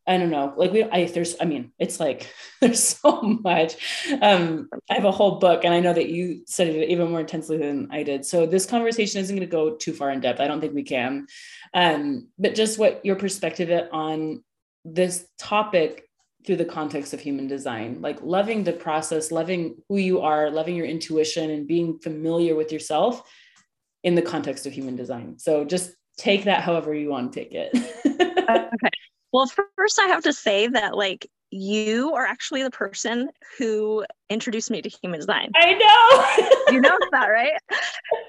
I 0.08 0.18
don't 0.18 0.30
know. 0.30 0.54
Like 0.56 0.72
we, 0.72 0.84
I 0.84 1.06
there's, 1.06 1.36
I 1.42 1.46
mean, 1.46 1.72
it's 1.80 2.00
like 2.00 2.32
there's 2.62 2.84
so 2.84 3.22
much. 3.22 3.76
Um, 4.22 4.70
I 4.90 4.94
have 4.94 5.06
a 5.06 5.12
whole 5.12 5.40
book, 5.40 5.66
and 5.66 5.74
I 5.74 5.80
know 5.80 5.94
that 5.94 6.10
you 6.10 6.46
studied 6.46 6.76
it 6.76 6.90
even 6.90 7.10
more 7.10 7.22
intensely 7.22 7.58
than 7.58 7.90
I 7.92 8.04
did. 8.04 8.26
So 8.26 8.46
this 8.46 8.66
conversation 8.66 9.22
isn't 9.22 9.36
going 9.36 9.48
to 9.48 9.52
go 9.52 9.76
too 9.76 9.94
far 9.94 10.12
in 10.12 10.20
depth. 10.20 10.40
I 10.40 10.48
don't 10.48 10.62
think 10.62 10.76
we 10.76 10.84
can. 10.84 11.28
Um, 11.74 12.28
but 12.38 12.56
just 12.56 12.78
what 12.78 13.04
your 13.04 13.16
perspective 13.16 13.70
on 13.92 14.44
this 14.86 15.28
topic 15.38 16.08
through 16.46 16.58
the 16.58 16.66
context 16.66 17.14
of 17.14 17.20
human 17.20 17.48
design, 17.48 18.02
like 18.02 18.22
loving 18.22 18.64
the 18.64 18.72
process, 18.72 19.32
loving 19.32 19.76
who 19.90 19.98
you 19.98 20.22
are, 20.22 20.52
loving 20.52 20.76
your 20.76 20.86
intuition, 20.86 21.50
and 21.50 21.68
being 21.68 21.98
familiar 22.00 22.56
with 22.56 22.72
yourself 22.72 23.24
in 24.04 24.16
the 24.16 24.22
context 24.22 24.68
of 24.68 24.74
human 24.74 24.96
design. 24.96 25.40
So 25.40 25.66
just 25.66 25.96
take 26.18 26.44
that 26.44 26.62
however 26.62 26.94
you 26.94 27.10
want 27.10 27.34
to 27.34 27.40
take 27.40 27.54
it. 27.54 27.72
Uh, 28.48 28.70
okay. 28.76 28.90
Well, 29.34 29.52
first, 29.76 30.00
I 30.00 30.06
have 30.06 30.24
to 30.24 30.32
say 30.32 30.68
that, 30.68 30.96
like, 30.96 31.28
you 31.50 32.14
are 32.14 32.26
actually 32.26 32.64
the 32.64 32.72
person 32.72 33.30
who 33.58 34.06
introduced 34.30 34.72
me 34.72 34.82
to 34.82 34.90
human 34.90 35.20
design. 35.20 35.52
I 35.56 35.74
know. 35.74 36.72
you 36.74 36.80
know 36.80 36.98
that, 37.12 37.28
right? 37.28 37.54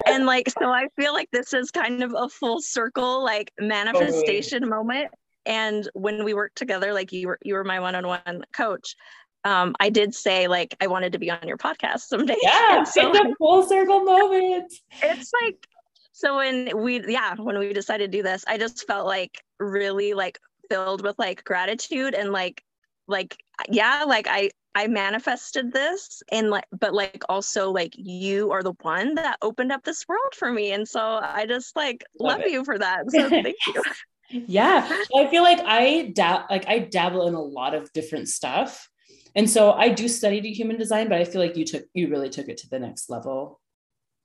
And 0.05 0.25
like, 0.25 0.49
so 0.49 0.69
I 0.69 0.87
feel 0.97 1.13
like 1.13 1.29
this 1.31 1.53
is 1.53 1.71
kind 1.71 2.03
of 2.03 2.13
a 2.17 2.27
full 2.29 2.61
circle, 2.61 3.23
like 3.23 3.51
manifestation 3.59 4.63
totally. 4.63 4.77
moment. 4.77 5.11
And 5.47 5.89
when 5.93 6.23
we 6.23 6.33
worked 6.33 6.57
together, 6.57 6.93
like 6.93 7.11
you 7.11 7.27
were 7.27 7.39
you 7.41 7.55
were 7.55 7.63
my 7.63 7.79
one-on-one 7.79 8.43
coach. 8.53 8.95
Um, 9.43 9.75
I 9.79 9.89
did 9.89 10.13
say 10.13 10.47
like 10.47 10.75
I 10.81 10.87
wanted 10.87 11.13
to 11.13 11.19
be 11.19 11.31
on 11.31 11.47
your 11.47 11.57
podcast 11.57 12.01
someday. 12.01 12.35
Yeah, 12.43 12.83
so, 12.83 13.09
it's 13.09 13.19
a 13.19 13.35
full 13.37 13.63
circle 13.63 14.03
moment. 14.03 14.73
It's 15.01 15.31
like 15.41 15.67
so 16.11 16.37
when 16.37 16.77
we 16.77 17.03
yeah 17.07 17.35
when 17.35 17.57
we 17.57 17.73
decided 17.73 18.11
to 18.11 18.17
do 18.17 18.23
this, 18.23 18.43
I 18.47 18.57
just 18.57 18.85
felt 18.85 19.07
like 19.07 19.41
really 19.59 20.13
like 20.13 20.37
filled 20.69 21.03
with 21.03 21.17
like 21.17 21.43
gratitude 21.43 22.13
and 22.13 22.31
like 22.31 22.61
like 23.07 23.37
yeah 23.69 24.03
like 24.05 24.27
i 24.27 24.49
i 24.75 24.87
manifested 24.87 25.71
this 25.71 26.21
and 26.31 26.49
like 26.49 26.65
but 26.77 26.93
like 26.93 27.23
also 27.29 27.71
like 27.71 27.93
you 27.95 28.51
are 28.51 28.63
the 28.63 28.73
one 28.81 29.15
that 29.15 29.37
opened 29.41 29.71
up 29.71 29.83
this 29.83 30.05
world 30.07 30.33
for 30.35 30.51
me 30.51 30.71
and 30.71 30.87
so 30.87 30.99
i 31.01 31.45
just 31.47 31.75
like 31.75 32.03
love, 32.19 32.39
love 32.39 32.47
you 32.47 32.63
for 32.63 32.77
that 32.77 33.03
so 33.11 33.29
thank 33.29 33.55
you 33.67 33.81
yeah. 34.29 34.89
I 35.15 35.27
feel 35.27 35.43
like 35.43 35.59
i 35.59 36.11
dab 36.13 36.49
like 36.49 36.67
i 36.67 36.79
dabble 36.79 37.27
in 37.27 37.33
a 37.33 37.41
lot 37.41 37.73
of 37.73 37.91
different 37.93 38.29
stuff. 38.29 38.89
And 39.35 39.49
so 39.49 39.71
i 39.73 39.89
do 39.89 40.07
study 40.07 40.41
human 40.53 40.77
design 40.77 41.09
but 41.09 41.19
i 41.19 41.23
feel 41.23 41.41
like 41.41 41.57
you 41.57 41.65
took 41.65 41.85
you 41.93 42.09
really 42.09 42.29
took 42.29 42.47
it 42.49 42.57
to 42.57 42.69
the 42.69 42.79
next 42.79 43.09
level. 43.09 43.59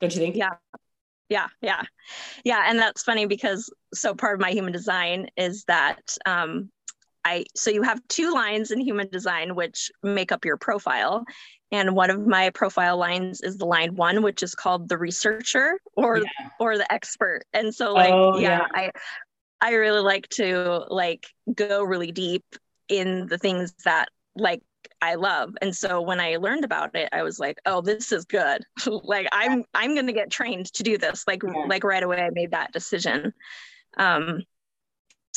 Don't 0.01 0.13
you 0.13 0.21
think? 0.21 0.37
Yeah. 0.37 0.51
Yeah. 1.29 1.47
Yeah. 1.63 1.83
Yeah. 2.45 2.65
And 2.67 2.79
that's 2.79 3.05
funny 3.05 3.27
because 3.27 3.73
so 3.95 4.15
part 4.15 4.35
of 4.35 4.41
my 4.41 4.51
human 4.51 4.73
design 4.73 5.29
is 5.37 5.65
that 5.65 6.01
um, 6.27 6.71
I 7.25 7.45
so 7.55 7.71
you 7.71 7.83
have 7.83 8.01
two 8.09 8.35
lines 8.35 8.71
in 8.71 8.81
human 8.81 9.09
design 9.09 9.55
which 9.55 9.91
make 10.03 10.33
up 10.33 10.45
your 10.45 10.57
profile. 10.57 11.25
And 11.71 11.95
one 11.95 12.11
of 12.11 12.27
my 12.27 12.51
profile 12.51 12.99
lines 12.99 13.41
is 13.41 13.57
the 13.57 13.65
line 13.65 13.95
one, 13.95 14.23
which 14.23 14.43
is 14.43 14.55
called 14.55 14.89
the 14.89 14.99
researcher 14.99 15.79
or 15.97 16.19
yeah. 16.19 16.49
or 16.61 16.77
the 16.77 16.93
expert. 16.93 17.45
And 17.55 17.75
so 17.75 17.95
like 17.95 18.13
oh, 18.13 18.39
yeah, 18.39 18.67
yeah, 18.75 18.91
I 18.91 18.91
I 19.63 19.75
really 19.75 20.01
like 20.01 20.29
to 20.31 20.85
like 20.91 21.29
go 21.55 21.85
really 21.85 22.11
deep 22.11 22.45
in 22.89 23.29
the 23.29 23.39
things 23.39 23.73
that 23.85 24.09
like 24.35 24.61
I 25.01 25.15
love. 25.15 25.55
And 25.63 25.75
so 25.75 26.01
when 26.01 26.21
I 26.21 26.37
learned 26.37 26.65
about 26.65 26.97
it, 26.97 27.09
I 27.13 27.23
was 27.23 27.39
like, 27.39 27.59
oh, 27.65 27.81
this 27.81 28.11
is 28.11 28.25
good. 28.25 28.65
like 28.87 29.29
I'm 29.33 29.65
I'm 29.73 29.95
gonna 29.95 30.13
get 30.13 30.31
trained 30.31 30.67
to 30.75 30.83
do 30.83 30.99
this. 30.99 31.25
Like 31.27 31.43
yeah. 31.45 31.65
like 31.69 31.85
right 31.85 32.03
away 32.03 32.21
I 32.23 32.31
made 32.31 32.51
that 32.51 32.73
decision. 32.73 33.33
Um 33.97 34.43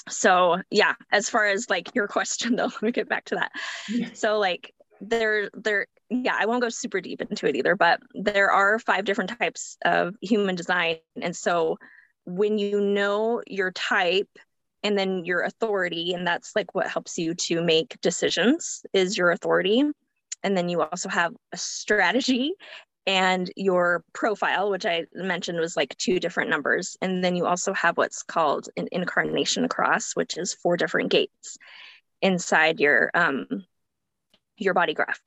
so 0.10 0.58
yeah, 0.72 0.96
as 1.12 1.30
far 1.30 1.46
as 1.46 1.70
like 1.70 1.94
your 1.94 2.08
question 2.18 2.56
though, 2.56 2.66
let 2.66 2.82
me 2.82 2.92
get 2.92 3.08
back 3.08 3.26
to 3.26 3.36
that. 3.36 3.52
Yeah. 3.90 4.10
So 4.14 4.40
like 4.40 4.74
there 5.02 5.52
there 5.54 5.86
yeah, 6.10 6.36
I 6.40 6.48
won't 6.48 6.62
go 6.62 6.70
super 6.70 7.00
deep 7.00 7.22
into 7.22 7.48
it 7.48 7.56
either, 7.56 7.76
but 7.76 8.00
there 8.14 8.50
are 8.50 8.80
five 8.80 9.06
different 9.06 9.38
types 9.40 9.78
of 9.86 10.16
human 10.22 10.56
design. 10.56 10.98
And 11.22 11.36
so 11.36 11.78
when 12.26 12.58
you 12.58 12.82
know 12.82 13.42
your 13.48 13.72
type 13.72 14.30
and 14.84 14.98
then 14.98 15.26
your 15.26 15.42
authority 15.42 16.14
and 16.14 16.28
that's 16.28 16.56
like 16.56 16.76
what 16.76 16.88
helps 16.88 17.18
you 17.18 17.34
to 17.34 17.62
make 17.62 18.00
decisions 18.02 18.86
is 18.94 19.18
your 19.18 19.32
authority. 19.32 19.84
And 20.44 20.56
then 20.56 20.70
you 20.70 20.82
also 20.82 21.10
have 21.10 21.34
a 21.52 21.58
strategy 21.58 22.54
and 23.08 23.52
your 23.56 24.04
profile 24.14 24.72
which 24.72 24.86
i 24.86 25.06
mentioned 25.14 25.60
was 25.60 25.78
like 25.78 25.96
two 25.98 26.20
different 26.20 26.50
numbers. 26.50 26.98
And 27.02 27.24
then 27.24 27.36
you 27.36 27.46
also 27.46 27.74
have 27.74 27.98
what's 27.98 28.24
called 28.24 28.70
an 28.78 28.88
incarnation 28.92 29.68
cross 29.68 30.16
which 30.16 30.38
is 30.38 30.54
four 30.54 30.78
different 30.78 31.12
gates 31.12 31.58
inside 32.22 32.80
your 32.80 33.12
um 33.14 33.66
your 34.58 34.74
body 34.74 34.94
graph. 34.94 35.22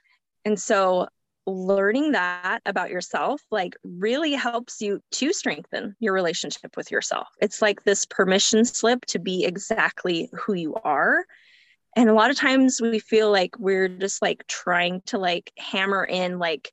And 0.45 0.59
so 0.59 1.09
learning 1.49 2.13
that 2.13 2.61
about 2.67 2.91
yourself 2.91 3.43
like 3.51 3.75
really 3.83 4.33
helps 4.33 4.81
you 4.81 5.01
to 5.13 5.33
strengthen 5.33 5.97
your 6.01 6.13
relationship 6.13 6.77
with 6.77 6.91
yourself. 6.91 7.29
It's 7.41 7.63
like 7.63 7.85
this 7.85 8.05
permission 8.05 8.65
slip 8.65 9.05
to 9.07 9.19
be 9.19 9.45
exactly 9.45 10.31
who 10.33 10.55
you 10.55 10.75
are. 10.85 11.25
And 11.97 12.09
a 12.09 12.15
lot 12.15 12.31
of 12.31 12.37
times 12.37 12.81
we 12.81 12.99
feel 12.99 13.31
like 13.31 13.59
we're 13.59 13.89
just 13.89 14.23
like 14.23 14.47
trying 14.47 15.01
to 15.07 15.19
like 15.19 15.53
hammer 15.57 16.05
in 16.05 16.39
like 16.39 16.73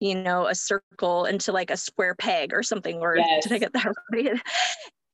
you 0.00 0.16
know 0.16 0.46
a 0.46 0.54
circle 0.54 1.26
into 1.26 1.52
like 1.52 1.70
a 1.70 1.76
square 1.76 2.14
peg 2.14 2.52
or 2.52 2.62
something 2.62 2.98
or 2.98 3.16
yes. 3.16 3.44
did 3.44 3.52
I 3.52 3.58
get 3.58 3.72
that 3.74 3.92
right? 4.12 4.40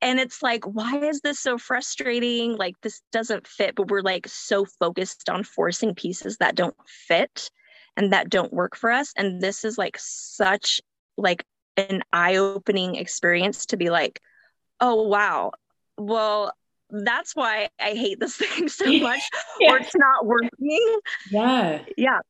and 0.00 0.18
it's 0.18 0.42
like 0.42 0.64
why 0.64 0.96
is 0.96 1.20
this 1.20 1.40
so 1.40 1.58
frustrating 1.58 2.56
like 2.56 2.74
this 2.82 3.02
doesn't 3.12 3.46
fit 3.46 3.74
but 3.74 3.88
we're 3.88 4.00
like 4.00 4.26
so 4.26 4.64
focused 4.64 5.28
on 5.28 5.44
forcing 5.44 5.94
pieces 5.94 6.38
that 6.38 6.54
don't 6.54 6.76
fit 6.86 7.50
and 7.98 8.12
that 8.12 8.30
don't 8.30 8.52
work 8.52 8.76
for 8.76 8.90
us. 8.90 9.12
And 9.16 9.42
this 9.42 9.64
is 9.64 9.76
like 9.76 9.96
such 9.98 10.80
like 11.18 11.44
an 11.76 12.02
eye-opening 12.12 12.94
experience 12.94 13.66
to 13.66 13.76
be 13.76 13.90
like 13.90 14.22
oh 14.80 15.02
wow. 15.02 15.52
Well 15.98 16.52
that's 16.90 17.36
why 17.36 17.68
i 17.78 17.90
hate 17.90 18.18
this 18.18 18.34
thing 18.38 18.66
so 18.66 18.86
much 18.86 19.20
yeah. 19.60 19.72
or 19.72 19.78
it's 19.78 19.94
not 19.94 20.24
working. 20.24 20.98
Yeah. 21.30 21.82
Yeah. 21.98 22.20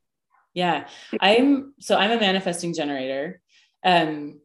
Yeah. 0.54 0.88
I'm 1.20 1.74
so 1.78 1.96
i'm 1.96 2.10
a 2.10 2.18
manifesting 2.18 2.74
generator 2.74 3.40
um 3.84 4.40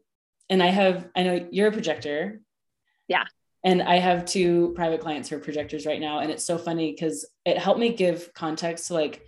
and 0.48 0.62
i 0.62 0.66
have 0.66 1.08
i 1.16 1.22
know 1.22 1.48
you're 1.50 1.68
a 1.68 1.72
projector. 1.72 2.40
Yeah. 3.08 3.24
And 3.64 3.82
i 3.82 3.98
have 3.98 4.26
two 4.26 4.74
private 4.76 5.00
clients 5.00 5.30
who 5.30 5.36
are 5.36 5.40
projectors 5.40 5.86
right 5.86 6.00
now 6.00 6.18
and 6.18 6.30
it's 6.30 6.44
so 6.44 6.58
funny 6.58 6.92
because 6.92 7.26
it 7.46 7.56
helped 7.56 7.80
me 7.80 7.94
give 7.94 8.32
context 8.34 8.88
to 8.88 8.94
like 8.94 9.22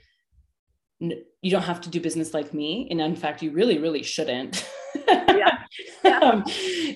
you 0.99 1.51
don't 1.51 1.63
have 1.63 1.81
to 1.83 1.91
do 1.91 2.01
business 2.01 2.33
like 2.33 2.55
me 2.55 2.89
and 2.91 3.01
in 3.01 3.17
fact 3.17 3.43
you 3.43 3.51
really 3.51 3.79
really 3.79 4.03
shouldn't. 4.03 4.67
Yeah, 5.07 5.59
yeah. 6.05 6.19
um, 6.21 6.45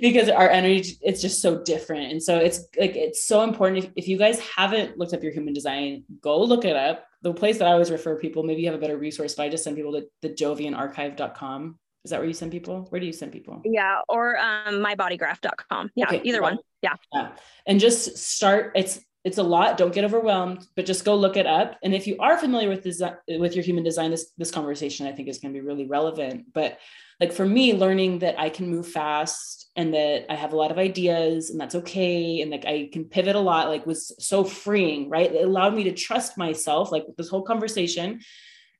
because 0.01 0.29
our 0.31 0.49
energy 0.49 0.97
it's 1.03 1.21
just 1.21 1.43
so 1.43 1.63
different 1.63 2.13
and 2.13 2.23
so 2.23 2.39
it's 2.39 2.61
like 2.79 2.97
it's 2.97 3.25
so 3.25 3.43
important. 3.43 3.85
If, 3.85 3.91
if 3.97 4.09
you 4.09 4.17
guys 4.17 4.41
haven't 4.41 4.97
looked 4.99 5.13
up 5.13 5.23
your 5.23 5.33
human 5.33 5.53
design 5.53 6.05
go 6.21 6.41
look 6.43 6.65
it 6.65 6.77
up. 6.77 7.07
The 7.23 7.35
place 7.35 7.59
that 7.59 7.69
i 7.69 7.73
always 7.73 7.91
refer 7.91 8.17
people 8.17 8.43
maybe 8.45 8.63
you 8.63 8.69
have 8.69 8.75
a 8.75 8.81
better 8.81 8.97
resource 8.97 9.35
but 9.35 9.43
i 9.43 9.51
just 9.51 9.63
send 9.63 9.77
people 9.77 9.93
to 9.93 10.07
the 10.23 10.31
jovianarchive.com 10.31 11.79
is 12.05 12.11
that 12.11 12.19
where 12.19 12.27
you 12.27 12.33
send 12.33 12.51
people? 12.51 12.87
Where 12.89 12.99
do 12.99 13.07
you 13.07 13.13
send 13.13 13.31
people? 13.31 13.61
Yeah 13.65 14.01
or 14.09 14.39
um 14.39 14.77
mybodygraph.com 14.77 15.91
yeah 15.95 16.07
okay, 16.07 16.23
either 16.25 16.41
one. 16.41 16.59
Yeah. 16.83 16.95
yeah. 17.13 17.33
And 17.67 17.79
just 17.79 18.17
start 18.17 18.73
it's 18.75 19.01
it's 19.23 19.39
a 19.39 19.43
lot. 19.43 19.77
Don't 19.77 19.93
get 19.93 20.05
overwhelmed 20.05 20.67
but 20.77 20.87
just 20.87 21.05
go 21.05 21.15
look 21.15 21.37
it 21.37 21.47
up. 21.47 21.79
And 21.83 21.95
if 21.95 22.07
you 22.07 22.17
are 22.19 22.39
familiar 22.39 22.69
with 22.69 22.83
this 22.83 23.03
with 23.29 23.55
your 23.55 23.65
human 23.65 23.85
design 23.85 24.11
this 24.11 24.33
this 24.39 24.51
conversation 24.51 25.07
i 25.07 25.13
think 25.13 25.29
is 25.29 25.39
going 25.39 25.53
to 25.53 25.61
be 25.61 25.67
really 25.67 25.87
relevant. 25.87 26.53
But 26.53 26.79
like 27.21 27.33
for 27.33 27.45
me 27.45 27.75
learning 27.75 28.21
that 28.21 28.39
i 28.41 28.49
can 28.49 28.71
move 28.71 28.89
fast 28.89 29.71
and 29.77 29.93
that 29.93 30.25
i 30.33 30.35
have 30.35 30.53
a 30.53 30.57
lot 30.57 30.71
of 30.71 30.79
ideas 30.79 31.51
and 31.51 31.61
that's 31.61 31.75
okay 31.75 32.41
and 32.41 32.51
like 32.51 32.65
i 32.65 32.89
can 32.93 33.05
pivot 33.05 33.37
a 33.37 33.41
lot 33.41 33.69
like 33.69 33.87
was 33.87 34.13
so 34.19 34.43
freeing 34.43 35.11
right? 35.11 35.33
It 35.33 35.45
allowed 35.45 35.75
me 35.75 35.85
to 35.85 35.93
trust 35.93 36.39
myself 36.39 36.91
like 36.91 37.05
this 37.19 37.29
whole 37.29 37.43
conversation 37.43 38.21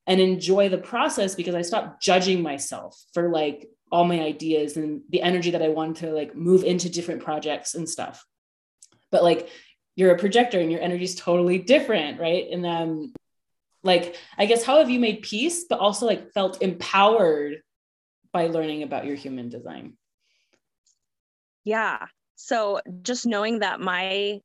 and 0.07 0.19
enjoy 0.19 0.69
the 0.69 0.79
process 0.79 1.35
because 1.35 1.53
i 1.53 1.61
stopped 1.61 2.01
judging 2.01 2.41
myself 2.41 2.99
for 3.13 3.29
like 3.29 3.69
all 3.91 4.05
my 4.05 4.19
ideas 4.21 4.75
and 4.75 5.01
the 5.09 5.21
energy 5.21 5.51
that 5.51 5.61
i 5.61 5.67
wanted 5.67 5.97
to 5.97 6.11
like 6.11 6.35
move 6.35 6.63
into 6.63 6.89
different 6.89 7.23
projects 7.23 7.75
and 7.75 7.87
stuff. 7.87 8.25
But 9.11 9.23
like 9.23 9.49
you're 10.01 10.15
a 10.15 10.17
projector 10.17 10.59
and 10.59 10.71
your 10.71 10.81
energy 10.81 11.03
is 11.03 11.15
totally 11.15 11.59
different 11.59 12.19
right? 12.19 12.47
And 12.51 12.63
then 12.63 13.13
like 13.83 14.15
i 14.37 14.45
guess 14.45 14.63
how 14.63 14.77
have 14.77 14.91
you 14.91 14.99
made 14.99 15.23
peace 15.23 15.65
but 15.67 15.79
also 15.79 16.05
like 16.05 16.31
felt 16.33 16.61
empowered 16.61 17.63
by 18.31 18.47
learning 18.47 18.83
about 18.83 19.05
your 19.05 19.15
human 19.15 19.49
design? 19.49 19.97
Yeah. 21.63 22.05
So 22.35 22.81
just 23.01 23.25
knowing 23.25 23.59
that 23.59 23.79
my 23.79 24.39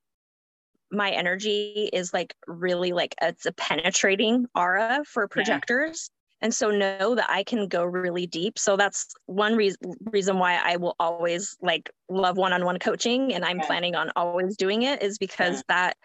my 0.91 1.11
energy 1.11 1.89
is 1.93 2.13
like 2.13 2.35
really 2.47 2.93
like 2.93 3.15
it's 3.21 3.47
a 3.47 3.53
penetrating 3.53 4.47
aura 4.55 5.03
for 5.07 5.27
projectors 5.27 6.11
and 6.47 6.55
so 6.55 6.71
know 6.71 7.17
that 7.17 7.29
i 7.29 7.43
can 7.43 7.67
go 7.67 7.85
really 7.85 8.25
deep 8.25 8.57
so 8.57 8.77
that's 8.77 9.13
one 9.27 9.57
reason 9.57 9.79
reason 10.13 10.39
why 10.39 10.61
i 10.63 10.77
will 10.77 10.95
always 11.01 11.57
like 11.61 11.91
love 12.09 12.37
one-on-one 12.37 12.79
coaching 12.79 13.35
and 13.35 13.45
i'm 13.45 13.59
yeah. 13.59 13.67
planning 13.67 13.97
on 13.97 14.13
always 14.15 14.57
doing 14.57 14.83
it 14.83 15.03
is 15.03 15.19
because 15.19 15.57
yeah. 15.57 15.63
that 15.69 15.97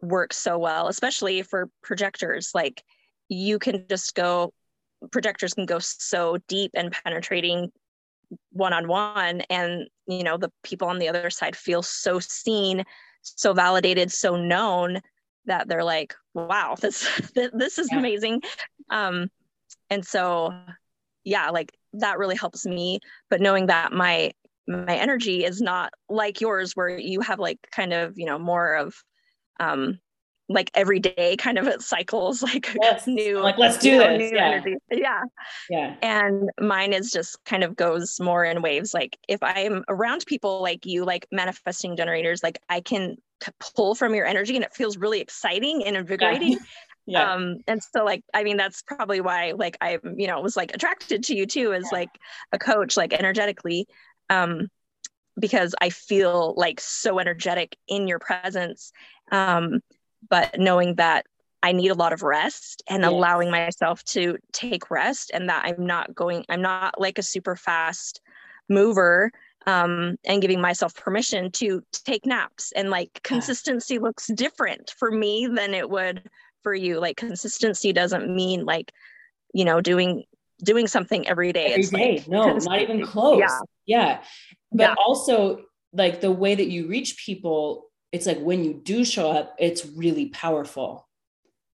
works 0.00 0.36
so 0.36 0.56
well 0.58 0.86
especially 0.86 1.42
for 1.42 1.68
projectors 1.82 2.52
like 2.54 2.84
you 3.28 3.58
can 3.58 3.84
just 3.90 4.14
go 4.14 4.52
projectors 5.10 5.54
can 5.54 5.66
go 5.66 5.80
so 5.80 6.38
deep 6.46 6.70
and 6.74 6.92
penetrating 6.92 7.68
one-on-one 8.52 9.40
and 9.50 9.88
you 10.06 10.22
know 10.22 10.36
the 10.36 10.52
people 10.62 10.86
on 10.86 11.00
the 11.00 11.08
other 11.08 11.30
side 11.30 11.56
feel 11.56 11.82
so 11.82 12.20
seen 12.20 12.84
so 13.22 13.52
validated 13.52 14.12
so 14.12 14.36
known 14.36 15.00
that 15.46 15.66
they're 15.66 15.82
like 15.82 16.14
wow 16.32 16.76
this 16.80 17.08
this 17.34 17.76
is 17.76 17.88
yeah. 17.90 17.98
amazing 17.98 18.40
um 18.90 19.28
and 19.90 20.04
so 20.04 20.54
yeah 21.24 21.50
like 21.50 21.72
that 21.92 22.18
really 22.18 22.36
helps 22.36 22.66
me 22.66 23.00
but 23.30 23.40
knowing 23.40 23.66
that 23.66 23.92
my 23.92 24.32
my 24.66 24.96
energy 24.96 25.44
is 25.44 25.60
not 25.60 25.92
like 26.08 26.40
yours 26.40 26.72
where 26.74 26.88
you 26.88 27.20
have 27.20 27.38
like 27.38 27.58
kind 27.70 27.92
of 27.92 28.14
you 28.16 28.26
know 28.26 28.38
more 28.38 28.74
of 28.74 28.94
um 29.60 29.98
like 30.48 30.70
everyday 30.74 31.36
kind 31.36 31.58
of 31.58 31.68
cycles 31.82 32.42
like 32.42 32.74
yes. 32.82 33.06
new 33.06 33.38
like 33.40 33.56
let's 33.58 33.78
do 33.78 33.98
know, 33.98 34.18
this 34.18 34.32
yeah. 34.32 34.46
Energy. 34.46 34.76
yeah 34.90 35.22
yeah 35.70 35.94
and 36.02 36.50
mine 36.60 36.92
is 36.92 37.10
just 37.10 37.42
kind 37.44 37.64
of 37.64 37.76
goes 37.76 38.18
more 38.20 38.44
in 38.44 38.60
waves 38.62 38.92
like 38.92 39.18
if 39.28 39.42
i'm 39.42 39.84
around 39.88 40.24
people 40.26 40.60
like 40.62 40.84
you 40.84 41.04
like 41.04 41.26
manifesting 41.32 41.96
generators 41.96 42.42
like 42.42 42.58
i 42.68 42.80
can 42.80 43.16
pull 43.74 43.94
from 43.94 44.14
your 44.14 44.26
energy 44.26 44.54
and 44.54 44.64
it 44.64 44.72
feels 44.72 44.96
really 44.96 45.20
exciting 45.20 45.84
and 45.84 45.96
invigorating 45.96 46.52
yeah. 46.52 46.58
Yeah. 47.06 47.32
um 47.32 47.58
and 47.66 47.82
so 47.82 48.04
like 48.04 48.22
i 48.32 48.42
mean 48.42 48.56
that's 48.56 48.82
probably 48.82 49.20
why 49.20 49.52
like 49.52 49.76
i 49.80 49.98
you 50.16 50.26
know 50.26 50.40
was 50.40 50.56
like 50.56 50.74
attracted 50.74 51.22
to 51.24 51.36
you 51.36 51.46
too 51.46 51.72
as 51.72 51.84
yeah. 51.84 51.98
like 51.98 52.10
a 52.52 52.58
coach 52.58 52.96
like 52.96 53.12
energetically 53.12 53.86
um 54.30 54.68
because 55.38 55.74
i 55.80 55.90
feel 55.90 56.54
like 56.56 56.80
so 56.80 57.18
energetic 57.18 57.76
in 57.88 58.08
your 58.08 58.18
presence 58.18 58.92
um 59.32 59.80
but 60.28 60.58
knowing 60.58 60.94
that 60.94 61.26
I 61.62 61.72
need 61.72 61.88
a 61.88 61.94
lot 61.94 62.12
of 62.12 62.22
rest 62.22 62.82
and 62.88 63.02
yes. 63.02 63.10
allowing 63.10 63.50
myself 63.50 64.04
to 64.04 64.36
take 64.52 64.90
rest 64.90 65.30
and 65.32 65.48
that 65.48 65.64
I'm 65.64 65.86
not 65.86 66.14
going 66.14 66.44
I'm 66.50 66.60
not 66.60 67.00
like 67.00 67.18
a 67.18 67.22
super 67.22 67.56
fast 67.56 68.20
mover 68.68 69.32
um, 69.66 70.16
and 70.24 70.42
giving 70.42 70.60
myself 70.60 70.94
permission 70.94 71.50
to 71.52 71.82
take 71.92 72.26
naps 72.26 72.72
and 72.72 72.90
like 72.90 73.20
consistency 73.22 73.98
looks 73.98 74.26
different 74.34 74.94
for 74.98 75.10
me 75.10 75.46
than 75.46 75.72
it 75.72 75.88
would 75.88 76.28
for 76.64 76.74
you 76.74 76.98
like 76.98 77.16
consistency 77.16 77.92
doesn't 77.92 78.28
mean 78.28 78.64
like 78.64 78.90
you 79.52 79.64
know 79.64 79.80
doing 79.80 80.24
doing 80.64 80.88
something 80.88 81.28
every 81.28 81.52
day 81.52 81.66
every 81.66 81.82
it's 81.82 81.90
day. 81.90 82.16
Like, 82.16 82.28
no 82.28 82.56
not 82.56 82.80
even 82.80 83.04
close 83.06 83.38
yeah 83.38 83.58
yeah 83.86 84.20
but 84.72 84.90
yeah. 84.90 84.94
also 84.98 85.60
like 85.92 86.20
the 86.20 86.32
way 86.32 86.56
that 86.56 86.68
you 86.68 86.88
reach 86.88 87.16
people 87.24 87.86
it's 88.10 88.26
like 88.26 88.40
when 88.40 88.64
you 88.64 88.74
do 88.74 89.04
show 89.04 89.30
up 89.30 89.54
it's 89.60 89.86
really 89.86 90.26
powerful 90.26 91.08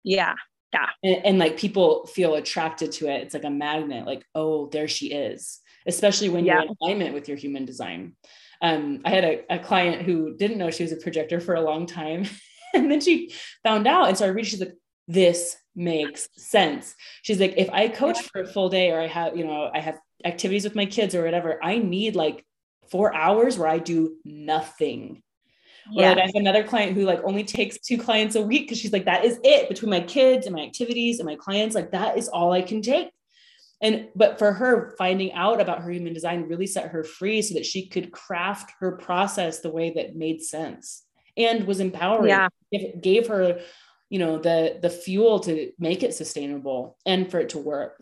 yeah 0.04 0.34
yeah 0.72 0.90
and, 1.02 1.26
and 1.26 1.38
like 1.40 1.56
people 1.56 2.06
feel 2.06 2.34
attracted 2.34 2.92
to 2.92 3.08
it 3.08 3.22
it's 3.22 3.34
like 3.34 3.44
a 3.44 3.50
magnet 3.50 4.06
like 4.06 4.24
oh 4.36 4.68
there 4.68 4.86
she 4.86 5.12
is 5.12 5.60
especially 5.86 6.28
when 6.28 6.44
yeah. 6.44 6.54
you're 6.54 6.62
in 6.62 6.76
alignment 6.80 7.14
with 7.14 7.28
your 7.28 7.36
human 7.36 7.64
design. 7.64 8.14
Um, 8.62 9.00
I 9.04 9.10
had 9.10 9.24
a, 9.24 9.54
a 9.54 9.58
client 9.58 10.02
who 10.02 10.36
didn't 10.36 10.58
know 10.58 10.70
she 10.70 10.82
was 10.82 10.92
a 10.92 10.96
projector 10.96 11.40
for 11.40 11.54
a 11.54 11.60
long 11.60 11.86
time. 11.86 12.24
and 12.84 12.90
then 12.90 13.00
she 13.00 13.32
found 13.62 13.86
out. 13.86 14.08
And 14.08 14.18
so 14.18 14.26
I 14.26 14.28
read, 14.28 14.46
she's 14.46 14.60
like, 14.60 14.74
this 15.06 15.56
makes 15.74 16.28
sense. 16.36 16.94
She's 17.22 17.40
like, 17.40 17.54
if 17.56 17.70
I 17.70 17.88
coach 17.88 18.20
for 18.22 18.42
a 18.42 18.46
full 18.46 18.68
day 18.68 18.90
or 18.90 19.00
I 19.00 19.06
have, 19.06 19.36
you 19.36 19.44
know, 19.44 19.70
I 19.72 19.80
have 19.80 19.98
activities 20.24 20.64
with 20.64 20.74
my 20.74 20.86
kids 20.86 21.14
or 21.14 21.24
whatever, 21.24 21.62
I 21.62 21.78
need 21.78 22.16
like 22.16 22.44
four 22.90 23.14
hours 23.14 23.58
where 23.58 23.68
I 23.68 23.78
do 23.78 24.16
nothing. 24.24 25.22
Yeah. 25.90 26.06
Or 26.06 26.08
like 26.10 26.18
I 26.18 26.26
have 26.26 26.34
another 26.34 26.64
client 26.64 26.94
who 26.94 27.04
like 27.04 27.22
only 27.24 27.44
takes 27.44 27.78
two 27.78 27.98
clients 27.98 28.36
a 28.36 28.42
week 28.42 28.62
because 28.62 28.78
she's 28.78 28.92
like, 28.92 29.04
that 29.04 29.24
is 29.24 29.38
it 29.44 29.68
between 29.68 29.90
my 29.90 30.00
kids 30.00 30.46
and 30.46 30.54
my 30.54 30.62
activities 30.62 31.18
and 31.18 31.26
my 31.26 31.36
clients. 31.36 31.74
Like 31.74 31.92
that 31.92 32.16
is 32.16 32.28
all 32.28 32.52
I 32.52 32.62
can 32.62 32.80
take. 32.80 33.10
And 33.82 34.08
but 34.14 34.38
for 34.38 34.52
her, 34.52 34.94
finding 34.96 35.32
out 35.34 35.60
about 35.60 35.82
her 35.82 35.90
human 35.90 36.14
design 36.14 36.48
really 36.48 36.66
set 36.66 36.88
her 36.88 37.04
free 37.04 37.42
so 37.42 37.54
that 37.54 37.66
she 37.66 37.86
could 37.86 38.12
craft 38.12 38.72
her 38.80 38.92
process 38.92 39.60
the 39.60 39.70
way 39.70 39.92
that 39.96 40.16
made 40.16 40.40
sense 40.40 41.03
and 41.36 41.66
was 41.66 41.80
empowering. 41.80 42.28
Yeah. 42.28 42.48
It 42.70 43.02
gave 43.02 43.28
her, 43.28 43.60
you 44.10 44.18
know, 44.18 44.38
the 44.38 44.78
the 44.80 44.90
fuel 44.90 45.40
to 45.40 45.72
make 45.78 46.02
it 46.02 46.14
sustainable 46.14 46.98
and 47.04 47.30
for 47.30 47.38
it 47.38 47.50
to 47.50 47.58
work. 47.58 48.00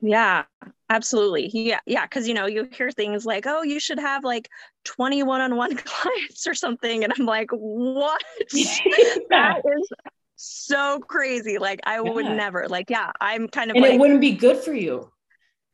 Yeah, 0.00 0.44
absolutely. 0.88 1.50
Yeah, 1.52 1.80
yeah. 1.84 2.06
Cause 2.06 2.28
you 2.28 2.34
know, 2.34 2.46
you 2.46 2.68
hear 2.72 2.90
things 2.90 3.26
like, 3.26 3.46
oh, 3.46 3.62
you 3.62 3.80
should 3.80 3.98
have 3.98 4.22
like 4.22 4.48
20 4.84 5.24
one-on-one 5.24 5.76
clients 5.84 6.46
or 6.46 6.54
something. 6.54 7.02
And 7.02 7.12
I'm 7.18 7.26
like, 7.26 7.50
what? 7.50 8.22
that 9.30 9.62
is 9.64 9.88
so 10.36 11.00
crazy. 11.00 11.58
Like 11.58 11.80
I 11.84 11.96
yeah. 11.96 12.00
would 12.02 12.26
never, 12.26 12.68
like, 12.68 12.90
yeah, 12.90 13.10
I'm 13.20 13.48
kind 13.48 13.70
of 13.70 13.76
and 13.76 13.82
like, 13.82 13.94
it 13.94 14.00
wouldn't 14.00 14.20
be 14.20 14.32
good 14.32 14.58
for 14.58 14.72
you. 14.72 15.10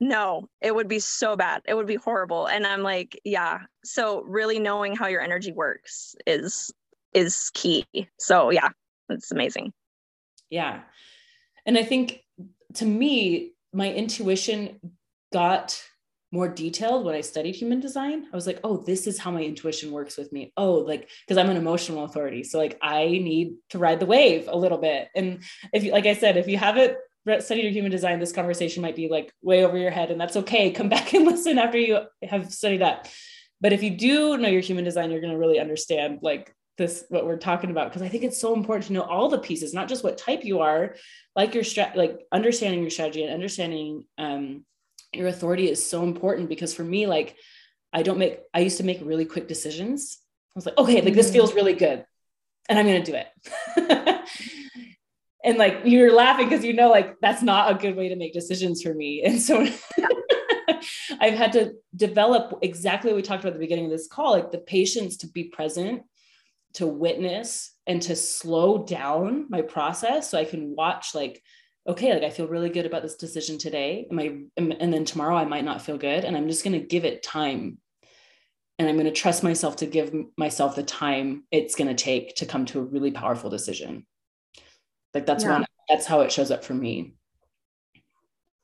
No, 0.01 0.49
it 0.61 0.75
would 0.75 0.89
be 0.89 0.99
so 0.99 1.37
bad. 1.37 1.63
It 1.67 1.75
would 1.75 1.87
be 1.87 1.95
horrible. 1.95 2.47
And 2.47 2.67
I'm 2.67 2.83
like, 2.83 3.21
yeah. 3.25 3.61
So 3.85 4.23
really 4.23 4.59
knowing 4.59 4.97
how 4.97 5.07
your 5.07 5.21
energy 5.21 5.53
works 5.53 6.15
is 6.27 6.73
is 7.13 7.51
key. 7.55 7.87
So 8.19 8.51
yeah, 8.51 8.71
it's 9.09 9.31
amazing. 9.31 9.73
Yeah. 10.51 10.81
And 11.65 11.79
I 11.79 11.85
think 11.85 12.21
to 12.75 12.85
me, 12.85 13.53
my 13.73 13.93
intuition 13.93 14.81
got 15.33 15.81
more 16.35 16.49
detailed 16.49 17.05
when 17.05 17.15
I 17.15 17.21
studied 17.21 17.55
human 17.55 17.79
design. 17.79 18.27
I 18.33 18.37
was 18.37 18.47
like, 18.47 18.59
oh, 18.65 18.77
this 18.77 19.07
is 19.07 19.19
how 19.19 19.31
my 19.31 19.43
intuition 19.43 19.93
works 19.93 20.19
with 20.19 20.33
me. 20.33 20.53
Oh, 20.57 20.75
like, 20.75 21.09
because 21.27 21.39
I'm 21.39 21.49
an 21.49 21.57
emotional 21.57 22.05
authority. 22.05 22.43
So, 22.43 22.59
like, 22.59 22.77
I 22.83 23.07
need 23.07 23.55
to 23.71 23.79
ride 23.79 24.01
the 24.01 24.07
wave 24.07 24.49
a 24.49 24.57
little 24.57 24.79
bit. 24.79 25.09
And 25.15 25.45
if 25.73 25.85
you, 25.85 25.93
like 25.93 26.07
I 26.07 26.15
said, 26.15 26.37
if 26.37 26.49
you 26.49 26.59
haven't 26.59 26.97
studied 27.41 27.65
your 27.65 27.73
human 27.73 27.91
design, 27.91 28.21
this 28.21 28.33
conversation 28.33 28.83
might 28.83 28.97
be 28.97 29.09
like 29.09 29.33
way 29.43 29.65
over 29.65 29.79
your 29.79 29.91
head, 29.91 30.11
and 30.11 30.21
that's 30.21 30.37
okay. 30.37 30.71
Come 30.73 30.89
back 30.89 31.15
and 31.15 31.25
listen 31.25 31.59
after 31.59 31.79
you 31.79 32.01
have 32.23 32.53
studied 32.53 32.81
that. 32.81 33.11
But 33.61 33.73
if 33.73 33.83
you 33.83 33.91
do 33.91 34.37
know 34.37 34.49
your 34.49 34.61
human 34.61 34.85
design, 34.85 35.11
you're 35.11 35.21
going 35.21 35.33
to 35.33 35.39
really 35.39 35.59
understand 35.59 36.19
like 36.23 36.55
this 36.77 37.05
what 37.09 37.25
we're 37.25 37.37
talking 37.37 37.71
about 37.71 37.89
because 37.89 38.03
I 38.03 38.09
think 38.09 38.25
it's 38.25 38.41
so 38.41 38.55
important 38.55 38.87
to 38.87 38.93
know 38.93 39.03
all 39.03 39.29
the 39.29 39.39
pieces, 39.39 39.73
not 39.73 39.89
just 39.89 40.05
what 40.05 40.19
type 40.19 40.45
you 40.45 40.61
are, 40.61 40.97
like 41.37 41.55
your 41.55 41.63
strat, 41.63 41.95
like 41.95 42.21
understanding 42.33 42.81
your 42.81 42.91
strategy 42.91 43.23
and 43.23 43.33
understanding 43.33 44.05
um, 44.19 44.65
your 45.13 45.29
authority 45.29 45.71
is 45.71 45.89
so 45.89 46.03
important 46.03 46.49
because 46.49 46.75
for 46.75 46.85
me, 46.85 47.07
like 47.07 47.37
I 47.93 48.03
don't 48.03 48.19
make, 48.19 48.41
I 48.53 48.61
used 48.61 48.79
to 48.79 48.85
make 48.85 49.01
really 49.03 49.25
quick 49.25 49.47
decisions. 49.47 50.19
I 50.55 50.59
was 50.59 50.67
like, 50.67 50.79
okay, 50.79 51.01
like 51.01 51.15
this 51.15 51.33
feels 51.33 51.55
really 51.55 51.75
good 51.75 52.05
and 52.69 52.79
I'm 52.79 52.87
going 52.87 53.03
to 53.03 53.11
do 53.13 53.19
it. 53.19 54.29
and 55.45 55.59
like 55.59 55.81
you're 55.85 56.13
laughing 56.13 56.49
because 56.49 56.65
you 56.65 56.73
know, 56.73 56.91
like 56.91 57.21
that's 57.21 57.43
not 57.43 57.71
a 57.71 57.79
good 57.79 57.97
way 57.97 58.09
to 58.09 58.17
make 58.17 58.33
decisions 58.33 58.83
for 58.83 58.95
me. 58.95 59.23
And 59.23 59.41
so 59.41 59.67
I've 61.21 61.35
had 61.35 61.53
to 61.53 61.75
develop 61.95 62.59
exactly 62.63 63.11
what 63.11 63.17
we 63.17 63.23
talked 63.23 63.45
about 63.45 63.53
at 63.53 63.55
the 63.55 63.65
beginning 63.65 63.85
of 63.85 63.91
this 63.91 64.09
call, 64.09 64.33
like 64.33 64.51
the 64.51 64.59
patience 64.59 65.19
to 65.19 65.29
be 65.29 65.45
present, 65.45 66.03
to 66.75 66.87
witness, 66.87 67.73
and 67.87 68.01
to 68.03 68.17
slow 68.17 68.85
down 68.85 69.47
my 69.51 69.61
process 69.61 70.31
so 70.31 70.39
I 70.39 70.47
can 70.47 70.75
watch 70.75 71.15
like 71.15 71.43
okay, 71.87 72.15
like 72.15 72.23
I 72.23 72.31
feel 72.31 72.47
really 72.47 72.71
good 72.71 72.87
about 72.87 73.03
this 73.03 73.17
decision 73.17 73.59
today. 73.59 74.07
Am 74.11 74.19
I, 74.19 74.39
and 74.57 74.93
then 74.93 75.05
tomorrow 75.05 75.37
I 75.37 75.45
might 75.45 75.67
not 75.67 75.83
feel 75.83 75.99
good. 75.99 76.25
And 76.25 76.35
I'm 76.35 76.49
just 76.49 76.65
going 76.65 76.81
to 76.81 76.87
give 76.87 77.05
it 77.05 77.23
time. 77.23 77.79
And 78.79 78.89
I'm 78.89 78.97
going 78.97 79.05
to 79.05 79.13
trust 79.13 79.43
myself 79.43 79.77
to 79.77 79.87
give 79.87 80.15
myself 80.37 80.77
the 80.77 80.83
time 80.83 81.45
it's 81.51 81.75
going 81.75 81.95
to 81.95 82.03
take 82.03 82.37
to 82.37 82.47
come 82.47 82.65
to 82.67 82.81
a 82.81 82.85
really 82.85 83.11
powerful 83.11 83.51
decision. 83.51 84.07
Like 85.15 85.27
that's 85.27 85.45
yeah. 85.45 85.53
one, 85.53 85.67
that's 85.89 86.07
how 86.07 86.21
it 86.21 86.33
shows 86.33 86.51
up 86.51 86.65
for 86.65 86.75
me. 86.75 87.15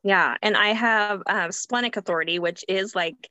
Yeah. 0.02 0.36
And 0.42 0.56
I 0.56 0.68
have 0.68 1.22
uh, 1.26 1.50
splenic 1.50 1.96
authority, 1.96 2.38
which 2.38 2.64
is 2.68 2.94
like 2.94 3.28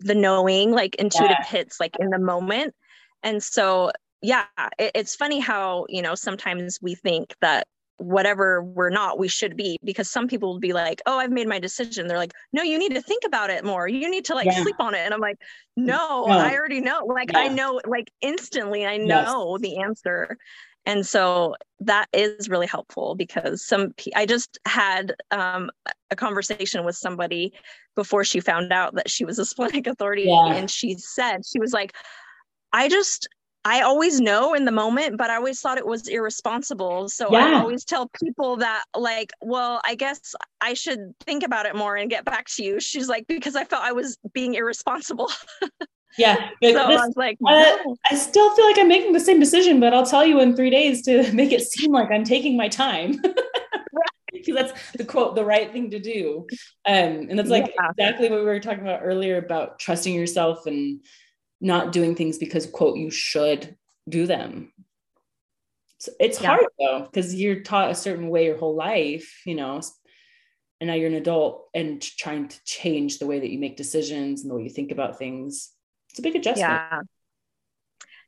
the 0.00 0.14
knowing, 0.14 0.70
like 0.70 0.94
intuitive 0.96 1.36
yeah. 1.40 1.46
hits, 1.46 1.80
like 1.80 1.96
in 1.98 2.10
the 2.10 2.18
moment. 2.18 2.74
And 3.22 3.42
so, 3.42 3.90
yeah, 4.22 4.44
it, 4.78 4.92
it's 4.94 5.16
funny 5.16 5.40
how, 5.40 5.86
you 5.88 6.02
know, 6.02 6.14
sometimes 6.14 6.78
we 6.80 6.94
think 6.94 7.34
that 7.40 7.66
whatever 7.98 8.62
we're 8.62 8.90
not 8.90 9.20
we 9.20 9.28
should 9.28 9.56
be 9.56 9.78
because 9.84 10.10
some 10.10 10.26
people 10.26 10.52
will 10.52 10.58
be 10.58 10.72
like 10.72 11.00
oh 11.06 11.16
i've 11.16 11.30
made 11.30 11.46
my 11.46 11.60
decision 11.60 12.08
they're 12.08 12.18
like 12.18 12.32
no 12.52 12.60
you 12.60 12.76
need 12.76 12.92
to 12.92 13.00
think 13.00 13.22
about 13.24 13.50
it 13.50 13.64
more 13.64 13.86
you 13.86 14.10
need 14.10 14.24
to 14.24 14.34
like 14.34 14.46
yeah. 14.46 14.62
sleep 14.62 14.74
on 14.80 14.94
it 14.94 14.98
and 14.98 15.14
i'm 15.14 15.20
like 15.20 15.36
no, 15.76 16.24
no. 16.26 16.32
i 16.32 16.54
already 16.54 16.80
know 16.80 17.04
like 17.06 17.30
yeah. 17.30 17.38
i 17.38 17.48
know 17.48 17.80
like 17.86 18.10
instantly 18.20 18.84
i 18.84 18.96
know 18.96 19.56
yes. 19.56 19.62
the 19.62 19.78
answer 19.80 20.36
and 20.86 21.06
so 21.06 21.54
that 21.80 22.06
is 22.12 22.48
really 22.48 22.66
helpful 22.66 23.14
because 23.14 23.64
some 23.64 23.94
i 24.16 24.26
just 24.26 24.58
had 24.66 25.14
um, 25.30 25.70
a 26.10 26.16
conversation 26.16 26.84
with 26.84 26.96
somebody 26.96 27.52
before 27.94 28.24
she 28.24 28.40
found 28.40 28.72
out 28.72 28.94
that 28.94 29.10
she 29.10 29.24
was 29.24 29.38
a 29.38 29.44
splenic 29.52 29.86
authority 29.86 30.24
yeah. 30.24 30.54
and 30.54 30.70
she 30.70 30.94
said 30.94 31.40
she 31.44 31.58
was 31.58 31.72
like 31.72 31.94
i 32.72 32.88
just 32.88 33.28
I 33.66 33.80
always 33.80 34.20
know 34.20 34.52
in 34.52 34.66
the 34.66 34.72
moment, 34.72 35.16
but 35.16 35.30
I 35.30 35.36
always 35.36 35.58
thought 35.58 35.78
it 35.78 35.86
was 35.86 36.06
irresponsible. 36.06 37.08
So 37.08 37.32
yeah. 37.32 37.46
I 37.46 37.52
always 37.54 37.82
tell 37.82 38.10
people 38.22 38.56
that, 38.56 38.84
like, 38.94 39.32
well, 39.40 39.80
I 39.86 39.94
guess 39.94 40.34
I 40.60 40.74
should 40.74 41.14
think 41.24 41.42
about 41.42 41.64
it 41.64 41.74
more 41.74 41.96
and 41.96 42.10
get 42.10 42.26
back 42.26 42.46
to 42.56 42.62
you. 42.62 42.78
She's 42.78 43.08
like, 43.08 43.26
because 43.26 43.56
I 43.56 43.64
felt 43.64 43.82
I 43.82 43.92
was 43.92 44.18
being 44.34 44.54
irresponsible. 44.54 45.30
yeah. 46.18 46.36
so 46.36 46.54
this, 46.62 46.76
I 46.76 46.88
was 46.88 47.16
like, 47.16 47.38
uh, 47.46 47.72
I 48.10 48.14
still 48.14 48.54
feel 48.54 48.66
like 48.66 48.78
I'm 48.78 48.88
making 48.88 49.12
the 49.12 49.20
same 49.20 49.40
decision, 49.40 49.80
but 49.80 49.92
I'll 49.92 50.06
tell 50.06 50.24
you 50.24 50.40
in 50.40 50.54
three 50.56 50.70
days 50.70 51.02
to 51.02 51.32
make 51.34 51.52
it 51.52 51.62
seem 51.62 51.92
like 51.92 52.10
I'm 52.10 52.24
taking 52.24 52.56
my 52.56 52.68
time. 52.68 53.20
because 54.32 54.54
that's 54.54 54.92
the 54.92 55.04
quote 55.04 55.34
the 55.34 55.44
right 55.44 55.72
thing 55.72 55.90
to 55.90 55.98
do 55.98 56.46
um, 56.86 57.28
and 57.30 57.38
that's 57.38 57.50
like 57.50 57.72
yeah. 57.78 57.90
exactly 57.90 58.28
what 58.28 58.40
we 58.40 58.44
were 58.44 58.60
talking 58.60 58.82
about 58.82 59.00
earlier 59.02 59.38
about 59.38 59.78
trusting 59.78 60.14
yourself 60.14 60.66
and 60.66 61.04
not 61.60 61.92
doing 61.92 62.14
things 62.14 62.36
because 62.36 62.66
quote 62.66 62.96
you 62.96 63.10
should 63.10 63.76
do 64.08 64.26
them 64.26 64.72
so 65.98 66.12
it's 66.20 66.40
yeah. 66.40 66.48
hard 66.48 66.66
though 66.78 67.00
because 67.02 67.34
you're 67.34 67.60
taught 67.60 67.90
a 67.90 67.94
certain 67.94 68.28
way 68.28 68.46
your 68.46 68.58
whole 68.58 68.74
life 68.74 69.40
you 69.46 69.54
know 69.54 69.80
and 70.80 70.88
now 70.88 70.94
you're 70.94 71.08
an 71.08 71.14
adult 71.14 71.68
and 71.72 72.02
trying 72.02 72.48
to 72.48 72.58
change 72.64 73.18
the 73.18 73.26
way 73.26 73.38
that 73.38 73.50
you 73.50 73.58
make 73.58 73.76
decisions 73.76 74.42
and 74.42 74.50
the 74.50 74.54
way 74.54 74.64
you 74.64 74.70
think 74.70 74.90
about 74.90 75.16
things 75.16 75.70
it's 76.14 76.20
a 76.20 76.22
big 76.22 76.36
adjustment. 76.36 76.70
Yeah. 76.70 77.00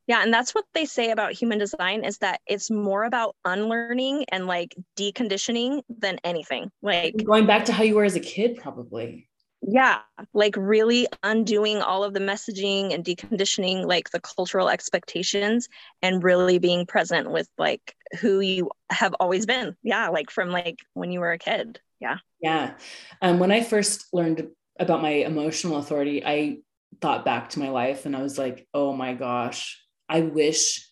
Yeah 0.08 0.22
and 0.22 0.34
that's 0.34 0.56
what 0.56 0.64
they 0.74 0.86
say 0.86 1.12
about 1.12 1.32
human 1.32 1.58
design 1.58 2.04
is 2.04 2.18
that 2.18 2.40
it's 2.44 2.68
more 2.68 3.04
about 3.04 3.36
unlearning 3.44 4.24
and 4.32 4.48
like 4.48 4.74
deconditioning 4.96 5.82
than 5.88 6.18
anything. 6.24 6.72
Like 6.82 7.14
going 7.24 7.46
back 7.46 7.66
to 7.66 7.72
how 7.72 7.84
you 7.84 7.94
were 7.94 8.04
as 8.04 8.16
a 8.16 8.20
kid 8.20 8.56
probably. 8.56 9.28
Yeah 9.62 10.00
like 10.34 10.56
really 10.56 11.06
undoing 11.22 11.80
all 11.80 12.02
of 12.02 12.12
the 12.12 12.18
messaging 12.20 12.92
and 12.92 13.04
deconditioning 13.04 13.86
like 13.86 14.10
the 14.10 14.20
cultural 14.20 14.68
expectations 14.68 15.68
and 16.02 16.24
really 16.24 16.58
being 16.58 16.86
present 16.86 17.30
with 17.30 17.48
like 17.56 17.94
who 18.20 18.40
you 18.40 18.68
have 18.90 19.14
always 19.20 19.46
been. 19.46 19.76
Yeah 19.84 20.08
like 20.08 20.32
from 20.32 20.50
like 20.50 20.80
when 20.94 21.12
you 21.12 21.20
were 21.20 21.30
a 21.30 21.38
kid. 21.38 21.78
Yeah. 22.00 22.16
Yeah. 22.40 22.74
Um, 23.22 23.38
when 23.38 23.52
i 23.52 23.62
first 23.62 24.06
learned 24.12 24.48
about 24.78 25.02
my 25.02 25.10
emotional 25.10 25.78
authority 25.78 26.22
i 26.24 26.58
thought 27.00 27.24
back 27.24 27.50
to 27.50 27.58
my 27.58 27.68
life 27.68 28.06
and 28.06 28.16
i 28.16 28.22
was 28.22 28.38
like 28.38 28.66
oh 28.74 28.92
my 28.92 29.14
gosh 29.14 29.82
i 30.08 30.20
wish 30.20 30.88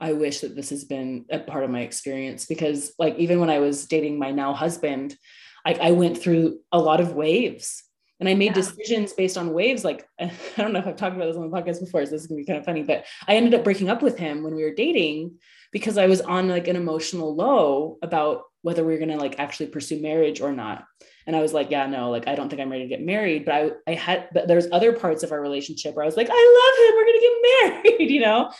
i 0.00 0.12
wish 0.12 0.40
that 0.40 0.56
this 0.56 0.70
has 0.70 0.84
been 0.84 1.24
a 1.30 1.38
part 1.38 1.64
of 1.64 1.70
my 1.70 1.80
experience 1.80 2.46
because 2.46 2.92
like 2.98 3.16
even 3.16 3.40
when 3.40 3.50
i 3.50 3.58
was 3.58 3.86
dating 3.86 4.18
my 4.18 4.30
now 4.30 4.52
husband 4.52 5.16
I, 5.64 5.74
I 5.74 5.90
went 5.90 6.16
through 6.16 6.60
a 6.70 6.78
lot 6.78 7.00
of 7.00 7.14
waves 7.14 7.82
and 8.20 8.28
I 8.28 8.34
made 8.34 8.56
yeah. 8.56 8.62
decisions 8.62 9.12
based 9.12 9.36
on 9.36 9.52
waves. 9.52 9.84
Like, 9.84 10.06
I 10.20 10.30
don't 10.56 10.72
know 10.72 10.78
if 10.78 10.86
I've 10.86 10.96
talked 10.96 11.16
about 11.16 11.26
this 11.26 11.36
on 11.36 11.50
the 11.50 11.56
podcast 11.56 11.80
before, 11.80 12.04
so 12.04 12.12
this 12.12 12.22
is 12.22 12.26
gonna 12.26 12.38
be 12.40 12.46
kind 12.46 12.58
of 12.58 12.64
funny, 12.64 12.82
but 12.82 13.04
I 13.26 13.36
ended 13.36 13.54
up 13.54 13.64
breaking 13.64 13.90
up 13.90 14.00
with 14.00 14.16
him 14.16 14.42
when 14.42 14.54
we 14.54 14.62
were 14.62 14.74
dating 14.74 15.38
because 15.72 15.98
I 15.98 16.06
was 16.06 16.20
on 16.20 16.48
like 16.48 16.68
an 16.68 16.76
emotional 16.76 17.34
low 17.34 17.98
about 18.00 18.44
whether 18.62 18.84
we 18.84 18.92
were 18.92 18.98
gonna 18.98 19.18
like 19.18 19.38
actually 19.38 19.66
pursue 19.66 20.00
marriage 20.00 20.40
or 20.40 20.52
not. 20.52 20.84
And 21.26 21.34
I 21.34 21.42
was 21.42 21.52
like, 21.52 21.70
yeah, 21.70 21.86
no, 21.86 22.10
like 22.10 22.28
I 22.28 22.34
don't 22.34 22.48
think 22.48 22.62
I'm 22.62 22.70
ready 22.70 22.84
to 22.84 22.88
get 22.88 23.04
married. 23.04 23.44
But 23.44 23.54
I 23.54 23.70
I 23.92 23.94
had 23.94 24.28
but 24.32 24.48
there's 24.48 24.68
other 24.72 24.92
parts 24.92 25.22
of 25.22 25.32
our 25.32 25.40
relationship 25.40 25.94
where 25.94 26.04
I 26.04 26.06
was 26.06 26.16
like, 26.16 26.28
I 26.30 26.32
love 26.60 26.88
him, 26.88 26.96
we're 26.96 27.06
gonna 27.06 27.20
get 27.20 27.98
married, 27.98 28.10
you 28.10 28.20
know. 28.20 28.52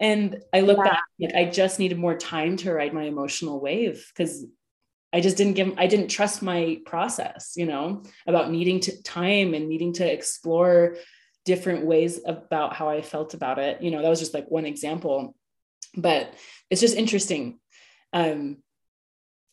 And 0.00 0.42
I 0.52 0.60
look 0.60 0.78
yeah. 0.78 0.84
back, 0.84 1.02
like 1.20 1.34
I 1.34 1.44
just 1.50 1.78
needed 1.78 1.98
more 1.98 2.16
time 2.16 2.56
to 2.58 2.72
ride 2.72 2.94
my 2.94 3.04
emotional 3.04 3.60
wave 3.60 4.10
because 4.14 4.46
I 5.12 5.20
just 5.20 5.36
didn't 5.36 5.54
give 5.54 5.74
I 5.76 5.86
didn't 5.86 6.08
trust 6.08 6.42
my 6.42 6.78
process, 6.86 7.54
you 7.56 7.66
know, 7.66 8.02
about 8.26 8.50
needing 8.50 8.80
to 8.80 9.02
time 9.02 9.54
and 9.54 9.68
needing 9.68 9.92
to 9.94 10.10
explore 10.10 10.96
different 11.44 11.84
ways 11.84 12.20
about 12.26 12.74
how 12.74 12.88
I 12.88 13.02
felt 13.02 13.34
about 13.34 13.58
it. 13.58 13.82
You 13.82 13.90
know, 13.90 14.02
that 14.02 14.08
was 14.08 14.20
just 14.20 14.34
like 14.34 14.50
one 14.50 14.66
example. 14.66 15.34
But 15.96 16.34
it's 16.70 16.80
just 16.80 16.96
interesting. 16.96 17.58
Um 18.12 18.58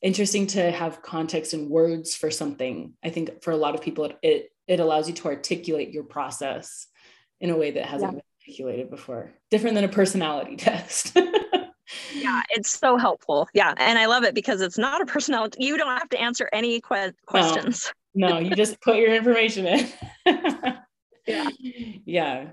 interesting 0.02 0.48
to 0.48 0.72
have 0.72 1.02
context 1.02 1.54
and 1.54 1.70
words 1.70 2.16
for 2.16 2.30
something. 2.32 2.94
I 3.04 3.10
think 3.10 3.44
for 3.44 3.52
a 3.52 3.58
lot 3.58 3.76
of 3.76 3.82
people 3.82 4.06
it 4.06 4.18
it, 4.22 4.50
it 4.68 4.80
allows 4.80 5.08
you 5.08 5.16
to 5.16 5.28
articulate 5.28 5.92
your 5.92 6.04
process 6.04 6.88
in 7.40 7.50
a 7.50 7.58
way 7.58 7.72
that 7.72 7.86
hasn't 7.86 8.14
yeah. 8.14 8.20
been 8.20 8.22
articulated 8.42 8.90
before. 8.90 9.32
Different 9.52 9.76
than 9.76 9.84
a 9.84 9.90
personality 9.90 10.56
test. 10.58 11.18
yeah 12.14 12.42
it's 12.50 12.70
so 12.70 12.98
helpful 12.98 13.48
yeah 13.54 13.74
and 13.78 13.98
i 13.98 14.08
love 14.08 14.24
it 14.26 14.36
because 14.36 14.60
it's 14.60 14.78
not 14.78 15.02
a 15.02 15.06
personality 15.06 15.64
you 15.64 15.78
don't 15.78 15.98
have 15.98 16.10
to 16.10 16.20
answer 16.20 16.50
any 16.52 16.82
que- 16.82 17.14
questions 17.26 17.94
no, 18.14 18.28
no 18.28 18.40
you 18.40 18.54
just 18.56 18.82
put 18.82 18.98
your 18.98 19.16
information 19.16 19.66
in 19.66 19.88
yeah 21.26 21.50
yeah 22.06 22.48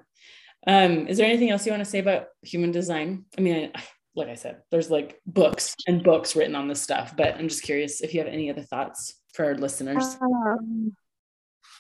um 0.68 1.08
is 1.08 1.18
there 1.18 1.26
anything 1.26 1.50
else 1.50 1.66
you 1.66 1.72
want 1.72 1.84
to 1.84 1.90
say 1.90 1.98
about 1.98 2.26
human 2.42 2.70
design 2.70 3.24
i 3.36 3.40
mean 3.40 3.72
I, 3.74 3.82
like 4.14 4.28
i 4.28 4.34
said 4.34 4.62
there's 4.70 4.90
like 4.90 5.20
books 5.26 5.74
and 5.86 6.02
books 6.02 6.36
written 6.36 6.54
on 6.54 6.68
this 6.68 6.82
stuff 6.82 7.14
but 7.16 7.36
i'm 7.36 7.48
just 7.48 7.62
curious 7.62 8.00
if 8.00 8.14
you 8.14 8.20
have 8.20 8.28
any 8.28 8.50
other 8.50 8.62
thoughts 8.62 9.20
for 9.32 9.44
our 9.44 9.54
listeners 9.54 10.16
um, 10.20 10.94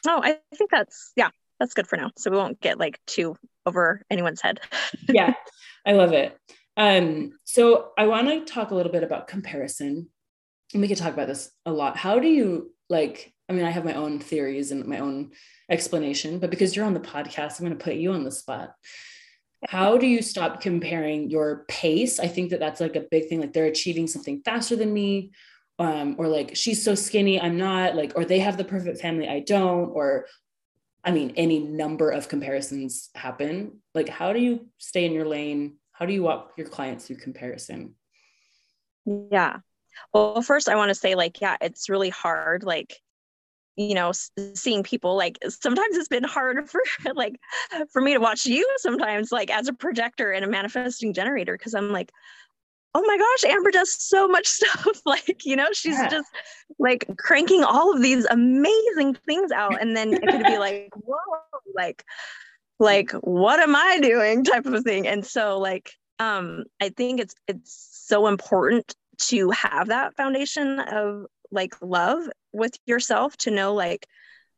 no 0.06 0.20
i 0.22 0.38
think 0.56 0.70
that's 0.70 1.12
yeah 1.16 1.30
that's 1.60 1.74
good 1.74 1.86
for 1.86 1.96
now 1.96 2.10
so 2.16 2.30
we 2.30 2.36
won't 2.36 2.60
get 2.60 2.78
like 2.78 2.98
too 3.06 3.36
over 3.66 4.02
anyone's 4.10 4.40
head 4.40 4.60
yeah 5.08 5.34
i 5.86 5.92
love 5.92 6.12
it 6.12 6.38
um, 6.76 7.32
so 7.44 7.90
I 7.96 8.06
want 8.06 8.28
to 8.28 8.52
talk 8.52 8.70
a 8.70 8.74
little 8.74 8.92
bit 8.92 9.02
about 9.02 9.28
comparison. 9.28 10.08
And 10.72 10.82
we 10.82 10.88
could 10.88 10.98
talk 10.98 11.14
about 11.14 11.28
this 11.28 11.50
a 11.66 11.72
lot. 11.72 11.96
How 11.96 12.18
do 12.18 12.28
you 12.28 12.74
like? 12.88 13.32
I 13.48 13.52
mean, 13.52 13.64
I 13.64 13.70
have 13.70 13.84
my 13.84 13.94
own 13.94 14.18
theories 14.18 14.72
and 14.72 14.86
my 14.86 14.98
own 14.98 15.32
explanation, 15.70 16.38
but 16.38 16.50
because 16.50 16.74
you're 16.74 16.86
on 16.86 16.94
the 16.94 17.00
podcast, 17.00 17.58
I'm 17.58 17.66
going 17.66 17.78
to 17.78 17.84
put 17.84 17.94
you 17.94 18.12
on 18.12 18.24
the 18.24 18.30
spot. 18.30 18.74
How 19.68 19.96
do 19.96 20.06
you 20.06 20.22
stop 20.22 20.60
comparing 20.60 21.30
your 21.30 21.64
pace? 21.68 22.18
I 22.18 22.28
think 22.28 22.50
that 22.50 22.60
that's 22.60 22.80
like 22.80 22.96
a 22.96 23.06
big 23.10 23.28
thing. 23.28 23.40
Like 23.40 23.52
they're 23.52 23.66
achieving 23.66 24.06
something 24.06 24.42
faster 24.44 24.76
than 24.76 24.92
me, 24.92 25.32
um, 25.78 26.16
or 26.18 26.28
like 26.28 26.56
she's 26.56 26.84
so 26.84 26.94
skinny, 26.94 27.40
I'm 27.40 27.56
not. 27.56 27.96
Like, 27.96 28.12
or 28.16 28.24
they 28.24 28.40
have 28.40 28.56
the 28.56 28.64
perfect 28.64 29.00
family, 29.00 29.28
I 29.28 29.40
don't. 29.40 29.90
Or, 29.90 30.26
I 31.02 31.10
mean, 31.10 31.34
any 31.36 31.58
number 31.58 32.10
of 32.10 32.28
comparisons 32.28 33.10
happen. 33.14 33.80
Like, 33.94 34.08
how 34.08 34.32
do 34.32 34.40
you 34.40 34.68
stay 34.78 35.04
in 35.04 35.12
your 35.12 35.26
lane? 35.26 35.78
how 35.94 36.06
do 36.06 36.12
you 36.12 36.22
walk 36.22 36.52
your 36.56 36.66
clients 36.66 37.06
through 37.06 37.16
comparison 37.16 37.94
yeah 39.06 39.58
well 40.12 40.42
first 40.42 40.68
i 40.68 40.76
want 40.76 40.90
to 40.90 40.94
say 40.94 41.14
like 41.14 41.40
yeah 41.40 41.56
it's 41.60 41.88
really 41.88 42.10
hard 42.10 42.62
like 42.64 43.00
you 43.76 43.94
know 43.94 44.12
seeing 44.54 44.82
people 44.82 45.16
like 45.16 45.38
sometimes 45.48 45.96
it's 45.96 46.08
been 46.08 46.24
hard 46.24 46.68
for 46.70 46.80
like 47.14 47.36
for 47.90 48.00
me 48.00 48.14
to 48.14 48.20
watch 48.20 48.46
you 48.46 48.66
sometimes 48.78 49.32
like 49.32 49.50
as 49.50 49.68
a 49.68 49.72
projector 49.72 50.30
and 50.32 50.44
a 50.44 50.48
manifesting 50.48 51.12
generator 51.12 51.56
because 51.56 51.74
i'm 51.74 51.90
like 51.90 52.12
oh 52.94 53.02
my 53.02 53.18
gosh 53.18 53.50
amber 53.50 53.70
does 53.70 53.92
so 53.92 54.28
much 54.28 54.46
stuff 54.48 55.00
like 55.06 55.44
you 55.44 55.56
know 55.56 55.68
she's 55.72 55.98
yeah. 55.98 56.08
just 56.08 56.28
like 56.78 57.06
cranking 57.18 57.64
all 57.64 57.94
of 57.94 58.02
these 58.02 58.24
amazing 58.26 59.14
things 59.26 59.50
out 59.50 59.80
and 59.80 59.96
then 59.96 60.14
it 60.14 60.26
could 60.26 60.44
be 60.44 60.58
like 60.58 60.90
whoa 60.96 61.16
like 61.74 62.04
like 62.78 63.10
what 63.22 63.60
am 63.60 63.74
i 63.74 63.98
doing 64.00 64.44
type 64.44 64.66
of 64.66 64.74
a 64.74 64.82
thing 64.82 65.06
and 65.06 65.24
so 65.24 65.58
like 65.58 65.92
um 66.18 66.64
i 66.80 66.88
think 66.88 67.20
it's 67.20 67.34
it's 67.48 68.04
so 68.06 68.26
important 68.26 68.94
to 69.16 69.50
have 69.50 69.88
that 69.88 70.14
foundation 70.16 70.80
of 70.80 71.26
like 71.54 71.74
love 71.80 72.28
with 72.52 72.76
yourself 72.86 73.36
to 73.36 73.50
know 73.50 73.74
like 73.74 74.06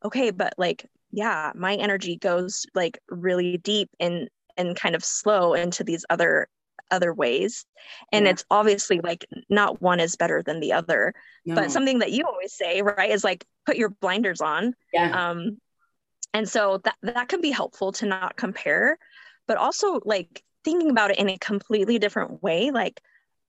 okay 0.05 0.31
but 0.31 0.55
like 0.59 0.87
yeah 1.13 1.53
my 1.55 1.75
energy 1.75 2.17
goes 2.17 2.67
like 2.75 2.99
really 3.09 3.59
deep 3.59 3.89
and 4.01 4.29
and 4.57 4.77
kind 4.77 4.95
of 4.95 5.05
slow 5.05 5.55
into 5.55 5.85
these 5.85 6.05
other 6.11 6.49
other 6.91 7.13
ways. 7.13 7.65
And 8.13 8.25
yeah. 8.25 8.33
it's 8.33 8.45
obviously 8.49 9.01
like 9.01 9.27
not 9.49 9.83
one 9.83 9.99
is 9.99 10.15
better 10.15 10.43
than 10.45 10.61
the 10.61 10.73
other. 10.73 11.15
No. 11.45 11.57
but 11.57 11.73
something 11.73 11.99
that 11.99 12.13
you 12.13 12.25
always 12.25 12.53
say 12.53 12.81
right 12.81 13.11
is 13.11 13.25
like 13.25 13.45
put 13.67 13.77
your 13.77 13.89
blinders 13.89 14.41
on. 14.41 14.75
Yeah. 14.93 15.31
Um 15.31 15.59
and 16.33 16.49
so 16.49 16.81
that 16.85 16.97
that 17.03 17.29
can 17.29 17.41
be 17.41 17.51
helpful 17.51 17.93
to 17.93 18.07
not 18.07 18.37
compare. 18.37 18.99
But 19.49 19.57
also 19.57 20.01
like 20.05 20.45
thinking 20.67 20.91
about 20.91 21.13
it 21.13 21.19
in 21.19 21.29
a 21.29 21.39
completely 21.39 21.97
different 21.97 22.43
way 22.43 22.73
like 22.73 23.01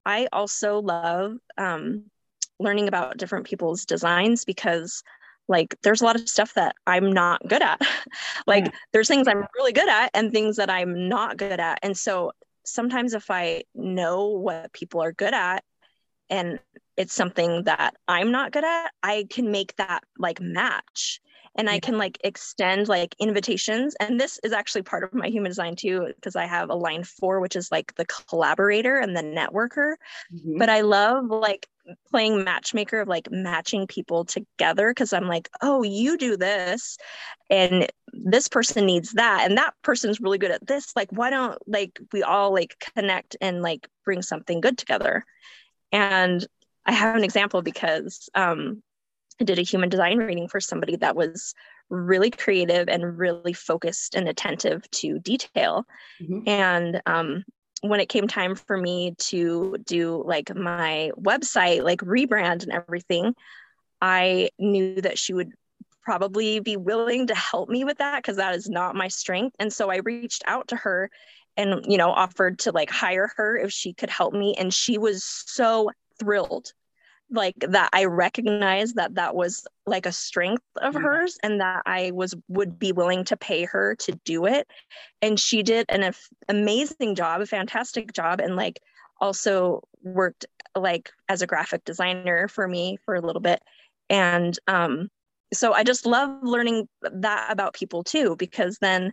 i 0.06 0.28
also 0.32 0.80
love 0.80 1.34
um, 1.58 2.04
learning 2.60 2.88
about 2.88 3.18
different 3.18 3.46
people's 3.46 3.86
designs 3.86 4.46
because 4.46 5.04
like 5.48 5.76
there's 5.84 6.02
a 6.02 6.06
lot 6.06 6.16
of 6.16 6.28
stuff 6.28 6.54
that 6.56 6.76
i'm 6.86 7.12
not 7.12 7.42
good 7.48 7.62
at. 7.62 7.82
Like 8.46 8.66
yeah. 8.66 8.72
there's 8.94 9.08
things 9.08 9.28
i'm 9.28 9.46
really 9.56 9.74
good 9.74 9.90
at 9.90 10.12
and 10.14 10.32
things 10.32 10.56
that 10.58 10.70
i'm 10.70 11.10
not 11.10 11.38
good 11.38 11.60
at. 11.60 11.80
And 11.84 11.98
so 11.98 12.32
sometimes 12.66 13.14
if 13.14 13.30
i 13.32 13.64
know 13.76 14.28
what 14.30 14.74
people 14.74 15.02
are 15.02 15.12
good 15.12 15.34
at 15.34 15.64
and 16.30 16.60
it's 16.98 17.14
something 17.14 17.64
that 17.64 17.96
i'm 18.08 18.32
not 18.32 18.52
good 18.52 18.66
at 18.66 18.92
i 19.04 19.26
can 19.30 19.52
make 19.52 19.76
that 19.78 20.04
like 20.18 20.42
match 20.42 21.22
and 21.58 21.70
I 21.70 21.80
can 21.80 21.98
like 21.98 22.20
extend 22.24 22.88
like 22.88 23.16
invitations. 23.20 23.96
And 24.00 24.20
this 24.20 24.40
is 24.44 24.54
actually 24.54 24.84
part 24.84 25.04
of 25.04 25.14
my 25.14 25.28
human 25.28 25.50
design 25.50 25.76
too, 25.76 26.14
because 26.16 26.36
I 26.36 26.46
have 26.46 26.70
a 26.70 26.76
line 26.76 27.04
four, 27.04 27.40
which 27.40 27.56
is 27.56 27.72
like 27.72 27.96
the 27.96 28.06
collaborator 28.06 28.98
and 28.98 29.18
the 29.18 29.24
networker. 29.24 29.96
Mm-hmm. 30.34 30.60
But 30.60 30.70
I 30.70 30.82
love 30.82 31.26
like 31.26 31.68
playing 32.12 32.44
matchmaker 32.44 33.02
of 33.02 33.08
like 33.08 33.32
matching 33.32 33.88
people 33.88 34.26
together 34.26 34.92
because 34.92 35.14
I'm 35.14 35.28
like, 35.28 35.50
oh, 35.62 35.84
you 35.84 36.18
do 36.18 36.38
this 36.38 36.98
and 37.50 37.88
this 38.12 38.48
person 38.48 38.86
needs 38.86 39.14
that 39.14 39.50
and 39.50 39.58
that 39.58 39.74
person's 39.82 40.22
really 40.22 40.38
good 40.38 40.52
at 40.52 40.66
this. 40.66 40.96
Like, 40.96 41.12
why 41.12 41.30
don't 41.32 41.58
like 41.68 42.00
we 42.14 42.24
all 42.24 42.54
like 42.54 42.86
connect 42.96 43.36
and 43.42 43.62
like 43.62 43.88
bring 44.06 44.22
something 44.22 44.62
good 44.62 44.78
together? 44.78 45.26
And 45.92 46.46
I 46.86 46.92
have 46.92 47.16
an 47.16 47.24
example 47.24 47.62
because 47.62 48.30
um, 48.36 48.82
I 49.40 49.44
did 49.44 49.60
a 49.60 49.64
human 49.64 49.90
design 49.90 50.18
reading 50.18 50.48
for 50.48 50.60
somebody 50.60 50.96
that 50.98 51.16
was 51.16 51.54
really 51.90 52.32
creative 52.32 52.90
and 52.90 53.18
really 53.18 53.54
focused 53.54 54.16
and 54.16 54.28
attentive 54.28 54.90
to 54.92 55.20
detail. 55.20 55.86
Mm-hmm. 56.22 56.48
And 56.48 57.02
um, 57.06 57.44
when 57.82 58.00
it 58.00 58.10
came 58.10 58.28
time 58.28 58.56
for 58.56 58.78
me 58.78 59.16
to 59.18 59.78
do 59.86 60.24
like 60.26 60.54
my 60.56 61.12
website, 61.20 61.84
like 61.84 62.00
rebrand 62.02 62.64
and 62.64 62.72
everything, 62.72 63.36
I 64.02 64.50
knew 64.58 65.02
that 65.02 65.18
she 65.20 65.34
would 65.34 65.52
probably 66.04 66.60
be 66.60 66.78
willing 66.78 67.28
to 67.28 67.36
help 67.36 67.70
me 67.70 67.84
with 67.84 67.98
that 67.98 68.24
because 68.24 68.38
that 68.38 68.56
is 68.56 68.70
not 68.70 68.96
my 68.96 69.08
strength. 69.08 69.56
And 69.60 69.72
so 69.72 69.92
I 69.92 69.98
reached 69.98 70.44
out 70.48 70.70
to 70.70 70.76
her 70.78 71.10
and, 71.58 71.86
you 71.88 71.98
know, 71.98 72.12
offered 72.12 72.60
to 72.60 72.72
like 72.72 72.90
hire 72.90 73.32
her 73.36 73.58
if 73.58 73.72
she 73.72 73.94
could 73.94 74.10
help 74.10 74.34
me. 74.34 74.56
And 74.58 74.74
she 74.74 74.98
was 74.98 75.24
so 75.24 75.92
thrilled 76.20 76.72
like 77.30 77.56
that 77.60 77.90
I 77.94 78.06
recognized 78.06 78.96
that 78.96 79.16
that 79.16 79.36
was 79.36 79.68
like 79.86 80.06
a 80.06 80.12
strength 80.12 80.64
of 80.78 80.94
mm-hmm. 80.94 81.04
hers 81.04 81.38
and 81.44 81.60
that 81.62 81.84
I 81.86 82.12
was 82.12 82.36
would 82.48 82.80
be 82.80 82.92
willing 82.92 83.26
to 83.26 83.38
pay 83.38 83.66
her 83.66 83.96
to 83.96 84.14
do 84.24 84.46
it 84.46 84.68
and 85.22 85.40
she 85.40 85.64
did 85.64 85.86
an 85.90 86.14
amazing 86.48 87.16
job 87.16 87.42
a 87.42 87.46
fantastic 87.46 88.14
job 88.14 88.40
and 88.40 88.56
like 88.56 88.80
also 89.20 89.82
worked 90.04 90.46
like 90.76 91.12
as 91.28 91.42
a 91.42 91.48
graphic 91.48 91.84
designer 91.84 92.48
for 92.48 92.68
me 92.68 92.98
for 93.04 93.16
a 93.16 93.22
little 93.22 93.42
bit 93.42 93.62
and 94.10 94.58
um 94.68 95.10
so 95.54 95.74
I 95.74 95.84
just 95.84 96.06
love 96.06 96.30
learning 96.44 96.88
that 97.02 97.52
about 97.52 97.74
people 97.74 98.04
too 98.04 98.36
because 98.38 98.78
then 98.80 99.12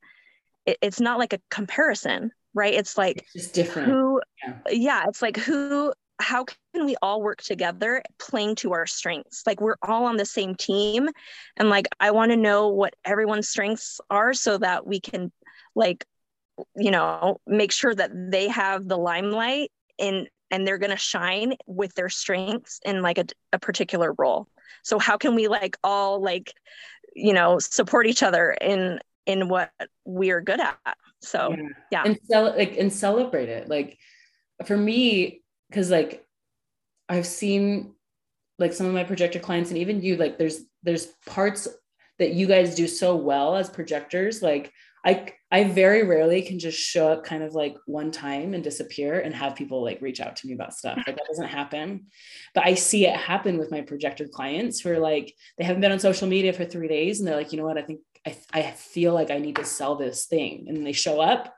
it, 0.67 0.79
it's 0.83 1.01
not 1.01 1.19
like 1.19 1.33
a 1.33 1.41
comparison 1.51 2.31
right 2.55 2.75
it's 2.75 2.97
like 2.97 3.25
it's 3.35 3.49
different 3.49 3.89
who 3.89 4.21
yeah. 4.45 4.59
yeah 4.71 5.05
it's 5.09 5.23
like 5.23 5.37
who 5.37 5.93
how 6.21 6.45
can 6.45 6.87
we 6.87 6.97
all 7.03 7.21
work 7.23 7.43
together 7.43 8.03
playing 8.19 8.55
to 8.57 8.73
our 8.73 8.87
strengths? 8.87 9.43
Like 9.47 9.61
we're 9.61 9.77
all 9.83 10.05
on 10.05 10.17
the 10.17 10.27
same 10.27 10.55
team 10.55 11.09
and 11.57 11.71
like 11.71 11.87
i 12.01 12.11
want 12.11 12.31
to 12.31 12.37
know 12.37 12.69
what 12.69 12.95
everyone's 13.05 13.49
strengths 13.49 14.01
are 14.11 14.33
so 14.33 14.59
that 14.59 14.87
we 14.87 15.01
can 15.01 15.33
like 15.75 16.07
you 16.77 16.91
know 16.91 17.41
make 17.47 17.73
sure 17.73 17.95
that 17.95 18.11
they 18.31 18.49
have 18.49 18.87
the 18.87 18.97
limelight 18.97 19.71
in 19.99 20.27
and 20.51 20.67
they're 20.67 20.79
going 20.79 20.91
to 20.91 20.97
shine 20.97 21.55
with 21.67 21.95
their 21.95 22.09
strengths 22.09 22.79
in 22.85 23.03
like 23.03 23.19
a, 23.19 23.25
a 23.53 23.59
particular 23.59 24.15
role. 24.17 24.47
So 24.85 24.99
how 24.99 25.17
can 25.17 25.35
we 25.35 25.49
like 25.49 25.77
all 25.83 26.23
like 26.23 26.53
you 27.15 27.33
know 27.33 27.59
support 27.59 28.07
each 28.07 28.23
other 28.23 28.53
in 28.61 29.01
in 29.27 29.49
what 29.49 29.73
we're 30.05 30.41
good 30.41 30.61
at? 30.61 30.97
So 31.21 31.51
yeah, 31.51 31.69
yeah. 31.91 32.03
and 32.05 32.19
cel- 32.31 32.57
like 32.57 32.77
and 32.77 32.93
celebrate 32.93 33.49
it. 33.49 33.69
Like 33.69 33.99
for 34.65 34.77
me 34.77 35.43
because 35.69 35.91
like 35.91 36.25
I've 37.09 37.27
seen 37.27 37.95
like 38.59 38.73
some 38.73 38.87
of 38.87 38.95
my 38.95 39.05
projector 39.05 39.39
clients 39.39 39.71
and 39.71 39.79
even 39.79 40.03
you 40.03 40.17
like 40.17 40.39
there's 40.39 40.63
there's 40.83 41.07
parts 41.27 41.69
that 42.19 42.33
you 42.33 42.47
guys 42.47 42.75
do 42.75 42.87
so 42.87 43.17
well 43.17 43.57
as 43.57 43.69
projectors 43.69 44.43
like 44.43 44.73
I 45.05 45.33
I 45.51 45.65
very 45.65 46.03
rarely 46.03 46.43
can 46.43 46.59
just 46.59 46.79
show 46.79 47.13
up 47.13 47.25
kind 47.25 47.43
of 47.43 47.55
like 47.55 47.77
one 47.87 48.11
time 48.11 48.55
and 48.55 48.65
disappear 48.65 49.21
and 49.21 49.35
have 49.35 49.55
people 49.55 49.83
like 49.85 50.01
reach 50.01 50.21
out 50.21 50.35
to 50.37 50.47
me 50.47 50.55
about 50.55 50.75
stuff. 50.75 50.97
Like 50.97 51.15
that 51.15 51.27
doesn't 51.29 51.49
happen. 51.49 52.07
But 52.55 52.67
I 52.67 52.75
see 52.75 53.07
it 53.07 53.15
happen 53.15 53.59
with 53.59 53.71
my 53.71 53.83
projector 53.83 54.27
clients 54.27 54.81
who 54.81 54.91
are 54.91 54.99
like 54.99 55.33
they 55.59 55.65
haven't 55.65 55.83
been 55.83 55.93
on 55.93 56.01
social 56.01 56.27
media 56.27 56.53
for 56.53 56.65
3 56.65 56.89
days 56.89 57.21
and 57.21 57.29
they're 57.29 57.37
like, 57.37 57.53
"You 57.53 57.59
know 57.59 57.67
what? 57.67 57.79
I 57.79 57.83
think 57.83 58.01
I 58.27 58.37
I 58.53 58.63
feel 58.71 59.13
like 59.13 59.31
I 59.31 59.39
need 59.39 59.57
to 59.57 59.65
sell 59.65 59.95
this 59.95 60.25
thing." 60.25 60.67
And 60.69 60.87
they 60.87 60.93
show 60.93 61.21
up 61.21 61.55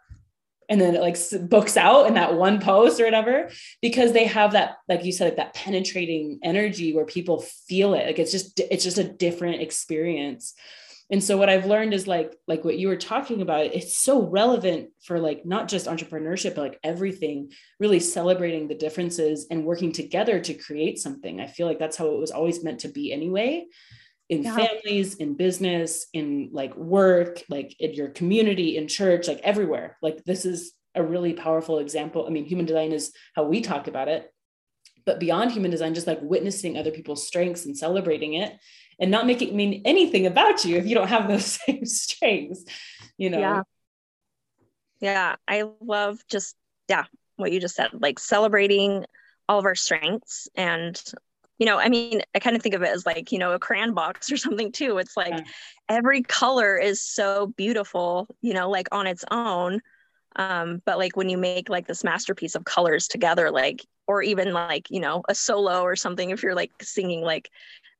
and 0.68 0.80
then 0.80 0.94
it 0.94 1.00
like 1.00 1.16
books 1.48 1.76
out 1.76 2.06
in 2.06 2.14
that 2.14 2.34
one 2.34 2.60
post 2.60 3.00
or 3.00 3.04
whatever 3.04 3.50
because 3.80 4.12
they 4.12 4.24
have 4.24 4.52
that 4.52 4.76
like 4.88 5.04
you 5.04 5.12
said 5.12 5.26
like 5.26 5.36
that 5.36 5.54
penetrating 5.54 6.38
energy 6.42 6.94
where 6.94 7.04
people 7.04 7.40
feel 7.40 7.94
it. 7.94 8.06
Like 8.06 8.18
it's 8.18 8.32
just 8.32 8.58
it's 8.58 8.84
just 8.84 8.98
a 8.98 9.04
different 9.04 9.62
experience. 9.62 10.54
And 11.08 11.22
so 11.22 11.36
what 11.36 11.48
i've 11.48 11.66
learned 11.66 11.94
is 11.94 12.08
like 12.08 12.34
like 12.48 12.64
what 12.64 12.78
you 12.78 12.88
were 12.88 12.96
talking 12.96 13.40
about 13.40 13.66
it's 13.66 13.96
so 13.96 14.26
relevant 14.28 14.90
for 15.04 15.20
like 15.20 15.46
not 15.46 15.68
just 15.68 15.86
entrepreneurship 15.86 16.56
but 16.56 16.62
like 16.62 16.80
everything 16.82 17.52
really 17.78 18.00
celebrating 18.00 18.66
the 18.66 18.74
differences 18.74 19.46
and 19.48 19.64
working 19.64 19.92
together 19.92 20.40
to 20.40 20.54
create 20.54 20.98
something. 20.98 21.40
I 21.40 21.46
feel 21.46 21.68
like 21.68 21.78
that's 21.78 21.96
how 21.96 22.08
it 22.08 22.18
was 22.18 22.32
always 22.32 22.64
meant 22.64 22.80
to 22.80 22.88
be 22.88 23.12
anyway 23.12 23.66
in 24.28 24.42
yeah. 24.42 24.56
families 24.56 25.14
in 25.14 25.34
business 25.34 26.06
in 26.12 26.50
like 26.52 26.76
work 26.76 27.42
like 27.48 27.76
in 27.78 27.94
your 27.94 28.08
community 28.08 28.76
in 28.76 28.88
church 28.88 29.28
like 29.28 29.40
everywhere. 29.42 29.96
Like 30.02 30.24
this 30.24 30.44
is 30.44 30.72
a 30.94 31.02
really 31.02 31.32
powerful 31.32 31.78
example. 31.78 32.26
I 32.26 32.30
mean 32.30 32.44
human 32.44 32.66
design 32.66 32.92
is 32.92 33.12
how 33.34 33.44
we 33.44 33.60
talk 33.60 33.86
about 33.86 34.08
it. 34.08 34.30
But 35.04 35.20
beyond 35.20 35.52
human 35.52 35.70
design 35.70 35.94
just 35.94 36.08
like 36.08 36.20
witnessing 36.22 36.76
other 36.76 36.90
people's 36.90 37.26
strengths 37.26 37.66
and 37.66 37.76
celebrating 37.76 38.34
it 38.34 38.56
and 38.98 39.10
not 39.10 39.26
making 39.26 39.48
it 39.48 39.54
mean 39.54 39.82
anything 39.84 40.26
about 40.26 40.64
you 40.64 40.76
if 40.76 40.86
you 40.86 40.94
don't 40.94 41.08
have 41.08 41.28
those 41.28 41.44
same 41.66 41.84
strengths 41.84 42.64
you 43.16 43.30
know? 43.30 43.38
Yeah. 43.38 43.62
Yeah. 45.00 45.36
I 45.46 45.64
love 45.80 46.18
just 46.28 46.56
yeah 46.88 47.04
what 47.36 47.52
you 47.52 47.60
just 47.60 47.76
said 47.76 47.90
like 47.92 48.18
celebrating 48.18 49.04
all 49.48 49.58
of 49.58 49.64
our 49.64 49.74
strengths 49.74 50.48
and 50.56 51.00
you 51.58 51.66
know 51.66 51.78
i 51.78 51.88
mean 51.88 52.22
i 52.34 52.38
kind 52.38 52.56
of 52.56 52.62
think 52.62 52.74
of 52.74 52.82
it 52.82 52.88
as 52.88 53.06
like 53.06 53.32
you 53.32 53.38
know 53.38 53.52
a 53.52 53.58
crayon 53.58 53.94
box 53.94 54.30
or 54.32 54.36
something 54.36 54.72
too. 54.72 54.98
It's 54.98 55.16
like 55.16 55.32
yeah. 55.32 55.44
every 55.88 56.22
color 56.22 56.76
is 56.76 57.02
so 57.02 57.48
beautiful 57.56 58.28
you 58.40 58.54
know 58.54 58.70
like 58.70 58.88
on 58.92 59.06
its 59.06 59.24
own. 59.30 59.80
Um, 60.38 60.82
but 60.84 60.98
like 60.98 61.16
when 61.16 61.30
you 61.30 61.38
make 61.38 61.70
like 61.70 61.86
this 61.86 62.04
masterpiece 62.04 62.54
of 62.54 62.66
colors 62.66 63.08
together 63.08 63.50
like 63.50 63.86
or 64.06 64.22
even 64.22 64.52
like 64.52 64.90
you 64.90 65.00
know 65.00 65.22
a 65.30 65.34
solo 65.34 65.80
or 65.80 65.96
something 65.96 66.28
if 66.28 66.42
you're 66.42 66.54
like 66.54 66.72
singing 66.82 67.22
like 67.22 67.50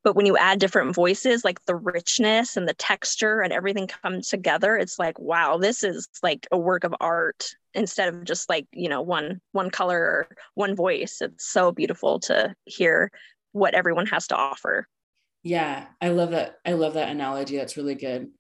but 0.04 0.14
when 0.14 0.26
you 0.26 0.36
add 0.36 0.61
different 0.61 0.94
voices 0.94 1.44
like 1.44 1.64
the 1.64 1.74
richness 1.74 2.59
and 2.59 2.68
the 2.68 2.74
texture 2.74 3.40
and 3.40 3.54
everything 3.54 3.86
comes 3.86 4.28
together 4.28 4.76
it's 4.76 4.98
like 4.98 5.18
wow 5.18 5.57
this 5.57 5.82
is 5.82 6.09
like 6.22 6.46
a 6.52 6.59
work 6.59 6.84
of 6.84 6.94
art 7.00 7.54
instead 7.76 8.09
of 8.09 8.24
just 8.24 8.48
like 8.48 8.66
you 8.72 8.88
know 8.88 9.02
one 9.02 9.40
one 9.52 9.70
color 9.70 10.00
or 10.00 10.28
one 10.54 10.74
voice. 10.74 11.18
It's 11.20 11.46
so 11.46 11.70
beautiful 11.70 12.18
to 12.20 12.54
hear 12.64 13.12
what 13.57 13.74
everyone 13.74 14.07
has 14.07 14.26
to 14.28 14.36
offer. 14.36 14.86
Yeah, 15.42 15.86
I 16.00 16.09
love 16.09 16.30
that. 16.30 16.59
I 16.64 16.72
love 16.72 16.94
that 16.94 17.09
analogy. 17.09 17.57
That's 17.57 17.76
really 17.76 17.94
good. 17.94 18.30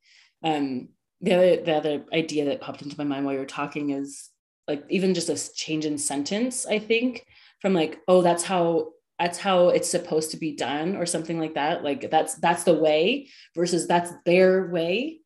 Um, 0.42 0.88
the 1.20 1.34
other 1.34 1.56
the 1.56 1.74
other 1.74 2.04
idea 2.12 2.44
that 2.46 2.60
popped 2.60 2.82
into 2.82 2.98
my 2.98 3.04
mind 3.04 3.24
while 3.24 3.34
you 3.34 3.40
were 3.40 3.46
talking 3.46 3.90
is 3.90 4.28
like 4.68 4.84
even 4.90 5.14
just 5.14 5.30
a 5.30 5.54
change 5.54 5.86
in 5.86 5.98
sentence. 5.98 6.66
I 6.66 6.78
think 6.78 7.24
from 7.60 7.72
like, 7.72 8.00
oh, 8.06 8.22
that's 8.22 8.44
how 8.44 8.92
that's 9.18 9.38
how 9.38 9.68
it's 9.70 9.90
supposed 9.90 10.32
to 10.32 10.36
be 10.36 10.54
done, 10.54 10.96
or 10.96 11.06
something 11.06 11.40
like 11.40 11.54
that. 11.54 11.82
Like 11.82 12.10
that's 12.10 12.34
that's 12.34 12.64
the 12.64 12.74
way 12.74 13.30
versus 13.54 13.86
that's 13.86 14.12
their 14.26 14.66
way. 14.66 15.20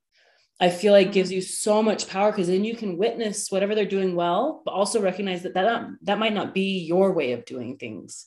I 0.61 0.69
feel 0.69 0.93
like 0.93 1.13
gives 1.13 1.33
you 1.33 1.41
so 1.41 1.83
much 1.83 2.07
power 2.07 2.31
because 2.31 2.49
then 2.49 2.65
you 2.65 2.77
can 2.77 2.99
witness 2.99 3.51
whatever 3.51 3.75
they're 3.75 3.87
doing 3.87 4.15
well, 4.15 4.63
but 4.65 4.73
also 4.73 5.01
recognize 5.01 5.43
that 5.43 5.55
that 5.55 5.89
that 6.03 6.19
might 6.19 6.35
not 6.35 6.55
be 6.55 6.81
your 6.81 7.13
way 7.13 7.33
of 7.33 7.47
doing 7.47 7.79
things. 7.79 8.27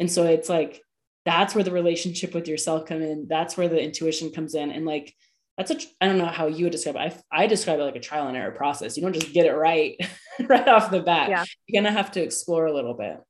And 0.00 0.10
so 0.10 0.24
it's 0.24 0.48
like 0.48 0.82
that's 1.24 1.54
where 1.54 1.64
the 1.64 1.72
relationship 1.72 2.34
with 2.34 2.48
yourself 2.48 2.86
come 2.86 3.02
in. 3.02 3.26
That's 3.28 3.56
where 3.56 3.68
the 3.68 3.82
intuition 3.82 4.30
comes 4.30 4.54
in. 4.54 4.70
And 4.70 4.86
like 4.86 5.14
that's 5.58 5.72
a 5.72 5.76
i 6.00 6.06
don't 6.06 6.18
know 6.18 6.26
how 6.26 6.46
you 6.46 6.64
would 6.64 6.72
describe 6.72 6.96
it. 6.96 7.22
I, 7.32 7.42
I 7.42 7.46
describe 7.46 7.80
it 7.80 7.84
like 7.84 7.96
a 7.96 8.00
trial 8.00 8.28
and 8.28 8.36
error 8.36 8.52
process. 8.52 8.96
You 8.96 9.02
don't 9.02 9.12
just 9.12 9.32
get 9.32 9.44
it 9.44 9.54
right 9.54 9.96
right 10.48 10.66
off 10.68 10.90
the 10.90 11.00
bat. 11.00 11.28
Yeah. 11.28 11.44
you're 11.66 11.82
gonna 11.82 11.94
have 11.94 12.12
to 12.12 12.22
explore 12.22 12.66
a 12.66 12.72
little 12.72 12.94
bit. 12.94 13.20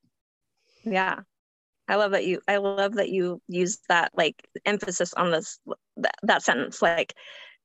Yeah. 0.84 1.20
I 1.88 1.96
love 1.96 2.12
that 2.12 2.26
you 2.26 2.40
i 2.46 2.58
love 2.58 2.94
that 2.96 3.08
you 3.08 3.40
use 3.48 3.78
that 3.88 4.12
like 4.14 4.36
emphasis 4.66 5.14
on 5.14 5.32
this 5.32 5.58
that, 5.96 6.14
that 6.22 6.42
sentence 6.42 6.82
like 6.82 7.14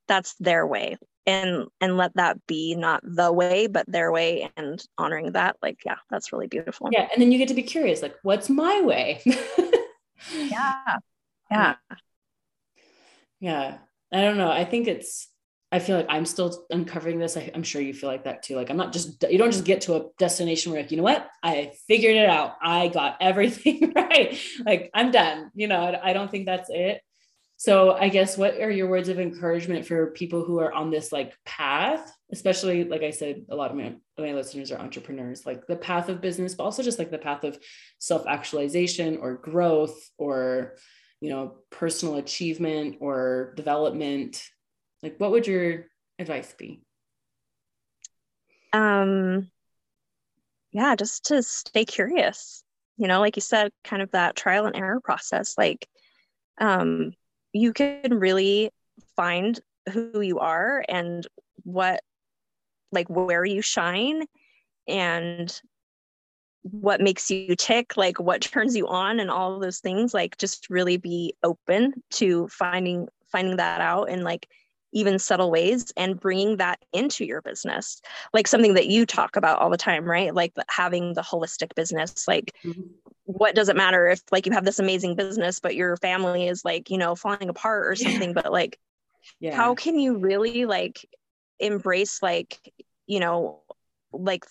that's 0.07 0.33
their 0.39 0.65
way. 0.65 0.97
And 1.25 1.67
and 1.81 1.97
let 1.97 2.15
that 2.15 2.37
be 2.47 2.75
not 2.75 3.01
the 3.03 3.31
way 3.31 3.67
but 3.67 3.85
their 3.87 4.13
way 4.13 4.49
and 4.55 4.81
honoring 4.97 5.33
that. 5.33 5.57
Like 5.61 5.79
yeah 5.85 5.97
that's 6.09 6.31
really 6.31 6.47
beautiful. 6.47 6.87
Yeah. 6.91 7.09
And 7.11 7.21
then 7.21 7.33
you 7.33 7.37
get 7.37 7.49
to 7.49 7.53
be 7.53 7.63
curious 7.63 8.01
like 8.01 8.15
what's 8.23 8.49
my 8.49 8.81
way 8.81 9.21
yeah. 10.31 10.97
Yeah. 11.51 11.75
Yeah. 13.39 13.77
I 14.11 14.21
don't 14.21 14.37
know. 14.37 14.51
I 14.51 14.65
think 14.65 14.87
it's, 14.87 15.27
I 15.71 15.79
feel 15.79 15.97
like 15.97 16.05
I'm 16.07 16.25
still 16.25 16.65
uncovering 16.69 17.17
this. 17.17 17.35
I, 17.35 17.51
am 17.53 17.63
sure 17.63 17.81
you 17.81 17.93
feel 17.93 18.09
like 18.09 18.25
that 18.25 18.43
too. 18.43 18.55
Like 18.55 18.69
I'm 18.69 18.77
not 18.77 18.93
just, 18.93 19.23
you 19.29 19.37
don't 19.37 19.51
just 19.51 19.65
get 19.65 19.81
to 19.81 19.95
a 19.95 20.05
destination 20.19 20.71
where 20.71 20.81
like, 20.81 20.91
you 20.91 20.97
know 20.97 21.03
what? 21.03 21.27
I 21.41 21.71
figured 21.87 22.15
it 22.15 22.29
out. 22.29 22.55
I 22.61 22.89
got 22.89 23.17
everything 23.21 23.91
right. 23.95 24.39
Like 24.65 24.91
I'm 24.93 25.11
done. 25.11 25.51
You 25.55 25.67
know, 25.67 25.79
I, 25.79 26.11
I 26.11 26.13
don't 26.13 26.29
think 26.29 26.45
that's 26.45 26.69
it. 26.71 27.01
So 27.57 27.93
I 27.93 28.09
guess 28.09 28.37
what 28.37 28.59
are 28.59 28.69
your 28.69 28.89
words 28.89 29.09
of 29.09 29.19
encouragement 29.19 29.85
for 29.85 30.11
people 30.11 30.43
who 30.43 30.59
are 30.59 30.73
on 30.73 30.91
this 30.91 31.11
like 31.11 31.33
path, 31.45 32.11
especially 32.31 32.83
like 32.83 33.03
I 33.03 33.11
said, 33.11 33.45
a 33.49 33.55
lot 33.55 33.71
of 33.71 33.77
my, 33.77 33.95
my 34.17 34.33
listeners 34.33 34.71
are 34.71 34.79
entrepreneurs, 34.79 35.45
like 35.45 35.67
the 35.67 35.75
path 35.75 36.09
of 36.09 36.21
business, 36.21 36.55
but 36.55 36.63
also 36.63 36.83
just 36.83 36.99
like 36.99 37.11
the 37.11 37.17
path 37.17 37.43
of 37.43 37.57
self-actualization 37.99 39.17
or 39.17 39.35
growth 39.35 40.09
or 40.17 40.75
you 41.23 41.29
know, 41.29 41.55
personal 41.69 42.15
achievement 42.15 42.97
or 42.99 43.53
development. 43.55 44.43
Like 45.01 45.17
what 45.19 45.31
would 45.31 45.47
your 45.47 45.85
advice 46.19 46.53
be? 46.57 46.81
Um 48.73 49.49
yeah, 50.73 50.97
just 50.97 51.25
to 51.25 51.41
stay 51.41 51.85
curious. 51.85 52.65
You 52.97 53.07
know, 53.07 53.21
like 53.21 53.37
you 53.37 53.41
said, 53.41 53.71
kind 53.85 54.01
of 54.01 54.11
that 54.11 54.35
trial 54.35 54.65
and 54.65 54.75
error 54.75 54.99
process. 54.99 55.55
Like 55.57 55.87
um 56.59 57.13
you 57.53 57.71
can 57.71 58.15
really 58.15 58.71
find 59.15 59.57
who 59.93 60.19
you 60.19 60.39
are 60.39 60.83
and 60.89 61.25
what 61.63 62.01
like 62.93 63.09
where 63.09 63.45
you 63.45 63.61
shine 63.61 64.25
and 64.87 65.61
what 66.61 67.01
makes 67.01 67.29
you 67.29 67.55
tick 67.55 67.97
like 67.97 68.19
what 68.19 68.41
turns 68.41 68.75
you 68.75 68.87
on 68.87 69.19
and 69.19 69.29
all 69.29 69.59
those 69.59 69.79
things 69.79 70.13
like 70.13 70.37
just 70.37 70.69
really 70.69 70.97
be 70.97 71.33
open 71.43 71.93
to 72.09 72.47
finding 72.47 73.07
finding 73.27 73.57
that 73.57 73.81
out 73.81 74.09
in 74.09 74.23
like 74.23 74.47
even 74.95 75.17
subtle 75.17 75.49
ways 75.49 75.91
and 75.97 76.19
bringing 76.19 76.57
that 76.57 76.79
into 76.93 77.25
your 77.25 77.41
business 77.41 78.01
like 78.31 78.47
something 78.47 78.75
that 78.75 78.87
you 78.87 79.05
talk 79.05 79.35
about 79.35 79.59
all 79.59 79.69
the 79.69 79.77
time 79.77 80.05
right 80.05 80.33
like 80.33 80.53
having 80.69 81.13
the 81.13 81.21
holistic 81.21 81.75
business 81.75 82.27
like 82.27 82.53
mm-hmm 82.63 82.81
what 83.25 83.55
does 83.55 83.69
it 83.69 83.75
matter 83.75 84.07
if 84.07 84.21
like 84.31 84.45
you 84.45 84.51
have 84.51 84.65
this 84.65 84.79
amazing 84.79 85.15
business 85.15 85.59
but 85.59 85.75
your 85.75 85.95
family 85.97 86.47
is 86.47 86.65
like 86.65 86.89
you 86.89 86.97
know 86.97 87.15
falling 87.15 87.49
apart 87.49 87.87
or 87.87 87.95
something 87.95 88.29
yeah. 88.29 88.41
but 88.41 88.51
like 88.51 88.79
yeah. 89.39 89.55
how 89.55 89.75
can 89.75 89.97
you 89.97 90.17
really 90.17 90.65
like 90.65 91.05
embrace 91.59 92.21
like 92.21 92.59
you 93.07 93.19
know 93.19 93.61
like 94.11 94.45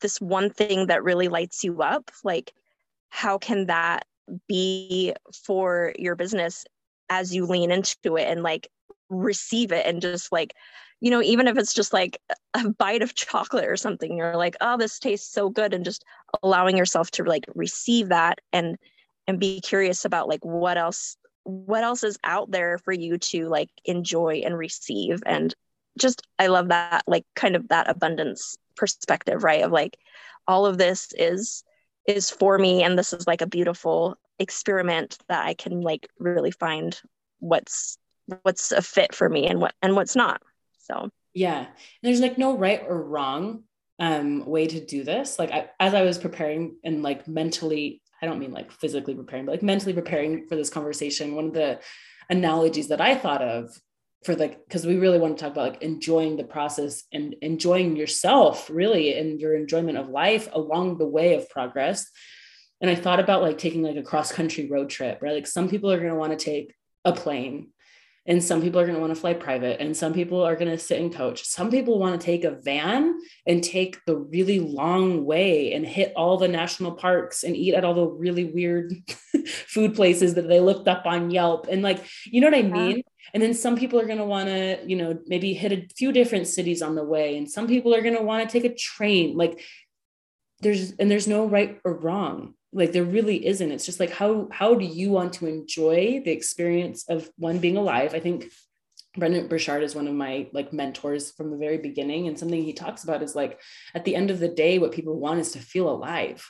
this 0.00 0.20
one 0.20 0.50
thing 0.50 0.86
that 0.86 1.02
really 1.02 1.28
lights 1.28 1.64
you 1.64 1.82
up 1.82 2.10
like 2.22 2.52
how 3.08 3.38
can 3.38 3.66
that 3.66 4.06
be 4.48 5.12
for 5.32 5.92
your 5.98 6.16
business 6.16 6.64
as 7.10 7.34
you 7.34 7.46
lean 7.46 7.70
into 7.70 8.16
it 8.16 8.28
and 8.28 8.42
like 8.42 8.68
receive 9.10 9.72
it 9.72 9.84
and 9.86 10.00
just 10.00 10.32
like 10.32 10.54
you 11.04 11.10
know, 11.10 11.20
even 11.20 11.48
if 11.48 11.58
it's 11.58 11.74
just 11.74 11.92
like 11.92 12.18
a 12.54 12.70
bite 12.70 13.02
of 13.02 13.14
chocolate 13.14 13.66
or 13.66 13.76
something, 13.76 14.16
you're 14.16 14.38
like, 14.38 14.56
oh, 14.62 14.78
this 14.78 14.98
tastes 14.98 15.30
so 15.30 15.50
good. 15.50 15.74
And 15.74 15.84
just 15.84 16.02
allowing 16.42 16.78
yourself 16.78 17.10
to 17.10 17.24
like 17.24 17.44
receive 17.54 18.08
that 18.08 18.38
and 18.54 18.78
and 19.26 19.38
be 19.38 19.60
curious 19.60 20.06
about 20.06 20.28
like 20.28 20.42
what 20.44 20.78
else 20.78 21.18
what 21.42 21.84
else 21.84 22.04
is 22.04 22.18
out 22.24 22.50
there 22.50 22.78
for 22.78 22.92
you 22.92 23.18
to 23.18 23.48
like 23.48 23.68
enjoy 23.84 24.42
and 24.46 24.56
receive 24.56 25.22
and 25.26 25.54
just 25.98 26.22
i 26.38 26.46
love 26.46 26.68
that 26.68 27.02
like 27.06 27.24
kind 27.34 27.56
of 27.56 27.68
that 27.68 27.88
abundance 27.88 28.56
perspective 28.76 29.44
right 29.44 29.62
of 29.62 29.72
like 29.72 29.96
all 30.46 30.66
of 30.66 30.78
this 30.78 31.12
is 31.16 31.64
is 32.06 32.30
for 32.30 32.58
me 32.58 32.82
and 32.82 32.98
this 32.98 33.12
is 33.12 33.26
like 33.26 33.40
a 33.40 33.46
beautiful 33.46 34.16
experiment 34.38 35.18
that 35.28 35.44
i 35.44 35.54
can 35.54 35.80
like 35.80 36.08
really 36.18 36.50
find 36.50 37.00
what's 37.38 37.98
what's 38.42 38.72
a 38.72 38.82
fit 38.82 39.14
for 39.14 39.28
me 39.28 39.46
and 39.46 39.60
what 39.60 39.74
and 39.82 39.94
what's 39.94 40.16
not 40.16 40.42
so 40.78 41.10
yeah, 41.34 41.66
there's 42.02 42.20
like 42.20 42.38
no 42.38 42.56
right 42.56 42.82
or 42.86 43.02
wrong 43.02 43.64
um 44.00 44.44
way 44.46 44.66
to 44.66 44.84
do 44.84 45.04
this. 45.04 45.38
Like 45.38 45.50
I, 45.50 45.70
as 45.78 45.94
I 45.94 46.02
was 46.02 46.18
preparing 46.18 46.76
and 46.84 47.02
like 47.02 47.28
mentally, 47.28 48.00
I 48.22 48.26
don't 48.26 48.38
mean 48.38 48.52
like 48.52 48.72
physically 48.72 49.14
preparing, 49.14 49.44
but 49.46 49.52
like 49.52 49.62
mentally 49.62 49.92
preparing 49.92 50.46
for 50.46 50.56
this 50.56 50.70
conversation. 50.70 51.34
One 51.34 51.46
of 51.46 51.52
the 51.52 51.80
analogies 52.30 52.88
that 52.88 53.00
I 53.00 53.16
thought 53.16 53.42
of 53.42 53.70
for 54.24 54.34
like 54.34 54.64
because 54.66 54.86
we 54.86 54.96
really 54.96 55.18
want 55.18 55.36
to 55.36 55.44
talk 55.44 55.52
about 55.52 55.72
like 55.72 55.82
enjoying 55.82 56.36
the 56.36 56.44
process 56.44 57.04
and 57.12 57.34
enjoying 57.42 57.96
yourself 57.96 58.70
really 58.70 59.16
and 59.16 59.40
your 59.40 59.54
enjoyment 59.54 59.98
of 59.98 60.08
life 60.08 60.48
along 60.52 60.98
the 60.98 61.06
way 61.06 61.34
of 61.34 61.48
progress. 61.50 62.10
And 62.80 62.90
i 62.90 62.94
thought 62.94 63.20
about 63.20 63.42
like 63.42 63.58
taking 63.58 63.82
like 63.82 63.96
a 63.96 64.02
cross 64.02 64.32
country 64.32 64.68
road 64.68 64.90
trip 64.90 65.20
right? 65.22 65.34
Like 65.34 65.46
some 65.46 65.68
people 65.68 65.90
are 65.92 65.98
going 65.98 66.10
to 66.10 66.18
want 66.18 66.38
to 66.38 66.44
take 66.44 66.74
a 67.04 67.12
plane 67.12 67.68
and 68.26 68.42
some 68.42 68.62
people 68.62 68.80
are 68.80 68.84
going 68.84 68.94
to 68.94 69.00
want 69.00 69.14
to 69.14 69.20
fly 69.20 69.34
private 69.34 69.80
and 69.80 69.94
some 69.94 70.14
people 70.14 70.42
are 70.42 70.56
going 70.56 70.70
to 70.70 70.78
sit 70.78 71.00
and 71.00 71.14
coach. 71.14 71.44
Some 71.44 71.70
people 71.70 71.98
want 71.98 72.18
to 72.18 72.24
take 72.24 72.44
a 72.44 72.52
van 72.52 73.18
and 73.46 73.62
take 73.62 74.02
the 74.06 74.16
really 74.16 74.60
long 74.60 75.26
way 75.26 75.74
and 75.74 75.86
hit 75.86 76.14
all 76.16 76.38
the 76.38 76.48
national 76.48 76.92
parks 76.92 77.42
and 77.42 77.54
eat 77.54 77.74
at 77.74 77.84
all 77.84 77.94
the 77.94 78.06
really 78.06 78.46
weird 78.46 78.94
food 79.46 79.94
places 79.94 80.34
that 80.34 80.48
they 80.48 80.60
looked 80.60 80.88
up 80.88 81.04
on 81.04 81.30
yelp 81.30 81.66
and 81.70 81.82
like 81.82 82.02
you 82.24 82.40
know 82.40 82.46
what 82.46 82.54
i 82.54 82.60
uh-huh. 82.60 82.76
mean 82.76 83.02
and 83.34 83.42
then 83.42 83.52
some 83.52 83.76
people 83.76 84.00
are 84.00 84.06
going 84.06 84.18
to 84.18 84.24
want 84.24 84.48
to 84.48 84.78
you 84.86 84.96
know 84.96 85.18
maybe 85.26 85.52
hit 85.52 85.72
a 85.72 85.88
few 85.94 86.12
different 86.12 86.46
cities 86.46 86.80
on 86.80 86.94
the 86.94 87.04
way. 87.04 87.36
And 87.36 87.50
some 87.50 87.66
people 87.66 87.94
are 87.94 88.00
going 88.00 88.16
to 88.16 88.22
want 88.22 88.48
to 88.48 88.52
take 88.52 88.70
a 88.70 88.74
train. 88.74 89.36
Like 89.36 89.60
there's 90.60 90.92
and 90.92 91.10
there's 91.10 91.26
no 91.26 91.44
right 91.44 91.80
or 91.84 91.94
wrong. 91.94 92.54
Like 92.72 92.92
there 92.92 93.04
really 93.04 93.44
isn't. 93.44 93.72
It's 93.72 93.84
just 93.84 94.00
like 94.00 94.12
how 94.12 94.48
how 94.52 94.76
do 94.76 94.84
you 94.84 95.10
want 95.10 95.34
to 95.34 95.46
enjoy 95.48 96.22
the 96.24 96.30
experience 96.30 97.04
of 97.08 97.28
one 97.36 97.58
being 97.58 97.76
alive? 97.76 98.14
I 98.14 98.20
think 98.20 98.52
Brendon 99.16 99.48
Burchard 99.48 99.82
is 99.82 99.96
one 99.96 100.06
of 100.06 100.14
my 100.14 100.48
like 100.52 100.72
mentors 100.72 101.32
from 101.32 101.50
the 101.50 101.56
very 101.56 101.78
beginning. 101.78 102.28
And 102.28 102.38
something 102.38 102.62
he 102.62 102.72
talks 102.72 103.02
about 103.02 103.22
is 103.22 103.34
like 103.34 103.60
at 103.94 104.04
the 104.04 104.14
end 104.14 104.30
of 104.30 104.38
the 104.38 104.48
day 104.48 104.78
what 104.78 104.92
people 104.92 105.18
want 105.18 105.40
is 105.40 105.52
to 105.52 105.58
feel 105.58 105.88
alive. 105.90 106.48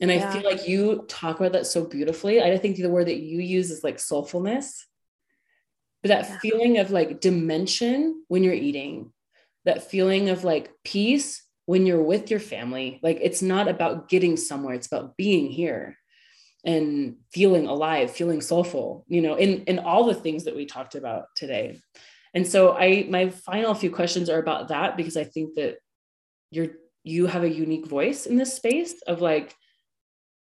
And 0.00 0.10
yeah. 0.10 0.30
i 0.30 0.32
feel 0.32 0.48
like 0.48 0.66
you 0.66 1.04
talk 1.08 1.40
about 1.40 1.52
that 1.52 1.66
so 1.66 1.84
beautifully. 1.84 2.40
I 2.40 2.56
think 2.58 2.76
the 2.76 2.88
word 2.88 3.08
that 3.08 3.18
you 3.18 3.40
use 3.40 3.72
is 3.72 3.84
like 3.84 3.98
soulfulness 3.98 4.84
but 6.02 6.08
that 6.08 6.28
yeah. 6.28 6.38
feeling 6.38 6.78
of 6.78 6.90
like 6.90 7.20
dimension 7.20 8.24
when 8.28 8.42
you're 8.42 8.54
eating 8.54 9.12
that 9.64 9.90
feeling 9.90 10.28
of 10.28 10.44
like 10.44 10.70
peace 10.84 11.42
when 11.66 11.86
you're 11.86 12.02
with 12.02 12.30
your 12.30 12.40
family 12.40 12.98
like 13.02 13.18
it's 13.20 13.42
not 13.42 13.68
about 13.68 14.08
getting 14.08 14.36
somewhere 14.36 14.74
it's 14.74 14.86
about 14.86 15.16
being 15.16 15.48
here 15.48 15.96
and 16.64 17.16
feeling 17.32 17.66
alive 17.66 18.10
feeling 18.10 18.40
soulful 18.40 19.04
you 19.08 19.20
know 19.20 19.34
in 19.34 19.64
in 19.64 19.78
all 19.78 20.04
the 20.04 20.14
things 20.14 20.44
that 20.44 20.56
we 20.56 20.66
talked 20.66 20.94
about 20.94 21.24
today 21.34 21.80
and 22.34 22.46
so 22.46 22.72
i 22.76 23.06
my 23.08 23.28
final 23.30 23.74
few 23.74 23.90
questions 23.90 24.28
are 24.28 24.38
about 24.38 24.68
that 24.68 24.96
because 24.96 25.16
i 25.16 25.24
think 25.24 25.54
that 25.54 25.76
you're 26.50 26.68
you 27.02 27.26
have 27.26 27.44
a 27.44 27.48
unique 27.48 27.86
voice 27.86 28.26
in 28.26 28.36
this 28.36 28.54
space 28.54 29.00
of 29.02 29.20
like 29.20 29.54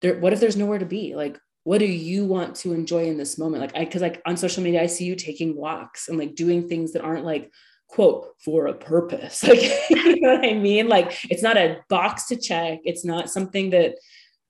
there 0.00 0.18
what 0.18 0.32
if 0.32 0.40
there's 0.40 0.56
nowhere 0.56 0.78
to 0.78 0.86
be 0.86 1.14
like 1.14 1.38
what 1.64 1.78
do 1.78 1.86
you 1.86 2.24
want 2.24 2.56
to 2.56 2.72
enjoy 2.72 3.04
in 3.04 3.16
this 3.16 3.38
moment? 3.38 3.62
Like 3.62 3.76
i 3.76 3.84
because 3.84 4.02
like 4.02 4.22
on 4.26 4.36
social 4.36 4.62
media 4.62 4.82
i 4.82 4.86
see 4.86 5.04
you 5.04 5.14
taking 5.14 5.56
walks 5.56 6.08
and 6.08 6.18
like 6.18 6.34
doing 6.34 6.68
things 6.68 6.92
that 6.92 7.02
aren't 7.02 7.24
like 7.24 7.50
quote 7.88 8.28
for 8.44 8.66
a 8.66 8.74
purpose. 8.74 9.42
Like 9.48 9.62
you 9.90 10.20
know 10.20 10.36
what 10.36 10.44
i 10.44 10.54
mean? 10.54 10.88
Like 10.88 11.18
it's 11.30 11.42
not 11.42 11.56
a 11.56 11.78
box 11.88 12.26
to 12.28 12.36
check. 12.36 12.80
It's 12.84 13.04
not 13.04 13.30
something 13.30 13.70
that 13.70 13.96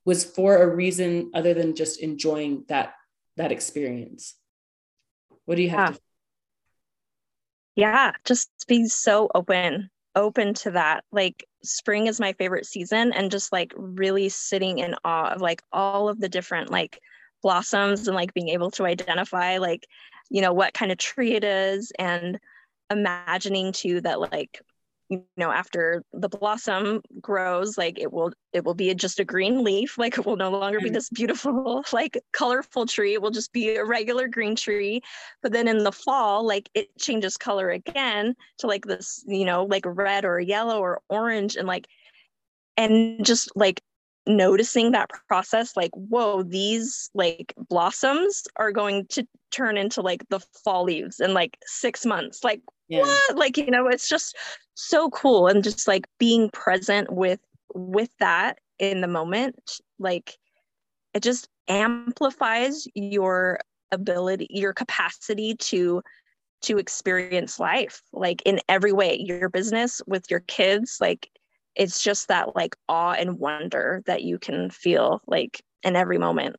was 0.05 0.25
for 0.25 0.63
a 0.63 0.75
reason 0.75 1.31
other 1.35 1.55
than 1.55 1.75
just 1.75 2.01
enjoying 2.01 2.65
that 2.69 2.95
that 3.37 3.53
experience. 3.53 4.35
What 5.47 5.57
do 5.57 5.63
you 5.63 5.71
have 5.71 5.91
yeah. 5.91 5.95
to 5.95 6.01
yeah. 7.77 8.13
Just 8.25 8.51
be 8.69 8.87
so 8.89 9.31
open 9.35 9.91
open 10.15 10.55
to 10.55 10.73
that. 10.73 11.05
Like 11.13 11.45
spring 11.63 12.07
is 12.07 12.21
my 12.21 12.33
favorite 12.35 12.67
season 12.67 13.13
and 13.13 13.31
just 13.31 13.53
like 13.53 13.73
really 13.77 14.29
sitting 14.29 14.79
in 14.79 14.95
awe 15.05 15.31
of 15.31 15.41
like 15.41 15.63
all 15.73 16.09
of 16.09 16.21
the 16.21 16.29
different 16.29 16.71
like 16.71 17.01
blossoms 17.43 18.07
and 18.07 18.15
like 18.15 18.35
being 18.35 18.49
able 18.49 18.71
to 18.71 18.85
identify 18.85 19.59
like 19.59 19.87
you 20.31 20.41
know 20.41 20.53
what 20.53 20.75
kind 20.75 20.93
of 20.93 20.99
tree 20.99 21.35
it 21.35 21.45
is 21.45 21.93
and 21.99 22.39
imagining 22.91 23.73
too 23.73 24.01
that 24.01 24.21
like 24.21 24.61
you 25.11 25.25
know 25.37 25.51
after 25.51 26.03
the 26.13 26.29
blossom 26.29 27.03
grows 27.21 27.77
like 27.77 27.99
it 27.99 28.13
will 28.13 28.33
it 28.53 28.65
will 28.65 28.75
be 28.75 28.95
just 28.95 29.21
a 29.21 29.25
green 29.25 29.63
leaf 29.63 29.99
like 29.99 30.17
it 30.17 30.25
will 30.25 30.37
no 30.37 30.51
longer 30.51 30.81
be 30.81 30.89
mm. 30.89 30.95
this 30.95 31.11
beautiful 31.11 31.85
like 31.93 32.19
colorful 32.33 32.87
tree 32.87 33.13
it 33.13 33.21
will 33.21 33.31
just 33.31 33.53
be 33.53 33.77
a 33.77 33.85
regular 33.85 34.29
green 34.29 34.57
tree 34.57 35.03
but 35.43 35.53
then 35.53 35.69
in 35.69 35.79
the 35.79 35.93
fall 35.93 36.47
like 36.47 36.71
it 36.75 36.89
changes 36.99 37.37
color 37.37 37.71
again 37.71 38.35
to 38.59 38.67
like 38.67 38.87
this 38.87 39.23
you 39.27 39.45
know 39.45 39.65
like 39.65 39.85
red 39.85 40.25
or 40.25 40.41
yellow 40.41 40.81
or 40.81 41.03
orange 41.09 41.57
and 41.57 41.69
like 41.69 41.87
and 42.77 43.25
just 43.25 43.51
like 43.57 43.83
noticing 44.27 44.93
that 44.93 45.11
process 45.29 45.77
like 45.77 45.91
whoa 45.95 46.43
these 46.43 47.11
like 47.14 47.55
blossoms 47.68 48.45
are 48.57 48.71
going 48.71 49.07
to 49.07 49.27
turn 49.51 49.77
into 49.77 50.03
like 50.03 50.23
the 50.29 50.41
fall 50.62 50.85
leaves 50.85 51.21
in 51.21 51.35
like 51.35 51.57
six 51.66 52.05
months. 52.05 52.45
Like 52.45 52.61
yeah. 52.89 53.01
what? 53.01 53.37
Like 53.37 53.57
you 53.57 53.71
know 53.71 53.89
it's 53.89 54.09
just 54.09 54.37
so 54.75 55.11
cool. 55.11 55.49
And 55.49 55.64
just 55.64 55.89
like 55.89 56.07
being 56.18 56.51
present 56.51 57.12
with 57.12 57.41
with 57.75 58.11
that 58.18 58.59
in 58.79 59.01
the 59.01 59.07
moment 59.07 59.81
like 59.99 60.39
it 61.14 61.23
just 61.23 61.49
amplifies 61.68 62.87
your 62.95 63.61
ability 63.93 64.47
your 64.51 64.73
capacity 64.73 65.55
to 65.57 66.03
to 66.62 66.79
experience 66.79 67.59
life 67.59 68.03
like 68.12 68.43
in 68.45 68.61
every 68.68 68.93
way 68.93 69.16
your 69.21 69.49
business 69.49 70.03
with 70.07 70.31
your 70.31 70.41
kids 70.41 70.99
like 71.01 71.31
it's 71.81 72.03
just 72.03 72.28
that 72.28 72.55
like 72.55 72.76
awe 72.91 73.12
and 73.12 73.39
wonder 73.39 74.03
that 74.05 74.22
you 74.22 74.39
can 74.39 74.68
feel 74.68 75.22
like 75.26 75.62
in 75.83 75.97
every 75.97 76.18
moment 76.18 76.57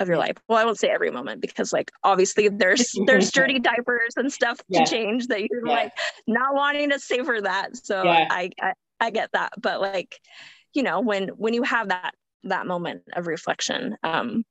of 0.00 0.08
your 0.08 0.18
life. 0.18 0.36
Well, 0.48 0.58
I 0.58 0.64
won't 0.64 0.78
say 0.78 0.88
every 0.88 1.12
moment 1.12 1.40
because 1.40 1.72
like 1.72 1.92
obviously 2.02 2.48
there's 2.48 2.92
there's 3.06 3.30
dirty 3.30 3.60
diapers 3.60 4.14
and 4.16 4.32
stuff 4.32 4.58
yeah. 4.68 4.82
to 4.82 4.90
change 4.90 5.28
that 5.28 5.42
you're 5.42 5.64
yeah. 5.64 5.72
like 5.72 5.92
not 6.26 6.52
wanting 6.52 6.90
to 6.90 6.98
savor 6.98 7.40
that. 7.42 7.76
So 7.76 8.02
yeah. 8.02 8.26
I, 8.28 8.50
I 8.60 8.72
I 8.98 9.10
get 9.10 9.30
that. 9.34 9.52
But 9.56 9.80
like, 9.80 10.18
you 10.74 10.82
know, 10.82 11.00
when 11.00 11.28
when 11.28 11.54
you 11.54 11.62
have 11.62 11.90
that 11.90 12.14
that 12.42 12.66
moment 12.66 13.02
of 13.12 13.28
reflection, 13.28 13.96
um, 14.02 14.44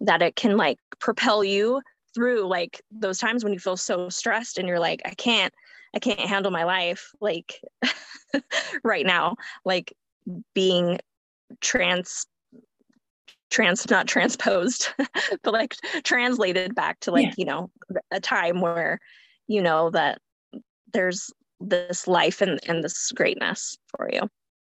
that 0.00 0.22
it 0.22 0.34
can 0.34 0.56
like 0.56 0.78
propel 0.98 1.44
you 1.44 1.82
through 2.14 2.48
like 2.48 2.80
those 2.90 3.18
times 3.18 3.44
when 3.44 3.52
you 3.52 3.58
feel 3.58 3.76
so 3.76 4.08
stressed 4.08 4.56
and 4.56 4.66
you're 4.66 4.80
like, 4.80 5.02
I 5.04 5.10
can't, 5.10 5.52
I 5.94 5.98
can't 5.98 6.20
handle 6.20 6.52
my 6.52 6.64
life 6.64 7.10
like 7.20 7.60
right 8.84 9.06
now, 9.06 9.36
like 9.64 9.92
being 10.54 10.98
trans 11.60 12.26
trans 13.50 13.90
not 13.90 14.06
transposed 14.06 14.90
but 15.42 15.52
like 15.52 15.74
translated 16.04 16.72
back 16.72 17.00
to 17.00 17.10
like 17.10 17.26
yeah. 17.26 17.34
you 17.36 17.44
know 17.44 17.68
a 18.12 18.20
time 18.20 18.60
where 18.60 19.00
you 19.48 19.60
know 19.60 19.90
that 19.90 20.20
there's 20.92 21.32
this 21.58 22.06
life 22.06 22.40
and, 22.40 22.60
and 22.68 22.82
this 22.84 23.10
greatness 23.12 23.76
for 23.88 24.08
you. 24.12 24.22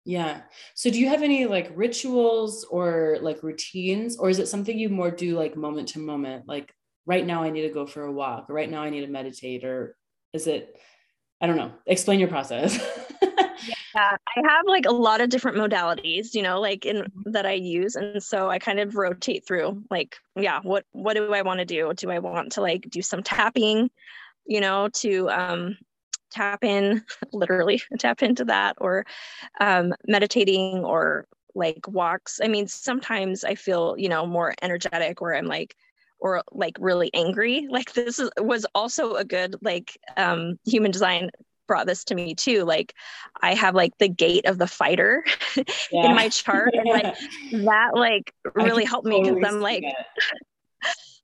Yeah. 0.05 0.41
So 0.73 0.89
do 0.89 0.99
you 0.99 1.09
have 1.09 1.21
any 1.21 1.47
like 1.47 1.71
rituals 1.75 2.63
or 2.65 3.17
like 3.21 3.43
routines 3.43 4.17
or 4.17 4.29
is 4.29 4.39
it 4.39 4.47
something 4.47 4.77
you 4.77 4.89
more 4.89 5.11
do 5.11 5.35
like 5.35 5.57
moment 5.57 5.89
to 5.89 5.99
moment? 5.99 6.47
Like 6.47 6.73
right 7.07 7.25
now 7.25 7.41
i 7.41 7.49
need 7.49 7.63
to 7.63 7.73
go 7.73 7.87
for 7.87 8.03
a 8.03 8.11
walk 8.11 8.49
or 8.49 8.53
right 8.53 8.69
now 8.69 8.83
i 8.83 8.89
need 8.91 9.01
to 9.01 9.11
meditate 9.11 9.63
or 9.63 9.95
is 10.33 10.45
it 10.45 10.75
I 11.41 11.47
don't 11.47 11.57
know. 11.57 11.71
Explain 11.85 12.19
your 12.19 12.29
process. 12.29 12.77
yeah, 13.21 14.17
I 14.35 14.41
have 14.47 14.65
like 14.65 14.85
a 14.85 14.91
lot 14.91 15.21
of 15.21 15.29
different 15.29 15.57
modalities, 15.57 16.33
you 16.33 16.41
know, 16.41 16.59
like 16.59 16.85
in 16.85 16.97
mm-hmm. 16.97 17.31
that 17.31 17.45
I 17.45 17.53
use. 17.53 17.95
And 17.95 18.21
so 18.21 18.49
I 18.49 18.59
kind 18.59 18.79
of 18.79 18.95
rotate 18.95 19.45
through 19.45 19.83
like, 19.91 20.17
yeah, 20.35 20.59
what 20.63 20.85
what 20.91 21.15
do 21.15 21.33
I 21.33 21.41
want 21.41 21.59
to 21.59 21.65
do? 21.65 21.91
Do 21.95 22.11
I 22.11 22.19
want 22.19 22.53
to 22.53 22.61
like 22.61 22.89
do 22.89 23.01
some 23.01 23.23
tapping, 23.23 23.91
you 24.45 24.61
know, 24.61 24.89
to 24.93 25.29
um 25.29 25.77
tap 26.31 26.63
in, 26.63 27.03
literally 27.33 27.81
tap 27.99 28.23
into 28.23 28.45
that 28.45 28.75
or 28.79 29.05
um 29.59 29.93
meditating 30.07 30.83
or 30.83 31.27
like 31.53 31.87
walks. 31.87 32.39
I 32.43 32.47
mean, 32.47 32.67
sometimes 32.67 33.43
I 33.43 33.55
feel, 33.55 33.95
you 33.97 34.09
know, 34.09 34.25
more 34.25 34.53
energetic 34.61 35.21
where 35.21 35.35
I'm 35.35 35.47
like 35.47 35.75
or 36.19 36.43
like 36.51 36.75
really 36.79 37.09
angry 37.13 37.67
like 37.69 37.93
this 37.93 38.19
is, 38.19 38.29
was 38.39 38.65
also 38.73 39.15
a 39.15 39.25
good 39.25 39.55
like 39.61 39.97
um, 40.17 40.59
human 40.65 40.91
design 40.91 41.29
brought 41.67 41.85
this 41.85 42.05
to 42.05 42.15
me 42.15 42.33
too 42.33 42.63
like 42.63 42.93
i 43.41 43.53
have 43.53 43.75
like 43.75 43.91
the 43.97 44.07
gate 44.07 44.45
of 44.45 44.57
the 44.57 44.67
fighter 44.67 45.23
yeah. 45.91 46.05
in 46.05 46.15
my 46.15 46.29
chart 46.29 46.73
and 46.73 46.87
like 46.87 47.13
that 47.51 47.89
like 47.93 48.33
really 48.55 48.85
helped 48.85 49.05
me 49.05 49.21
because 49.21 49.43
i'm 49.45 49.59
like 49.59 49.83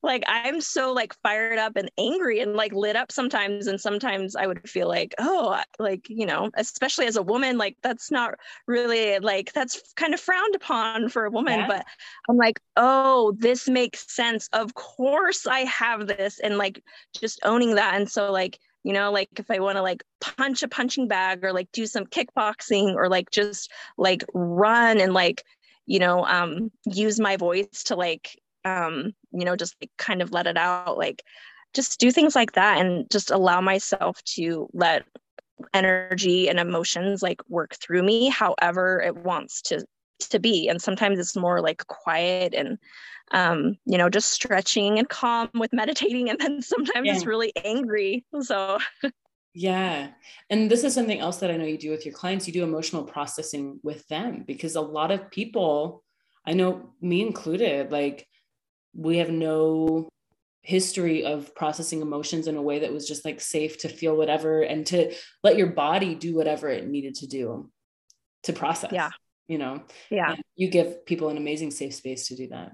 like 0.03 0.23
I'm 0.27 0.59
so 0.59 0.91
like 0.91 1.15
fired 1.23 1.57
up 1.57 1.77
and 1.77 1.89
angry 1.97 2.41
and 2.41 2.55
like 2.55 2.73
lit 2.73 2.95
up 2.95 3.11
sometimes 3.11 3.67
and 3.67 3.79
sometimes 3.79 4.35
I 4.35 4.45
would 4.45 4.69
feel 4.69 4.87
like 4.87 5.15
oh 5.17 5.61
like 5.79 6.07
you 6.09 6.25
know 6.25 6.51
especially 6.55 7.07
as 7.07 7.15
a 7.15 7.23
woman 7.23 7.57
like 7.57 7.77
that's 7.81 8.11
not 8.11 8.35
really 8.67 9.17
like 9.19 9.53
that's 9.53 9.93
kind 9.95 10.13
of 10.13 10.19
frowned 10.19 10.55
upon 10.55 11.09
for 11.09 11.25
a 11.25 11.31
woman 11.31 11.61
yeah. 11.61 11.67
but 11.67 11.85
I'm 12.29 12.37
like 12.37 12.59
oh 12.75 13.33
this 13.39 13.67
makes 13.67 14.13
sense 14.13 14.49
of 14.51 14.73
course 14.73 15.47
I 15.47 15.59
have 15.59 16.07
this 16.07 16.39
and 16.39 16.57
like 16.57 16.83
just 17.19 17.39
owning 17.43 17.75
that 17.75 17.95
and 17.95 18.09
so 18.09 18.31
like 18.31 18.59
you 18.83 18.91
know 18.91 19.11
like 19.13 19.29
if 19.37 19.49
i 19.49 19.59
want 19.59 19.77
to 19.77 19.81
like 19.81 20.03
punch 20.19 20.61
a 20.61 20.67
punching 20.67 21.07
bag 21.07 21.41
or 21.41 21.53
like 21.53 21.71
do 21.71 21.85
some 21.85 22.05
kickboxing 22.05 22.95
or 22.95 23.07
like 23.07 23.31
just 23.31 23.71
like 23.97 24.25
run 24.33 24.99
and 24.99 25.13
like 25.13 25.45
you 25.85 25.99
know 25.99 26.25
um 26.25 26.69
use 26.85 27.17
my 27.17 27.37
voice 27.37 27.83
to 27.85 27.95
like 27.95 28.37
um, 28.65 29.13
you 29.33 29.45
know, 29.45 29.55
just 29.55 29.75
like 29.81 29.91
kind 29.97 30.21
of 30.21 30.31
let 30.31 30.47
it 30.47 30.57
out. 30.57 30.97
Like 30.97 31.23
just 31.73 31.99
do 31.99 32.11
things 32.11 32.35
like 32.35 32.53
that 32.53 32.79
and 32.79 33.09
just 33.09 33.31
allow 33.31 33.59
myself 33.61 34.23
to 34.23 34.69
let 34.73 35.03
energy 35.73 36.49
and 36.49 36.59
emotions 36.59 37.21
like 37.21 37.41
work 37.47 37.75
through 37.75 38.03
me 38.03 38.27
however 38.27 39.01
it 39.01 39.15
wants 39.15 39.61
to 39.61 39.85
to 40.19 40.39
be 40.39 40.67
and 40.67 40.81
sometimes 40.81 41.19
it's 41.19 41.35
more 41.35 41.61
like 41.61 41.85
quiet 41.87 42.53
and 42.53 42.77
um 43.31 43.77
you 43.85 43.97
know 43.97 44.09
just 44.09 44.31
stretching 44.31 44.99
and 44.99 45.09
calm 45.09 45.49
with 45.53 45.71
meditating 45.73 46.29
and 46.29 46.39
then 46.39 46.61
sometimes 46.61 47.05
yeah. 47.05 47.15
it's 47.15 47.25
really 47.25 47.51
angry 47.63 48.25
so 48.41 48.77
yeah 49.53 50.09
and 50.49 50.69
this 50.69 50.83
is 50.83 50.93
something 50.93 51.19
else 51.19 51.37
that 51.37 51.51
i 51.51 51.57
know 51.57 51.65
you 51.65 51.77
do 51.77 51.91
with 51.91 52.05
your 52.05 52.13
clients 52.13 52.47
you 52.47 52.53
do 52.53 52.63
emotional 52.63 53.03
processing 53.03 53.79
with 53.83 54.07
them 54.07 54.43
because 54.45 54.75
a 54.75 54.81
lot 54.81 55.11
of 55.11 55.29
people 55.29 56.03
i 56.45 56.53
know 56.53 56.89
me 57.01 57.21
included 57.21 57.91
like 57.91 58.27
we 58.95 59.17
have 59.17 59.29
no 59.29 60.09
history 60.61 61.25
of 61.25 61.53
processing 61.55 62.01
emotions 62.01 62.47
in 62.47 62.55
a 62.55 62.61
way 62.61 62.79
that 62.79 62.93
was 62.93 63.07
just 63.07 63.25
like 63.25 63.41
safe 63.41 63.77
to 63.79 63.89
feel 63.89 64.15
whatever 64.15 64.61
and 64.61 64.85
to 64.87 65.13
let 65.43 65.57
your 65.57 65.67
body 65.67 66.15
do 66.15 66.35
whatever 66.35 66.69
it 66.69 66.87
needed 66.87 67.15
to 67.15 67.27
do 67.27 67.69
to 68.43 68.53
process. 68.53 68.91
Yeah. 68.93 69.11
You 69.47 69.57
know, 69.57 69.83
yeah. 70.09 70.31
And 70.31 70.43
you 70.55 70.69
give 70.69 71.05
people 71.05 71.27
an 71.27 71.37
amazing 71.37 71.71
safe 71.71 71.93
space 71.93 72.29
to 72.29 72.35
do 72.35 72.47
that. 72.49 72.71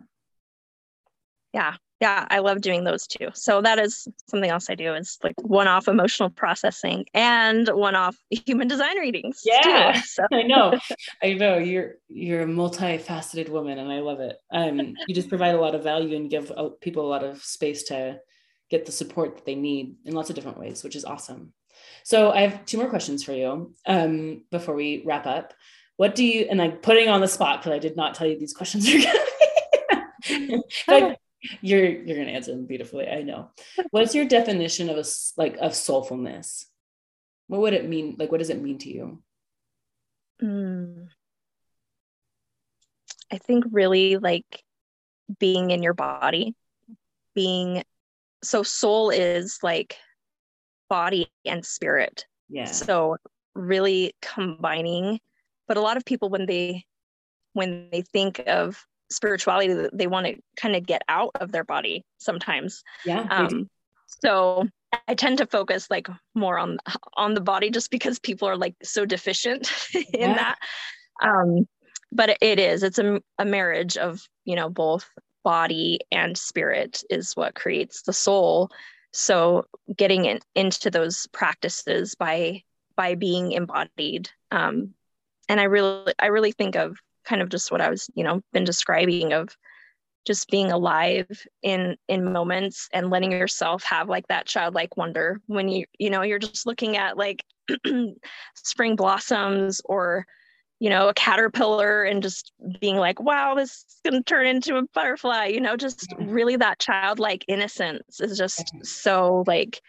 Yeah 1.52 1.76
yeah 2.00 2.26
i 2.30 2.40
love 2.40 2.62
doing 2.62 2.84
those 2.84 3.08
too. 3.08 3.30
So 3.34 3.62
that 3.62 3.80
is 3.80 4.08
something 4.28 4.50
else 4.50 4.70
i 4.70 4.76
do 4.76 4.94
is 4.94 5.18
like 5.24 5.36
one-off 5.42 5.88
emotional 5.88 6.30
processing 6.30 7.06
and 7.14 7.68
one-off 7.70 8.18
human 8.30 8.68
design 8.68 8.98
readings 8.98 9.42
yeah 9.46 9.94
too, 9.94 10.00
so. 10.02 10.24
i 10.32 10.44
know. 10.44 10.80
I 11.22 11.34
know. 11.34 11.58
You're 11.58 11.96
you're 12.08 12.44
a 12.44 12.48
multifaceted 12.48 13.50
woman 13.50 13.80
and 13.80 13.92
i 13.92 14.00
love 14.00 14.20
it. 14.20 14.38
Um 14.52 14.96
you 15.08 15.16
just 15.16 15.30
provide 15.30 15.56
a 15.56 15.62
lot 15.62 15.76
of 15.76 15.84
value 15.84 16.16
and 16.16 16.30
give 16.30 16.52
uh, 16.52 16.70
people 16.82 17.06
a 17.06 17.10
lot 17.10 17.24
of 17.24 17.44
space 17.44 17.84
to 17.84 18.20
get 18.70 18.86
the 18.86 18.92
support 18.92 19.36
that 19.36 19.46
they 19.46 19.56
need 19.56 19.96
in 20.06 20.14
lots 20.14 20.30
of 20.30 20.36
different 20.36 20.60
ways 20.60 20.84
which 20.84 20.96
is 20.96 21.06
awesome. 21.06 21.54
So 22.04 22.32
i 22.32 22.42
have 22.42 22.66
two 22.66 22.78
more 22.78 22.90
questions 22.90 23.24
for 23.24 23.34
you 23.34 23.74
um 23.86 24.44
before 24.52 24.76
we 24.76 25.04
wrap 25.06 25.26
up. 25.26 25.54
What 25.98 26.16
do 26.16 26.24
you 26.24 26.48
and 26.50 26.62
i'm 26.62 26.78
putting 26.78 27.10
on 27.10 27.20
the 27.22 27.28
spot 27.28 27.60
because 27.60 27.74
i 27.74 27.80
did 27.80 27.98
not 27.98 28.16
tell 28.16 28.28
you 28.28 28.40
these 28.40 28.54
questions 28.54 28.88
are 28.88 29.00
going 30.88 31.10
to 31.10 31.18
you're 31.62 31.86
you're 31.86 32.18
gonna 32.18 32.32
answer 32.32 32.52
them 32.52 32.66
beautifully 32.66 33.08
i 33.08 33.22
know. 33.22 33.52
What's 33.92 34.16
your 34.16 34.26
definition 34.26 34.90
of 34.90 34.98
a 34.98 35.06
like 35.38 35.58
of 35.58 35.72
soulfulness? 35.72 36.66
What 37.48 37.62
would 37.62 37.74
it 37.74 37.88
mean 37.88 38.16
like 38.20 38.32
what 38.32 38.40
does 38.40 38.50
it 38.50 38.62
mean 38.62 38.78
to 38.80 38.90
you? 38.90 39.24
Mm. 40.42 41.10
i 43.30 43.38
think 43.38 43.66
really 43.72 44.16
like 44.16 44.64
being 45.38 45.72
in 45.72 45.84
your 45.84 45.94
body 45.94 46.56
being 47.36 47.84
so 48.42 48.64
soul 48.64 49.10
is 49.10 49.60
like 49.62 49.98
body 50.90 51.30
and 51.46 51.66
spirit. 51.66 52.26
Yeah. 52.50 52.66
So 52.66 53.18
really 53.54 54.14
combining 54.22 55.20
but 55.68 55.78
a 55.78 55.82
lot 55.82 55.98
of 55.98 56.06
people 56.06 56.30
when 56.30 56.46
they 56.46 56.86
when 57.54 57.90
they 57.92 58.02
think 58.02 58.42
of 58.48 58.86
spirituality 59.12 59.74
that 59.74 59.98
they 59.98 60.08
want 60.08 60.28
to 60.28 60.36
kind 60.56 60.76
of 60.76 60.86
get 60.86 61.02
out 61.10 61.32
of 61.36 61.52
their 61.52 61.64
body 61.64 62.06
sometimes. 62.18 62.84
Yeah. 63.06 63.26
Um, 63.30 63.70
so 64.06 64.68
I 65.08 65.16
tend 65.16 65.38
to 65.38 65.46
focus 65.46 65.88
like 65.90 66.08
more 66.36 66.58
on 66.58 66.78
on 67.16 67.34
the 67.34 67.42
body 67.42 67.70
just 67.70 67.92
because 67.92 68.20
people 68.20 68.48
are 68.48 68.58
like 68.58 68.76
so 68.84 69.06
deficient 69.06 69.72
in 69.94 70.04
yeah. 70.14 70.34
that. 70.34 70.60
Um, 71.22 71.68
but 72.12 72.38
it 72.42 72.60
is 72.60 72.84
it's 72.84 73.00
a, 73.00 73.22
a 73.38 73.46
marriage 73.46 73.98
of 73.98 74.22
you 74.46 74.56
know 74.56 74.70
both 74.70 75.10
body 75.44 76.00
and 76.12 76.38
spirit 76.38 77.04
is 77.10 77.34
what 77.36 77.56
creates 77.56 78.02
the 78.04 78.14
soul. 78.14 78.70
So 79.12 79.66
getting 79.96 80.26
in, 80.26 80.40
into 80.56 80.92
those 80.92 81.28
practices 81.32 82.16
by 82.16 82.64
by 82.96 83.16
being 83.16 83.54
embodied. 83.54 84.30
Um, 84.52 84.94
and 85.48 85.60
I 85.60 85.64
really 85.64 86.14
I 86.20 86.28
really 86.28 86.52
think 86.52 86.76
of 86.76 86.98
kind 87.30 87.42
of 87.42 87.50
just 87.50 87.72
what 87.72 87.82
I 87.82 87.90
was, 87.90 88.10
you 88.16 88.24
know, 88.24 88.42
been 88.52 88.64
describing 88.64 89.34
of 89.34 89.56
just 90.26 90.50
being 90.50 90.72
alive 90.72 91.28
in 91.62 91.96
in 92.08 92.32
moments 92.32 92.90
and 92.94 93.10
letting 93.10 93.32
yourself 93.32 93.84
have 93.84 94.10
like 94.10 94.28
that 94.28 94.46
childlike 94.46 94.98
wonder 94.98 95.40
when 95.48 95.70
you 95.70 95.86
you 95.98 96.10
know 96.10 96.24
you're 96.24 96.40
just 96.40 96.66
looking 96.66 96.98
at 96.98 97.18
like 97.18 97.44
spring 98.56 98.96
blossoms 98.96 99.82
or 99.86 100.26
you 100.80 100.90
know 100.90 101.10
a 101.10 101.14
caterpillar 101.14 102.04
and 102.04 102.22
just 102.22 102.52
being 102.80 102.98
like 102.98 103.20
wow 103.22 103.56
this 103.56 103.72
is 103.72 104.00
going 104.04 104.22
to 104.22 104.24
turn 104.24 104.46
into 104.46 104.76
a 104.76 104.84
butterfly 104.94 105.46
you 105.46 105.62
know 105.62 105.76
just 105.76 106.14
really 106.20 106.58
that 106.58 106.80
childlike 106.80 107.46
innocence 107.48 108.20
is 108.20 108.38
just 108.38 108.74
so 108.84 109.44
like 109.48 109.82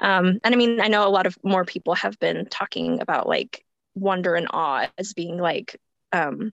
um 0.00 0.38
and 0.44 0.54
i 0.54 0.56
mean 0.56 0.80
i 0.80 0.88
know 0.88 1.06
a 1.06 1.10
lot 1.10 1.26
of 1.26 1.36
more 1.42 1.64
people 1.64 1.94
have 1.94 2.18
been 2.20 2.46
talking 2.46 3.00
about 3.00 3.28
like 3.28 3.64
wonder 3.94 4.34
and 4.34 4.48
awe 4.50 4.88
as 4.98 5.12
being 5.12 5.36
like 5.38 5.78
um 6.12 6.52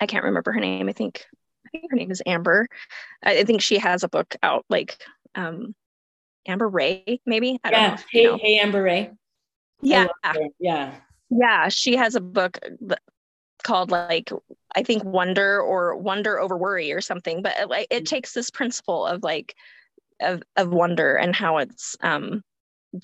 I 0.00 0.06
can't 0.06 0.24
remember 0.24 0.52
her 0.52 0.60
name. 0.60 0.88
I 0.88 0.92
think 0.92 1.24
I 1.66 1.68
think 1.70 1.90
her 1.90 1.96
name 1.96 2.10
is 2.10 2.22
Amber. 2.26 2.68
I, 3.22 3.44
think 3.44 3.62
she 3.62 3.78
has 3.78 4.02
a 4.02 4.08
book 4.08 4.36
out, 4.42 4.64
like 4.68 4.98
um, 5.34 5.74
Amber 6.46 6.68
Rae, 6.68 7.20
maybe. 7.24 7.58
I 7.64 7.70
yeah. 7.70 7.96
Hey, 8.10 8.24
know. 8.24 8.38
hey, 8.38 8.58
Amber 8.58 8.82
Rae. 8.82 9.10
Yeah. 9.80 10.08
Yeah. 10.58 10.94
Yeah. 11.30 11.68
She 11.68 11.96
has 11.96 12.14
a 12.14 12.20
book 12.20 12.58
called 13.62 13.90
like 13.90 14.30
I 14.74 14.82
think 14.82 15.04
Wonder 15.04 15.60
or 15.60 15.96
Wonder 15.96 16.38
over 16.38 16.56
Worry 16.56 16.92
or 16.92 17.00
something. 17.00 17.42
But 17.42 17.54
it, 17.58 17.68
like 17.68 17.86
it 17.90 18.04
mm. 18.04 18.06
takes 18.06 18.32
this 18.32 18.50
principle 18.50 19.06
of 19.06 19.22
like 19.22 19.54
of 20.20 20.42
of 20.56 20.68
wonder 20.68 21.16
and 21.16 21.34
how 21.34 21.58
it's 21.58 21.96
um 22.00 22.42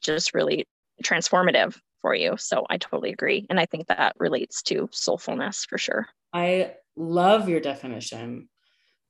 just 0.00 0.34
really 0.34 0.66
transformative 1.02 1.78
for 2.00 2.14
you. 2.14 2.36
So 2.36 2.64
I 2.70 2.78
totally 2.78 3.12
agree. 3.12 3.46
And 3.50 3.58
I 3.58 3.66
think 3.66 3.88
that 3.88 4.14
relates 4.18 4.62
to 4.64 4.88
soulfulness 4.88 5.66
for 5.66 5.78
sure. 5.78 6.06
I 6.32 6.74
love 6.96 7.48
your 7.48 7.60
definition 7.60 8.48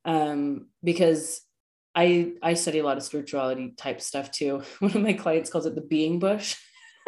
um, 0.05 0.67
because 0.83 1.41
I 1.95 2.33
I 2.41 2.53
study 2.53 2.79
a 2.79 2.83
lot 2.83 2.97
of 2.97 3.03
spirituality 3.03 3.73
type 3.77 4.01
stuff 4.01 4.31
too. 4.31 4.63
One 4.79 4.95
of 4.95 5.01
my 5.01 5.13
clients 5.13 5.49
calls 5.49 5.65
it 5.65 5.75
the 5.75 5.81
being 5.81 6.19
bush. 6.19 6.55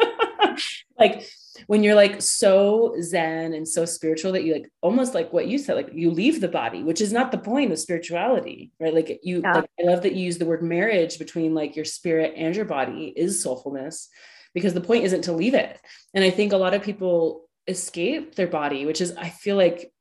like 0.98 1.26
when 1.66 1.82
you're 1.82 1.94
like 1.94 2.20
so 2.20 2.94
zen 3.00 3.52
and 3.52 3.66
so 3.66 3.84
spiritual 3.84 4.32
that 4.32 4.44
you 4.44 4.54
like 4.54 4.68
almost 4.80 5.14
like 5.14 5.32
what 5.32 5.46
you 5.46 5.58
said 5.58 5.76
like 5.76 5.90
you 5.92 6.10
leave 6.10 6.40
the 6.40 6.48
body 6.48 6.82
which 6.82 7.00
is 7.00 7.12
not 7.12 7.30
the 7.30 7.38
point 7.38 7.72
of 7.72 7.78
spirituality 7.78 8.72
right 8.80 8.94
like 8.94 9.20
you 9.22 9.40
yeah. 9.42 9.54
like, 9.54 9.70
i 9.80 9.82
love 9.84 10.02
that 10.02 10.14
you 10.14 10.24
use 10.24 10.38
the 10.38 10.46
word 10.46 10.62
marriage 10.62 11.18
between 11.18 11.54
like 11.54 11.76
your 11.76 11.84
spirit 11.84 12.34
and 12.36 12.56
your 12.56 12.64
body 12.64 13.12
is 13.16 13.44
soulfulness 13.44 14.08
because 14.54 14.74
the 14.74 14.80
point 14.80 15.04
isn't 15.04 15.22
to 15.22 15.32
leave 15.32 15.54
it 15.54 15.78
and 16.14 16.24
i 16.24 16.30
think 16.30 16.52
a 16.52 16.56
lot 16.56 16.74
of 16.74 16.82
people 16.82 17.48
escape 17.68 18.34
their 18.34 18.48
body 18.48 18.86
which 18.86 19.00
is 19.00 19.14
i 19.16 19.28
feel 19.28 19.56
like 19.56 19.91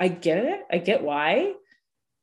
I 0.00 0.08
get 0.08 0.44
it. 0.44 0.62
I 0.72 0.78
get 0.78 1.02
why. 1.02 1.52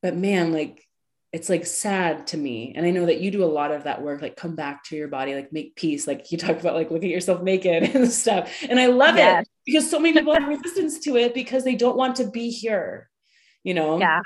But 0.01 0.15
man, 0.15 0.51
like 0.51 0.87
it's 1.33 1.49
like 1.49 1.65
sad 1.65 2.27
to 2.27 2.37
me. 2.37 2.73
And 2.75 2.85
I 2.85 2.91
know 2.91 3.05
that 3.05 3.19
you 3.19 3.31
do 3.31 3.43
a 3.43 3.45
lot 3.45 3.71
of 3.71 3.83
that 3.83 4.01
work, 4.01 4.21
like 4.21 4.35
come 4.35 4.55
back 4.55 4.83
to 4.85 4.95
your 4.95 5.07
body, 5.07 5.35
like 5.35 5.51
make 5.51 5.75
peace. 5.75 6.07
Like 6.07 6.31
you 6.31 6.37
talk 6.37 6.59
about 6.59 6.75
like 6.75 6.89
look 6.89 7.03
at 7.03 7.09
yourself 7.09 7.41
naked 7.43 7.83
and 7.95 8.11
stuff. 8.11 8.51
And 8.67 8.79
I 8.79 8.87
love 8.87 9.17
yes. 9.17 9.43
it 9.43 9.49
because 9.65 9.89
so 9.89 9.99
many 9.99 10.13
people 10.13 10.33
have 10.33 10.47
resistance 10.47 10.99
to 11.01 11.17
it 11.17 11.33
because 11.33 11.63
they 11.63 11.75
don't 11.75 11.97
want 11.97 12.15
to 12.17 12.29
be 12.29 12.49
here, 12.49 13.09
you 13.63 13.73
know? 13.73 13.99
Yeah. 13.99 14.21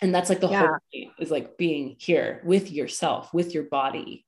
And 0.00 0.14
that's 0.14 0.28
like 0.28 0.40
the 0.40 0.48
yeah. 0.48 0.60
whole 0.60 0.78
point 0.92 1.12
is 1.18 1.30
like 1.30 1.56
being 1.56 1.96
here 1.98 2.42
with 2.44 2.70
yourself, 2.70 3.32
with 3.32 3.54
your 3.54 3.64
body 3.64 4.26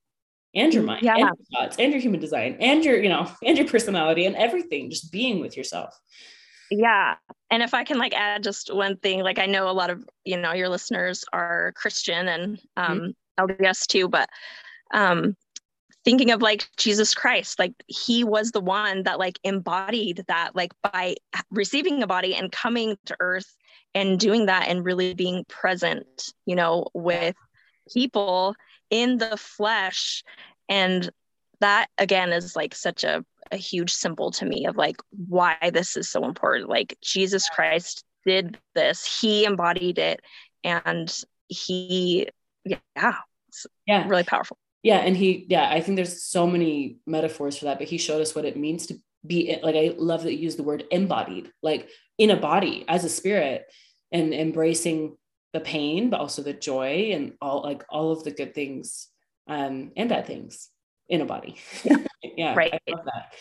and 0.55 0.73
your 0.73 0.85
mind 0.85 1.03
yeah. 1.03 1.17
and 1.17 1.21
your 1.21 1.37
thoughts 1.53 1.77
and 1.79 1.93
your 1.93 2.01
human 2.01 2.21
design 2.21 2.57
and 2.61 2.85
your, 2.85 3.01
you 3.03 3.09
know, 3.09 3.31
and 3.43 3.59
your 3.59 3.67
personality 3.67 4.25
and 4.25 4.37
everything, 4.37 4.89
just 4.89 5.13
being 5.13 5.41
with 5.41 5.57
yourself. 5.57 5.99
Yeah. 6.71 7.17
And 7.51 7.63
if 7.63 7.75
I 7.75 7.85
can 7.85 7.99
like 7.99 8.15
add 8.15 8.43
just 8.43 8.75
one 8.75 8.97
thing, 8.97 9.21
like 9.21 9.39
I 9.39 9.47
know 9.47 9.69
a 9.69 9.73
lot 9.73 9.91
of, 9.91 10.05
you 10.25 10.37
know, 10.37 10.53
your 10.53 10.69
listeners 10.69 11.25
are 11.33 11.73
Christian 11.77 12.29
and 12.29 12.61
um 12.77 13.15
mm-hmm. 13.39 13.45
LDS 13.45 13.87
too, 13.87 14.09
but 14.09 14.29
um 14.93 15.37
thinking 16.05 16.31
of 16.31 16.43
like 16.43 16.69
Jesus 16.77 17.15
Christ, 17.15 17.59
like 17.59 17.73
he 17.87 18.25
was 18.25 18.51
the 18.51 18.61
one 18.61 19.05
that 19.05 19.19
like 19.19 19.39
embodied 19.43 20.25
that 20.29 20.55
like 20.55 20.73
by 20.83 21.17
receiving 21.51 22.03
a 22.03 22.07
body 22.07 22.35
and 22.35 22.53
coming 22.53 22.97
to 23.07 23.17
earth 23.21 23.57
and 23.95 24.19
doing 24.19 24.47
that 24.47 24.69
and 24.69 24.85
really 24.85 25.15
being 25.15 25.45
present, 25.49 26.33
you 26.47 26.57
know, 26.57 26.89
with 26.93 27.37
people 27.93 28.55
in 28.91 29.19
the 29.19 29.37
flesh 29.37 30.23
and 30.69 31.11
that 31.65 31.89
again 31.97 32.31
is 32.33 32.55
like 32.55 32.75
such 32.75 33.05
a 33.05 33.25
a 33.51 33.57
huge 33.57 33.93
symbol 33.93 34.31
to 34.33 34.45
me 34.45 34.67
of 34.67 34.77
like 34.77 34.97
why 35.29 35.57
this 35.73 35.97
is 35.97 36.09
so 36.09 36.25
important. 36.25 36.69
Like 36.69 36.97
Jesus 37.03 37.49
Christ 37.49 38.05
did 38.27 38.59
this, 38.75 39.21
he 39.21 39.45
embodied 39.45 39.99
it, 39.99 40.21
and 40.63 41.15
he, 41.49 42.29
yeah, 42.65 43.17
yeah, 43.87 44.09
really 44.09 44.25
powerful. 44.25 44.59
Yeah, 44.83 44.99
and 44.99 45.17
he, 45.17 45.47
yeah, 45.49 45.71
I 45.71 45.81
think 45.81 45.97
there's 45.97 46.23
so 46.23 46.47
many 46.47 46.99
metaphors 47.07 47.57
for 47.57 47.67
that, 47.67 47.79
but 47.79 47.89
he 47.89 47.97
showed 47.97 48.21
us 48.21 48.35
what 48.35 48.45
it 48.45 48.57
means 48.57 48.87
to 48.87 48.97
be 49.27 49.57
like. 49.63 49.77
I 49.77 49.95
love 49.97 50.25
that 50.25 50.35
you 50.35 50.41
use 50.41 50.57
the 50.57 50.63
word 50.63 50.85
embodied, 50.91 51.51
like 51.63 51.89
in 52.19 52.31
a 52.31 52.37
body 52.37 52.85
as 52.89 53.05
a 53.05 53.09
spirit, 53.09 53.65
and 54.13 54.35
embracing 54.35 55.17
the 55.53 55.61
pain, 55.61 56.11
but 56.11 56.21
also 56.21 56.43
the 56.43 56.53
joy 56.53 57.13
and 57.13 57.35
all 57.41 57.63
like 57.63 57.85
all 57.89 58.13
of 58.13 58.25
the 58.25 58.31
good 58.31 58.55
things 58.55 59.09
um, 59.47 59.93
and 59.97 60.09
bad 60.09 60.27
things 60.27 60.71
in 61.09 61.21
a 61.21 61.27
body. 61.27 61.57
Yeah, 61.85 61.97
yeah 62.37 62.55
right. 62.55 62.75
I 62.75 62.91
love 62.91 63.05
that. 63.05 63.35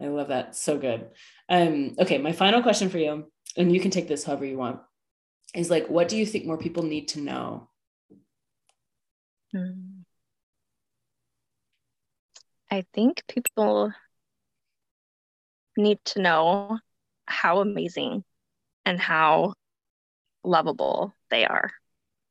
I 0.00 0.06
love 0.08 0.28
that. 0.28 0.56
So 0.56 0.78
good. 0.78 1.08
Um, 1.48 1.94
okay, 1.98 2.18
my 2.18 2.32
final 2.32 2.62
question 2.62 2.88
for 2.88 2.98
you, 2.98 3.30
and 3.56 3.72
you 3.72 3.80
can 3.80 3.90
take 3.90 4.08
this 4.08 4.24
however 4.24 4.44
you 4.44 4.58
want, 4.58 4.80
is 5.54 5.70
like, 5.70 5.88
what 5.88 6.08
do 6.08 6.16
you 6.16 6.26
think 6.26 6.46
more 6.46 6.58
people 6.58 6.82
need 6.82 7.08
to 7.08 7.20
know? 7.20 7.68
Hmm. 9.52 10.02
I 12.70 12.84
think 12.92 13.22
people 13.28 13.92
need 15.76 15.98
to 16.06 16.20
know 16.20 16.78
how 17.26 17.60
amazing 17.60 18.24
and 18.84 18.98
how 18.98 19.54
lovable 20.42 21.14
they 21.30 21.46
are. 21.46 21.70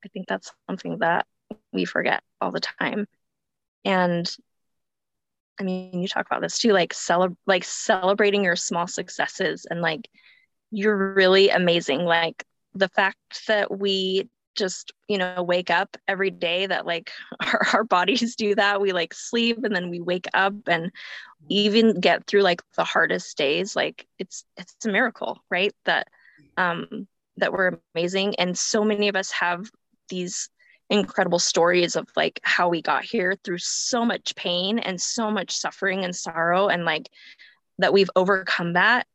I 0.03 0.07
think 0.09 0.27
that's 0.27 0.51
something 0.67 0.99
that 0.99 1.25
we 1.71 1.85
forget 1.85 2.23
all 2.41 2.51
the 2.51 2.59
time. 2.59 3.07
And 3.85 4.29
I 5.59 5.63
mean, 5.63 6.01
you 6.01 6.07
talk 6.07 6.25
about 6.25 6.41
this 6.41 6.57
too, 6.57 6.71
like 6.73 6.93
celeb- 6.93 7.37
like 7.45 7.63
celebrating 7.63 8.43
your 8.43 8.55
small 8.55 8.87
successes 8.87 9.65
and 9.69 9.81
like 9.81 10.09
you're 10.71 11.13
really 11.13 11.49
amazing. 11.49 12.05
Like 12.05 12.45
the 12.73 12.89
fact 12.89 13.47
that 13.47 13.77
we 13.77 14.29
just 14.55 14.91
you 15.07 15.17
know 15.17 15.41
wake 15.41 15.71
up 15.71 15.97
every 16.07 16.29
day 16.29 16.67
that 16.67 16.85
like 16.85 17.11
our, 17.41 17.61
our 17.73 17.83
bodies 17.83 18.35
do 18.35 18.55
that. 18.55 18.81
We 18.81 18.91
like 18.93 19.13
sleep 19.13 19.63
and 19.63 19.75
then 19.75 19.89
we 19.89 19.99
wake 19.99 20.27
up 20.33 20.55
and 20.67 20.91
even 21.49 21.99
get 21.99 22.25
through 22.25 22.41
like 22.41 22.61
the 22.75 22.85
hardest 22.85 23.37
days 23.37 23.75
like 23.75 24.07
it's 24.17 24.45
it's 24.57 24.75
a 24.85 24.89
miracle 24.89 25.43
right? 25.49 25.73
That 25.85 26.07
um 26.57 27.07
that 27.37 27.51
we're 27.51 27.79
amazing. 27.95 28.35
And 28.35 28.57
so 28.57 28.83
many 28.83 29.07
of 29.07 29.15
us 29.15 29.31
have 29.31 29.69
these 30.09 30.49
incredible 30.93 31.39
stories 31.39 31.95
of 31.95 32.07
like 32.15 32.39
how 32.43 32.69
we 32.69 32.81
got 32.81 33.03
here 33.03 33.35
through 33.43 33.57
so 33.57 34.05
much 34.05 34.35
pain 34.35 34.79
and 34.79 35.01
so 35.01 35.31
much 35.31 35.51
suffering 35.51 36.05
and 36.05 36.15
sorrow 36.15 36.67
and 36.67 36.85
like 36.85 37.09
that 37.79 37.91
we've 37.91 38.11
overcome 38.15 38.73
that 38.73 39.07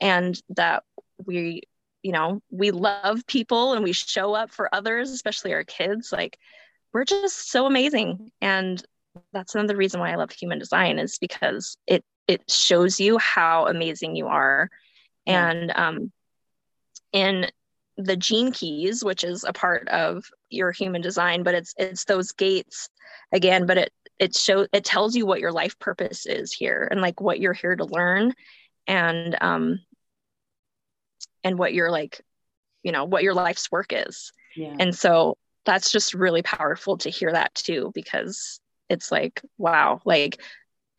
and 0.00 0.40
that 0.48 0.84
we 1.26 1.62
you 2.02 2.12
know 2.12 2.40
we 2.50 2.70
love 2.70 3.26
people 3.26 3.72
and 3.72 3.82
we 3.82 3.92
show 3.92 4.32
up 4.32 4.50
for 4.50 4.72
others 4.74 5.10
especially 5.10 5.52
our 5.52 5.64
kids 5.64 6.12
like 6.12 6.38
we're 6.94 7.04
just 7.04 7.50
so 7.50 7.66
amazing. 7.66 8.30
And 8.40 8.82
that's 9.32 9.54
another 9.54 9.76
reason 9.76 10.00
why 10.00 10.12
i 10.12 10.16
love 10.16 10.30
human 10.30 10.58
design 10.58 10.98
is 10.98 11.18
because 11.18 11.76
it 11.86 12.04
it 12.26 12.50
shows 12.50 12.98
you 12.98 13.18
how 13.18 13.66
amazing 13.66 14.16
you 14.16 14.28
are. 14.28 14.70
And 15.26 15.72
um 15.76 16.12
in 17.12 17.50
the 17.96 18.16
gene 18.16 18.52
keys 18.52 19.04
which 19.04 19.22
is 19.22 19.44
a 19.44 19.52
part 19.52 19.88
of 19.88 20.24
your 20.50 20.72
human 20.72 21.00
design 21.00 21.42
but 21.42 21.54
it's 21.54 21.74
it's 21.78 22.04
those 22.04 22.32
gates 22.32 22.88
again 23.32 23.66
but 23.66 23.78
it 23.78 23.92
it 24.18 24.34
shows 24.34 24.68
it 24.72 24.84
tells 24.84 25.14
you 25.14 25.26
what 25.26 25.40
your 25.40 25.52
life 25.52 25.78
purpose 25.78 26.26
is 26.26 26.52
here 26.52 26.88
and 26.90 27.00
like 27.00 27.20
what 27.20 27.40
you're 27.40 27.52
here 27.52 27.76
to 27.76 27.84
learn 27.84 28.32
and 28.86 29.36
um 29.40 29.80
and 31.42 31.58
what 31.58 31.74
your 31.74 31.90
like 31.90 32.20
you 32.82 32.92
know 32.92 33.04
what 33.04 33.22
your 33.22 33.34
life's 33.34 33.70
work 33.70 33.88
is 33.90 34.32
yeah. 34.56 34.74
and 34.78 34.94
so 34.94 35.36
that's 35.64 35.90
just 35.90 36.14
really 36.14 36.42
powerful 36.42 36.98
to 36.98 37.10
hear 37.10 37.32
that 37.32 37.54
too 37.54 37.90
because 37.94 38.60
it's 38.88 39.10
like 39.10 39.40
wow 39.58 40.00
like 40.04 40.40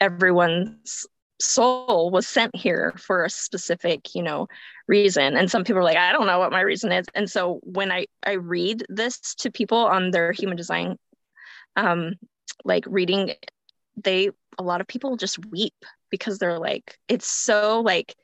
everyone's 0.01 1.05
soul 1.39 2.11
was 2.11 2.27
sent 2.27 2.55
here 2.55 2.93
for 2.97 3.25
a 3.25 3.29
specific 3.29 4.15
you 4.15 4.23
know 4.23 4.47
reason. 4.87 5.35
And 5.35 5.49
some 5.49 5.63
people 5.63 5.79
are 5.79 5.83
like 5.83 5.97
i 5.97 6.11
don't 6.11 6.27
know 6.27 6.39
what 6.39 6.51
my 6.51 6.61
reason 6.61 6.91
is. 6.91 7.05
And 7.15 7.29
so 7.29 7.59
when 7.63 7.91
i 7.91 8.05
i 8.25 8.33
read 8.33 8.85
this 8.89 9.35
to 9.35 9.51
people 9.51 9.79
on 9.79 10.11
their 10.11 10.31
human 10.31 10.57
design 10.57 10.97
um 11.75 12.13
like 12.63 12.85
reading 12.87 13.33
they 14.01 14.29
a 14.57 14.63
lot 14.63 14.81
of 14.81 14.87
people 14.87 15.17
just 15.17 15.45
weep 15.47 15.73
because 16.09 16.37
they're 16.37 16.59
like 16.59 16.97
it's 17.09 17.27
so 17.29 17.81
like 17.81 18.15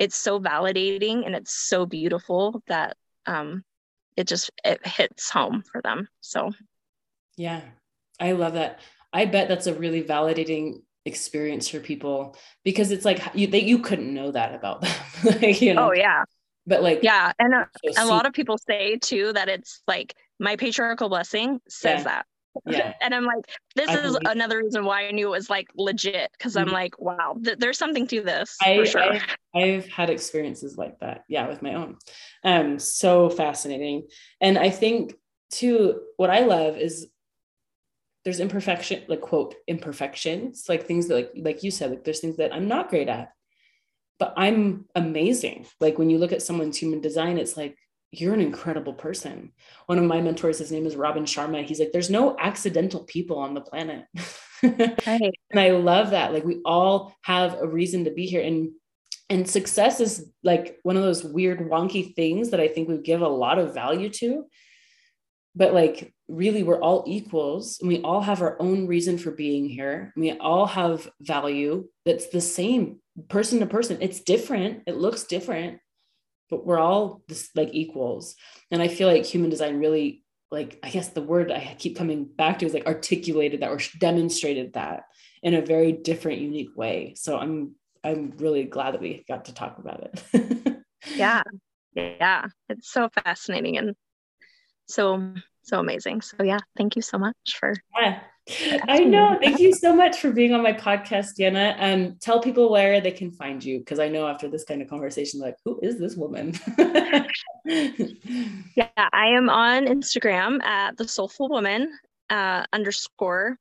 it's 0.00 0.16
so 0.16 0.40
validating 0.40 1.26
and 1.26 1.34
it's 1.34 1.52
so 1.52 1.84
beautiful 1.84 2.62
that 2.66 2.96
um, 3.26 3.62
it 4.16 4.26
just 4.26 4.50
it 4.64 4.84
hits 4.86 5.30
home 5.30 5.62
for 5.70 5.82
them. 5.82 6.08
So. 6.20 6.52
Yeah. 7.36 7.60
I 8.18 8.32
love 8.32 8.54
that. 8.54 8.80
I 9.12 9.26
bet 9.26 9.48
that's 9.48 9.66
a 9.66 9.74
really 9.74 10.02
validating 10.02 10.82
experience 11.10 11.68
for 11.68 11.80
people 11.80 12.36
because 12.64 12.90
it's 12.90 13.04
like 13.04 13.20
you 13.34 13.46
that 13.48 13.64
you 13.64 13.78
couldn't 13.80 14.14
know 14.14 14.30
that 14.30 14.54
about 14.54 14.80
them 14.80 14.92
like, 15.42 15.60
you 15.60 15.74
know 15.74 15.88
oh 15.88 15.92
yeah 15.92 16.24
but 16.66 16.82
like 16.82 17.00
yeah 17.02 17.32
and 17.38 17.52
a, 17.52 17.68
a 17.98 18.06
lot 18.06 18.26
of 18.26 18.32
people 18.32 18.56
say 18.56 18.96
too 18.96 19.32
that 19.34 19.48
it's 19.48 19.82
like 19.86 20.14
my 20.38 20.56
patriarchal 20.56 21.10
blessing 21.10 21.60
says 21.68 21.98
yeah. 21.98 22.04
that 22.04 22.26
yeah. 22.66 22.94
and 23.00 23.14
I'm 23.14 23.24
like, 23.24 23.44
this 23.76 23.88
I 23.88 23.98
is 23.98 24.18
another 24.24 24.58
reason 24.58 24.84
why 24.84 25.06
I 25.06 25.10
knew 25.12 25.28
it 25.28 25.30
was 25.30 25.50
like 25.50 25.68
legit 25.76 26.30
because 26.36 26.56
I'm 26.56 26.66
mm-hmm. 26.66 26.74
like, 26.74 26.98
wow, 26.98 27.36
th- 27.42 27.58
there's 27.58 27.78
something 27.78 28.06
to 28.08 28.22
this 28.22 28.56
I, 28.62 28.76
for 28.76 28.86
sure. 28.86 29.02
I, 29.02 29.22
I've 29.54 29.86
had 29.88 30.10
experiences 30.10 30.76
like 30.76 30.98
that. 31.00 31.24
Yeah, 31.28 31.48
with 31.48 31.62
my 31.62 31.74
own. 31.74 31.96
Um, 32.44 32.78
so 32.78 33.30
fascinating. 33.30 34.08
And 34.40 34.58
I 34.58 34.70
think 34.70 35.14
too, 35.50 36.00
what 36.16 36.30
I 36.30 36.40
love 36.40 36.76
is 36.76 37.06
there's 38.24 38.40
imperfection, 38.40 39.04
like 39.08 39.20
quote, 39.20 39.54
imperfections, 39.66 40.64
like 40.68 40.86
things 40.86 41.08
that 41.08 41.14
like 41.14 41.32
like 41.36 41.62
you 41.62 41.70
said, 41.70 41.90
like 41.90 42.04
there's 42.04 42.20
things 42.20 42.36
that 42.36 42.54
I'm 42.54 42.68
not 42.68 42.90
great 42.90 43.08
at, 43.08 43.32
but 44.18 44.34
I'm 44.36 44.86
amazing. 44.94 45.66
Like 45.80 45.98
when 45.98 46.10
you 46.10 46.18
look 46.18 46.32
at 46.32 46.42
someone's 46.42 46.76
human 46.76 47.00
design, 47.00 47.38
it's 47.38 47.56
like 47.56 47.76
you're 48.12 48.34
an 48.34 48.40
incredible 48.40 48.92
person. 48.92 49.52
One 49.86 49.98
of 49.98 50.04
my 50.04 50.20
mentors, 50.20 50.58
his 50.58 50.72
name 50.72 50.86
is 50.86 50.96
Robin 50.96 51.24
Sharma. 51.24 51.64
He's 51.64 51.78
like, 51.78 51.92
there's 51.92 52.10
no 52.10 52.36
accidental 52.38 53.04
people 53.04 53.38
on 53.38 53.54
the 53.54 53.60
planet. 53.60 54.04
right. 54.62 55.34
And 55.50 55.60
I 55.60 55.70
love 55.70 56.10
that. 56.10 56.32
Like 56.32 56.44
we 56.44 56.60
all 56.64 57.14
have 57.22 57.54
a 57.54 57.66
reason 57.66 58.04
to 58.04 58.10
be 58.10 58.26
here. 58.26 58.42
And 58.42 58.72
and 59.30 59.48
success 59.48 60.00
is 60.00 60.28
like 60.42 60.78
one 60.82 60.96
of 60.96 61.04
those 61.04 61.22
weird 61.22 61.60
wonky 61.60 62.14
things 62.16 62.50
that 62.50 62.58
I 62.58 62.66
think 62.66 62.88
we 62.88 62.98
give 62.98 63.22
a 63.22 63.28
lot 63.28 63.60
of 63.60 63.74
value 63.74 64.08
to. 64.10 64.44
But 65.54 65.72
like 65.72 66.12
really 66.30 66.62
we're 66.62 66.80
all 66.80 67.04
equals 67.06 67.78
and 67.80 67.88
we 67.88 68.00
all 68.02 68.20
have 68.20 68.42
our 68.42 68.60
own 68.60 68.86
reason 68.86 69.18
for 69.18 69.30
being 69.30 69.68
here. 69.68 70.12
We 70.16 70.32
all 70.32 70.66
have 70.66 71.10
value 71.20 71.88
that's 72.04 72.28
the 72.28 72.40
same 72.40 73.00
person 73.28 73.60
to 73.60 73.66
person. 73.66 73.98
It's 74.00 74.20
different. 74.20 74.84
It 74.86 74.96
looks 74.96 75.24
different 75.24 75.80
but 76.50 76.66
we're 76.66 76.78
all 76.78 77.22
just 77.28 77.56
like 77.56 77.70
equals. 77.72 78.34
And 78.70 78.82
I 78.82 78.88
feel 78.88 79.08
like 79.08 79.24
human 79.24 79.50
design 79.50 79.78
really 79.78 80.24
like 80.50 80.80
I 80.82 80.90
guess 80.90 81.08
the 81.08 81.22
word 81.22 81.52
I 81.52 81.76
keep 81.78 81.96
coming 81.96 82.24
back 82.24 82.58
to 82.58 82.66
is 82.66 82.74
like 82.74 82.86
articulated 82.86 83.60
that 83.60 83.70
or 83.70 83.78
demonstrated 83.98 84.72
that 84.72 85.04
in 85.42 85.54
a 85.54 85.62
very 85.62 85.92
different, 85.92 86.40
unique 86.40 86.76
way. 86.76 87.14
So 87.16 87.38
I'm 87.38 87.76
I'm 88.02 88.32
really 88.38 88.64
glad 88.64 88.94
that 88.94 89.00
we 89.00 89.24
got 89.28 89.46
to 89.46 89.54
talk 89.54 89.78
about 89.78 90.02
it. 90.02 90.82
yeah. 91.14 91.42
Yeah. 91.94 92.46
It's 92.68 92.90
so 92.90 93.08
fascinating 93.24 93.78
and 93.78 93.94
so 94.86 95.34
so 95.62 95.78
amazing. 95.80 96.20
So 96.22 96.42
yeah, 96.42 96.58
thank 96.76 96.96
you 96.96 97.02
so 97.02 97.18
much 97.18 97.56
for 97.58 97.74
yeah. 98.00 98.20
I 98.88 99.00
know. 99.00 99.38
Thank 99.40 99.60
you 99.60 99.72
so 99.72 99.94
much 99.94 100.20
for 100.20 100.32
being 100.32 100.52
on 100.54 100.62
my 100.62 100.72
podcast, 100.72 101.38
Deanna. 101.38 101.74
And 101.78 102.06
um, 102.08 102.16
tell 102.20 102.40
people 102.40 102.70
where 102.70 103.00
they 103.00 103.10
can 103.10 103.30
find 103.30 103.62
you 103.62 103.78
because 103.78 103.98
I 103.98 104.08
know 104.08 104.26
after 104.26 104.48
this 104.48 104.64
kind 104.64 104.82
of 104.82 104.88
conversation, 104.88 105.40
like, 105.40 105.56
who 105.64 105.78
is 105.82 105.98
this 105.98 106.16
woman? 106.16 106.54
yeah, 107.64 108.88
I 108.96 109.26
am 109.26 109.48
on 109.48 109.86
Instagram 109.86 110.62
at 110.62 110.96
the 110.96 111.06
Soulful 111.06 111.48
Woman 111.48 111.96
uh, 112.28 112.64
underscore, 112.72 113.56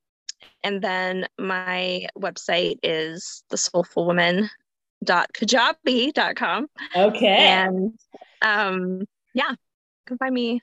and 0.64 0.82
then 0.82 1.28
my 1.38 2.08
website 2.18 2.78
is 2.82 3.44
the 3.50 3.58
Soulful 3.58 4.08
Woman 4.08 4.50
dot 5.04 5.30
kajabi 5.34 6.14
dot 6.14 6.36
com. 6.36 6.68
Okay. 6.96 7.28
And 7.28 7.94
um, 8.42 9.06
yeah, 9.34 9.52
you 9.52 10.06
can 10.06 10.18
find 10.18 10.34
me 10.34 10.62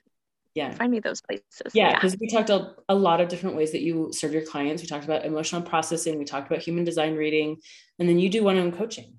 yeah. 0.57 0.73
Find 0.73 0.91
me 0.91 0.99
those 0.99 1.21
places. 1.21 1.45
Yeah 1.73 1.95
because 1.95 2.15
yeah. 2.15 2.19
we 2.21 2.29
talked 2.29 2.51
a, 2.51 2.75
a 2.89 2.95
lot 2.95 3.21
of 3.21 3.29
different 3.29 3.55
ways 3.55 3.71
that 3.73 3.83
you 3.83 4.11
serve 4.13 4.33
your 4.33 4.43
clients. 4.43 4.83
We 4.83 4.89
talked 4.89 5.05
about 5.05 5.25
emotional 5.25 5.63
processing. 5.63 6.19
We 6.19 6.25
talked 6.25 6.51
about 6.51 6.63
human 6.63 6.85
design 6.85 7.15
reading. 7.15 7.59
And 7.99 8.09
then 8.09 8.19
you 8.19 8.29
do 8.29 8.43
one-on-one 8.43 8.77
coaching 8.77 9.17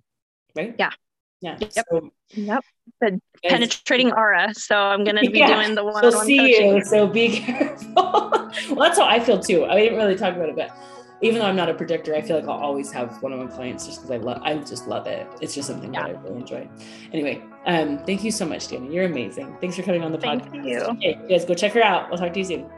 right? 0.58 0.76
Yeah. 0.78 0.92
Yeah. 1.40 1.58
Yep. 1.60 1.86
So, 1.92 2.10
yep. 2.32 2.64
The 3.00 3.22
penetrating 3.44 4.12
aura. 4.12 4.54
So 4.56 4.76
i'm 4.76 5.04
gonna 5.04 5.22
be 5.22 5.38
yeah. 5.38 5.54
doing 5.54 5.76
the 5.76 5.84
one-on-one 5.84 6.12
so 6.12 6.24
see 6.24 6.38
coaching. 6.38 6.76
you 6.78 6.84
so 6.84 7.08
be 7.08 7.30
careful. 7.40 7.94
Well 7.94 8.80
that's 8.80 8.98
how 8.98 9.06
i 9.06 9.20
feel 9.20 9.40
too. 9.40 9.66
I 9.66 9.76
didn't 9.76 9.98
really 10.00 10.16
talk 10.16 10.36
about 10.36 10.50
it 10.50 10.56
but 10.56 10.76
even 11.22 11.40
though 11.40 11.46
I'm 11.46 11.56
not 11.56 11.70
a 11.70 11.74
projector, 11.74 12.16
I 12.16 12.22
feel 12.22 12.36
like 12.36 12.48
I'll 12.48 12.60
always 12.60 12.92
have 12.92 13.22
one-on-one 13.22 13.50
clients 13.50 13.86
just 13.86 14.00
because 14.00 14.12
I 14.12 14.18
love 14.18 14.42
I 14.44 14.56
just 14.58 14.88
love 14.88 15.08
it. 15.08 15.28
It's 15.42 15.56
just 15.56 15.68
something 15.68 15.94
yeah. 15.94 16.08
that 16.08 16.18
I 16.18 16.22
really 16.22 16.42
enjoy. 16.42 16.70
Anyway, 17.12 17.42
um, 17.66 18.00
thank 18.06 18.24
you 18.24 18.32
so 18.32 18.46
much, 18.46 18.68
Danny. 18.68 18.94
You're 18.94 19.06
amazing. 19.06 19.58
Thanks 19.60 19.76
for 19.76 19.84
coming 19.84 20.04
on 20.04 20.12
the 20.12 20.20
thank 20.20 20.44
podcast. 20.44 20.66
You. 20.66 20.80
Okay, 20.80 21.20
you 21.22 21.28
guys 21.28 21.46
go 21.46 21.54
check 21.54 21.74
her 21.74 21.82
out. 21.82 22.12
I'll 22.12 22.18
talk 22.18 22.34
to 22.34 22.40
you 22.40 22.46
soon. 22.46 22.70